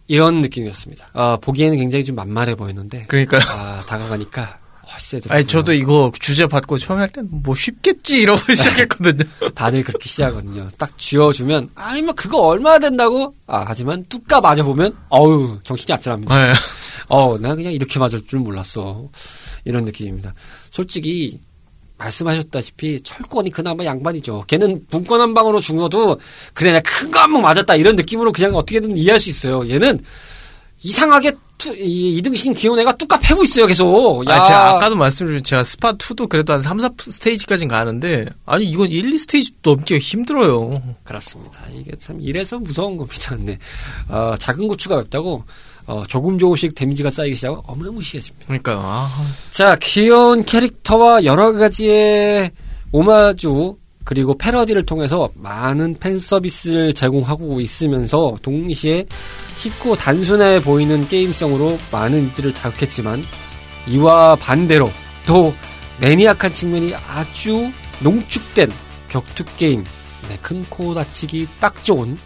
이런 0.07 0.41
느낌이었습니다. 0.41 1.09
아, 1.13 1.37
보기에는 1.41 1.77
굉장히 1.77 2.03
좀 2.03 2.15
만만해 2.15 2.55
보였는데, 2.55 3.05
그러니까. 3.07 3.37
아, 3.37 3.81
다가가니까, 3.87 4.59
세더라고요. 4.99 5.37
아니, 5.37 5.47
저도 5.47 5.71
이거 5.73 6.11
주제 6.19 6.45
받고 6.47 6.77
처음에 6.77 6.99
할 6.99 7.09
땐 7.09 7.25
뭐 7.31 7.55
쉽겠지 7.55 8.17
이러고 8.19 8.41
시작했거든요. 8.53 9.23
다들 9.55 9.83
그렇게 9.83 10.09
시작하거든요. 10.09 10.67
딱 10.77 10.97
쥐어주면, 10.97 11.69
아니, 11.75 12.01
뭐, 12.01 12.13
그거 12.13 12.39
얼마나 12.39 12.77
된다고? 12.77 13.33
아, 13.47 13.63
하지만, 13.65 14.03
뚜까 14.09 14.41
맞아보면, 14.41 14.93
어우, 15.09 15.59
정신이 15.63 15.93
아찔합니다. 15.95 16.35
네. 17.11 17.17
어, 17.17 17.37
나 17.37 17.55
그냥 17.55 17.73
이렇게 17.73 17.99
맞을 17.99 18.25
줄 18.25 18.39
몰랐어. 18.39 19.09
이런 19.65 19.85
느낌입니다. 19.85 20.33
솔직히, 20.69 21.39
말씀하셨다시피, 21.97 23.01
철권이 23.01 23.51
그나마 23.51 23.85
양반이죠. 23.85 24.45
걔는 24.47 24.87
분권 24.89 25.21
한 25.21 25.33
방으로 25.33 25.59
죽어도, 25.59 26.19
그래, 26.53 26.71
내가 26.71 26.81
큰 26.89 27.11
거한방 27.11 27.41
맞았다. 27.41 27.75
이런 27.75 27.95
느낌으로 27.95 28.31
그냥 28.31 28.55
어떻게든 28.55 28.97
이해할 28.97 29.19
수 29.19 29.29
있어요. 29.29 29.69
얘는, 29.69 29.99
이상하게, 30.83 31.33
투, 31.61 31.75
이, 31.77 32.17
이등신 32.17 32.55
귀여운 32.55 32.79
애가 32.79 32.95
뚜까 32.95 33.19
패고 33.19 33.43
있어요, 33.43 33.67
계속. 33.67 34.25
야, 34.27 34.37
아, 34.37 34.43
제가 34.43 34.69
아까도 34.75 34.95
말씀드린 34.95 35.43
제가 35.43 35.63
스파 35.63 35.93
2도 35.93 36.27
그래도 36.27 36.53
한 36.53 36.61
3, 36.63 36.79
4 36.79 36.89
스테이지까지는 36.97 37.67
가는데 37.67 38.25
아니 38.47 38.65
이건 38.65 38.89
1, 38.89 39.13
2 39.13 39.17
스테이지 39.19 39.51
넘기가 39.61 39.99
힘들어요. 39.99 40.73
그렇습니다. 41.03 41.59
이게 41.71 41.91
참 41.99 42.17
이래서 42.19 42.57
무서운 42.57 42.97
겁니다. 42.97 43.35
네. 43.37 43.59
어, 44.09 44.33
작은 44.39 44.67
고추가 44.67 44.95
맵다고 44.95 45.43
어, 45.91 46.05
조금 46.07 46.39
조금씩 46.39 46.73
데미지가 46.73 47.09
쌓이기 47.09 47.35
시작하면 47.35 47.61
어마무시해집니다. 47.67 48.45
그러니까 48.47 48.75
아, 48.77 49.09
자, 49.49 49.75
귀여운 49.81 50.45
캐릭터와 50.45 51.25
여러 51.25 51.51
가지의 51.51 52.51
오마주 52.93 53.75
그리고 54.05 54.37
패러디를 54.37 54.85
통해서 54.85 55.29
많은 55.35 55.97
팬 55.99 56.17
서비스를 56.17 56.93
제공하고 56.93 57.59
있으면서 57.59 58.37
동시에 58.41 59.05
쉽고 59.53 59.95
단순해 59.95 60.61
보이는 60.63 61.07
게임성으로 61.09 61.77
많은 61.91 62.27
이들을 62.27 62.53
자극했지만 62.53 63.21
이와 63.87 64.37
반대로 64.37 64.89
또 65.27 65.53
매니악한 65.99 66.53
측면이 66.53 66.95
아주 66.95 67.69
농축된 67.99 68.71
격투 69.09 69.43
게임 69.57 69.83
네, 70.29 70.37
큰코 70.41 70.93
다치기 70.93 71.47
딱 71.59 71.83
좋은 71.83 72.17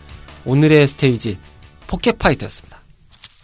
오늘의 0.46 0.88
스테이지 0.88 1.40
포켓파이트였습니다. 1.88 2.75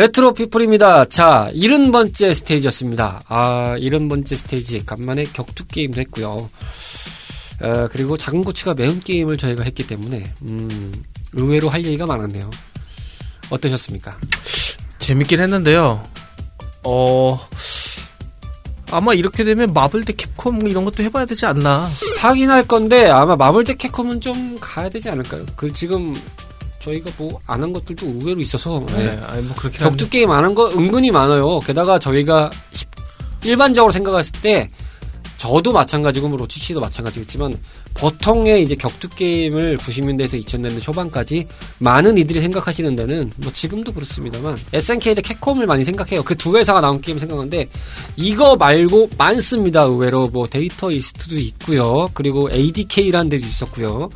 레트로 0.00 0.32
피플입니다. 0.32 1.04
자, 1.04 1.50
70번째 1.52 2.32
스테이지였습니다. 2.34 3.20
아, 3.28 3.76
70번째 3.78 4.34
스테이지. 4.34 4.86
간만에 4.86 5.24
격투 5.24 5.66
게임도 5.66 6.00
했고요. 6.00 6.48
어, 7.60 7.88
그리고 7.90 8.16
작은 8.16 8.42
고추가 8.42 8.72
매운 8.72 8.98
게임을 8.98 9.36
저희가 9.36 9.62
했기 9.62 9.86
때문에, 9.86 10.32
음, 10.48 10.90
의외로 11.34 11.68
할 11.68 11.84
얘기가 11.84 12.06
많았네요. 12.06 12.50
어떠셨습니까? 13.50 14.16
재밌긴 14.96 15.38
했는데요. 15.38 16.02
어 16.84 17.38
아마 18.90 19.12
이렇게 19.12 19.44
되면 19.44 19.74
마블 19.74 20.06
대 20.06 20.14
캡콤 20.14 20.66
이런 20.66 20.86
것도 20.86 21.02
해봐야 21.02 21.26
되지 21.26 21.44
않나. 21.44 21.90
하긴 22.20 22.48
할 22.48 22.66
건데, 22.66 23.10
아마 23.10 23.36
마블 23.36 23.64
대 23.64 23.74
캡콤은 23.74 24.22
좀 24.22 24.56
가야 24.62 24.88
되지 24.88 25.10
않을까요? 25.10 25.44
그, 25.56 25.70
지금, 25.74 26.14
저희가 26.80 27.10
뭐, 27.18 27.38
안한 27.46 27.72
것들도 27.72 28.06
의외로 28.06 28.40
있어서, 28.40 28.84
네, 28.88 29.04
네. 29.04 29.20
아니 29.26 29.42
뭐 29.42 29.54
그렇게 29.56 29.78
격투 29.78 30.08
게임 30.08 30.30
안한거 30.30 30.70
은근히 30.70 31.10
많아요. 31.10 31.60
게다가 31.60 31.98
저희가 31.98 32.50
십- 32.72 32.88
일반적으로 33.44 33.92
생각했을 33.92 34.32
때 34.42 34.68
저도 35.38 35.72
마찬가지고 35.72 36.28
뭐 36.28 36.36
로치 36.38 36.60
씨도 36.60 36.80
마찬가지겠지만 36.80 37.56
보통의 37.94 38.62
이제 38.62 38.74
격투 38.74 39.08
게임을 39.10 39.78
90년대에서 39.78 40.38
2000년대 40.44 40.82
초반까지 40.82 41.46
많은 41.78 42.18
이들이 42.18 42.40
생각하시는 42.40 42.94
데는 42.94 43.32
뭐 43.36 43.50
지금도 43.50 43.92
그렇습니다만 43.94 44.58
SNK 44.74 45.14
대 45.14 45.22
캡콤을 45.22 45.66
많이 45.66 45.84
생각해요. 45.86 46.22
그 46.22 46.34
두 46.36 46.56
회사가 46.56 46.82
나온 46.82 47.00
게임 47.00 47.18
생각하는데 47.18 47.68
이거 48.16 48.56
말고 48.56 49.10
많습니다. 49.16 49.82
의외로 49.82 50.28
뭐 50.28 50.46
데이터 50.46 50.90
이스트도 50.90 51.38
있고요. 51.38 52.10
그리고 52.12 52.50
ADK라는 52.52 53.30
데도 53.30 53.46
있었고요. 53.46 54.10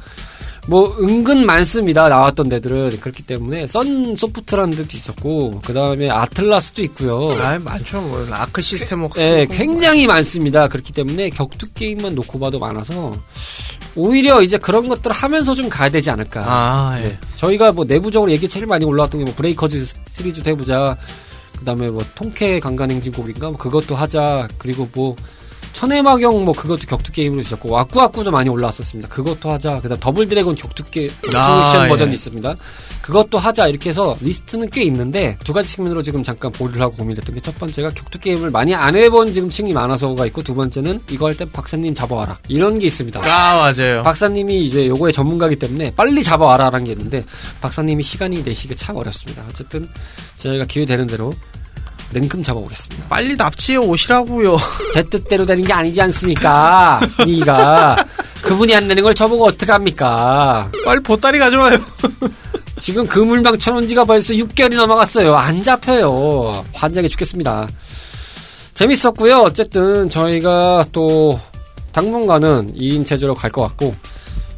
뭐 0.67 0.97
은근 0.99 1.45
많습니다 1.45 2.09
나왔던 2.09 2.49
데들은 2.49 3.01
그렇기 3.01 3.23
때문에 3.25 3.67
썬 3.67 4.17
소프트라는 4.17 4.77
데도 4.77 4.89
있었고 4.97 5.61
그 5.65 5.75
다음에 5.75 6.09
아틀라스도 6.09 6.83
있고요. 6.85 7.31
아 7.41 7.59
많죠. 7.59 8.01
뭐 8.01 8.27
아크 8.31 8.63
시스템 8.63 9.03
웍스. 9.03 9.19
네, 9.19 9.47
굉장히 9.47 10.07
많습니다. 10.07 10.69
그렇기 10.69 10.93
때문에 10.93 11.31
격투 11.31 11.73
게임만 11.75 12.15
놓고 12.15 12.39
봐도 12.39 12.59
많아서 12.59 13.15
오히려 13.95 14.43
이제 14.43 14.57
그런 14.57 14.89
것들 14.89 15.11
을 15.11 15.15
하면서 15.15 15.55
좀 15.55 15.69
가야 15.69 15.91
되지 15.91 16.11
않을까. 16.11 16.45
아 16.47 16.99
예. 16.99 17.09
네. 17.09 17.19
저희가 17.37 17.73
뭐 17.73 17.85
내부적으로 17.85 18.31
얘기 18.31 18.49
제일 18.49 18.67
많이 18.67 18.85
올라왔던 18.85 19.21
게 19.21 19.25
뭐 19.25 19.35
브레이커즈 19.35 19.85
시리즈도 20.09 20.51
해보자. 20.51 20.97
그 21.59 21.65
다음에 21.65 21.89
뭐 21.89 22.03
통쾌 22.15 22.59
강간행진곡인가 22.59 23.49
뭐 23.49 23.57
그것도 23.57 23.95
하자. 23.95 24.49
그리고 24.59 24.89
뭐 24.95 25.15
천외마경 25.75 26.45
뭐 26.45 26.55
그것도 26.55 26.87
격투 26.89 27.13
게임으로 27.13 27.43
있었고 27.43 27.69
와꾸와꾸도 27.69 28.31
많이 28.31 28.49
올라왔었습니다. 28.49 29.09
그것도 29.09 29.51
하자. 29.51 29.81
그다음 29.81 30.01
더블 30.01 30.29
드래곤 30.29 30.55
격투 30.55 30.85
게 30.85 31.09
격투 31.09 31.37
아, 31.37 31.67
액션 31.67 31.85
예. 31.85 31.89
버전이 31.89 32.15
있습니다. 32.15 32.55
그것도 33.03 33.39
하자 33.39 33.67
이렇게 33.69 33.91
해서 33.91 34.17
리스트는 34.23 34.71
꽤 34.71 34.83
있는데 34.85 35.37
두 35.45 35.53
가지 35.53 35.69
측면으로 35.69 36.03
지금 36.03 36.23
잠깐 36.23 36.51
보류를 36.53 36.81
하고 36.81 36.95
고민했던 36.95 37.35
게 37.35 37.41
첫 37.45 37.59
번째가 37.59 37.91
격투 37.91 38.21
게임을 38.21 38.51
많이 38.51 38.75
안 38.75 38.97
해본 38.97 39.35
지금 39.35 39.51
층이 39.51 39.73
많아서가 39.75 40.25
있고 40.27 40.43
두 40.43 40.55
번째는 40.55 41.01
이거 41.11 41.27
할 41.27 41.35
때 41.37 41.45
박사님 41.45 41.93
잡아와라 41.93 42.39
이런 42.49 42.79
게 42.79 42.87
있습니다. 42.87 43.21
아 43.25 43.57
맞아요. 43.57 44.03
박사님이 44.05 44.65
이제 44.65 44.87
요거의 44.87 45.13
전문가기 45.13 45.57
때문에 45.57 45.93
빨리 45.97 46.23
잡아와라라는 46.23 46.85
게 46.85 46.93
있는데 46.93 47.25
박사님이 47.61 48.03
시간이 48.03 48.43
내시기 48.45 48.75
참 48.77 48.97
어렵습니다. 48.97 49.45
어쨌든 49.51 49.89
저희가 50.39 50.65
기회 50.67 50.87
되는 50.87 51.07
대로 51.09 51.35
냉큼 52.15 52.43
잡아오겠습니다. 52.43 53.09
빨리 53.09 53.37
납치해 53.37 53.77
오시라고요. 53.77 54.57
제 54.95 55.03
뜻대로 55.03 55.45
되는 55.45 55.63
게 55.65 55.73
아니지 55.73 56.01
않습니까? 56.01 57.01
이가 57.27 58.03
그분이 58.43 58.75
안 58.75 58.89
내는 58.89 59.03
걸 59.03 59.15
저보고 59.15 59.47
어떡합니까? 59.47 60.71
빨리 60.85 61.01
보따리 61.03 61.39
가져와요. 61.39 61.79
지금 62.81 63.07
그물망 63.07 63.59
쳐놓은 63.59 63.87
지가 63.87 64.05
벌써 64.05 64.33
6개월이 64.35 64.75
넘어갔어요. 64.77 65.35
안 65.35 65.63
잡혀요. 65.63 66.65
환장해 66.73 67.09
죽겠습니다. 67.09 67.69
재밌었고요. 68.75 69.39
어쨌든 69.39 70.11
저희가 70.11 70.85
또 70.93 71.39
당분간은 71.93 72.75
2인 72.75 73.07
체제로 73.07 73.35
갈 73.35 73.51
것 73.53 73.63
같고 73.63 73.95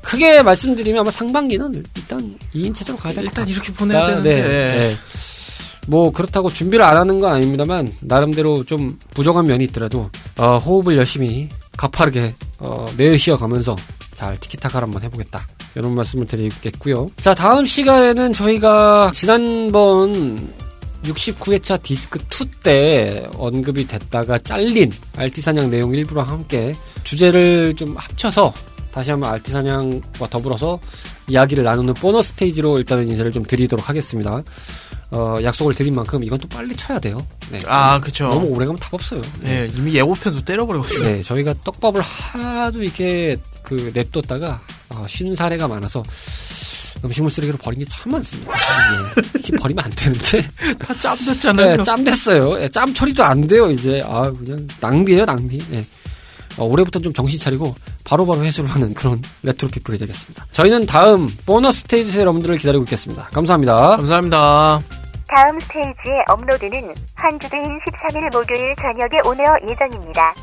크게 0.03 0.43
말씀드리면 0.43 1.01
아마 1.01 1.11
상반기는 1.11 1.85
일단 1.97 2.35
2인 2.55 2.75
체제로 2.75 2.97
가야 2.97 3.13
될것 3.13 3.25
일단 3.25 3.43
같아요. 3.45 3.53
이렇게 3.53 3.73
보내야 3.73 4.07
되는데. 4.07 4.35
네, 4.37 4.49
네. 4.49 4.97
뭐 5.87 6.11
그렇다고 6.11 6.53
준비를 6.53 6.85
안 6.85 6.97
하는 6.97 7.19
건 7.19 7.33
아닙니다만 7.33 7.93
나름대로 8.01 8.65
좀 8.65 8.99
부족한 9.15 9.47
면이 9.47 9.65
있더라도 9.65 10.11
어, 10.37 10.59
호흡을 10.59 10.97
열심히 10.97 11.49
가파르게 11.77 12.35
어, 12.59 12.87
내쉬어 12.97 13.37
가면서 13.37 13.77
잘 14.15 14.39
티키타카를 14.39 14.87
한번 14.87 15.03
해보겠다 15.03 15.47
이런 15.75 15.95
말씀을 15.95 16.27
드리겠고요. 16.27 17.11
자 17.21 17.35
다음 17.35 17.67
시간에는 17.67 18.33
저희가 18.33 19.11
지난번 19.13 20.51
69회차 21.05 21.83
디스크 21.83 22.19
2 22.19 22.47
때 22.63 23.29
언급이 23.37 23.87
됐다가 23.87 24.39
잘린 24.39 24.91
알티 25.17 25.41
사냥 25.41 25.71
내용 25.71 25.95
일부랑 25.95 26.29
함께 26.29 26.75
주제를 27.05 27.75
좀 27.77 27.95
합쳐서 27.97 28.53
다시 28.91 29.11
한번 29.11 29.31
알티 29.31 29.53
사냥과 29.53 30.29
더불어서 30.29 30.81
이야기를 31.29 31.63
나누는 31.63 31.95
보너스 31.95 32.31
스테이지로 32.31 32.79
일단은 32.79 33.09
인사를 33.09 33.31
좀 33.31 33.45
드리도록 33.45 33.89
하겠습니다. 33.89 34.43
어, 35.11 35.37
약속을 35.43 35.75
드린 35.75 35.95
만큼 35.95 36.23
이건 36.25 36.39
또 36.39 36.49
빨리 36.49 36.75
쳐야 36.75 36.99
돼요. 36.99 37.25
네. 37.51 37.59
아 37.67 37.99
그쵸. 38.01 38.27
너무 38.29 38.47
오래 38.49 38.67
가면 38.67 38.81
답 38.81 38.93
없어요. 38.95 39.23
네 39.41 39.71
이미 39.77 39.95
예고편도 39.95 40.45
때려버려가지고. 40.45 41.05
네, 41.05 41.23
저희가 41.23 41.55
떡밥을 41.65 42.01
하도 42.03 42.83
이렇게 42.83 43.37
그 43.63 43.91
냅뒀다가 43.95 44.61
어, 44.91 45.07
쉰 45.09 45.35
사례가 45.37 45.69
많아서 45.69 46.03
음식물 47.05 47.31
쓰레기로 47.31 47.59
버린 47.59 47.79
게 47.81 47.85
참 47.89 48.11
많습니다. 48.13 48.53
예, 48.53 49.23
이렇게 49.35 49.57
버리면 49.63 49.85
안 49.85 49.91
되는데 49.93 50.43
다 50.81 50.95
짬 50.95 51.17
됐잖아요. 51.25 51.77
네, 51.77 51.83
짬 51.85 52.03
됐어요. 52.05 52.61
예, 52.61 52.69
짬 52.69 52.93
처리도 52.93 53.23
안 53.23 53.47
돼요 53.47 53.71
이제. 53.71 54.03
아 54.05 54.31
그냥 54.33 54.67
낭비예요 54.81 55.25
낭비. 55.25 55.63
예. 55.73 55.85
어, 56.59 56.65
올해부터 56.65 57.01
좀 57.01 57.13
정신 57.13 57.39
차리고 57.39 57.75
바로바로 58.05 58.43
회수를 58.45 58.71
하는 58.71 58.95
그런 58.95 59.21
레트로 59.43 59.71
피플이 59.71 59.99
되겠습니다. 59.99 60.47
저희는 60.53 60.87
다음 60.87 61.29
보너스 61.47 61.81
스테이지에서 61.81 62.21
여러분들을 62.21 62.57
기다리고 62.57 62.85
있겠습니다. 62.85 63.25
감사합니다. 63.33 63.97
감사합니다. 63.97 64.81
다음 65.29 65.61
스테이지의 65.61 66.25
업로드는 66.29 66.95
한 67.15 67.41
주 67.41 67.47
뒤인 67.47 67.65
13일 67.65 68.33
목요일 68.33 68.75
저녁에 68.77 69.19
오를 69.25 69.45
예정입니다. 69.69 70.35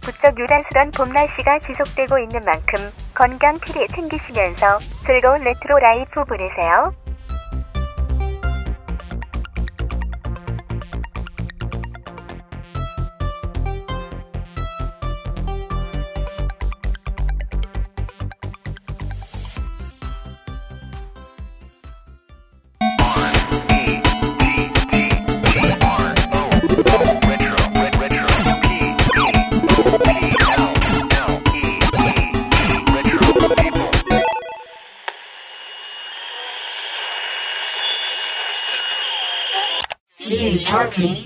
부쩍 0.00 0.38
요란스런 0.38 0.90
봄 0.92 1.10
날씨가 1.10 1.58
지속되고 1.60 2.18
있는 2.18 2.40
만큼 2.44 2.90
건강 3.14 3.58
필히 3.58 3.86
챙기시면서 3.88 4.78
즐거운 5.06 5.42
retro 5.42 5.78
life 5.78 6.24
보내세요. 6.24 6.92
Okay. 40.96 41.23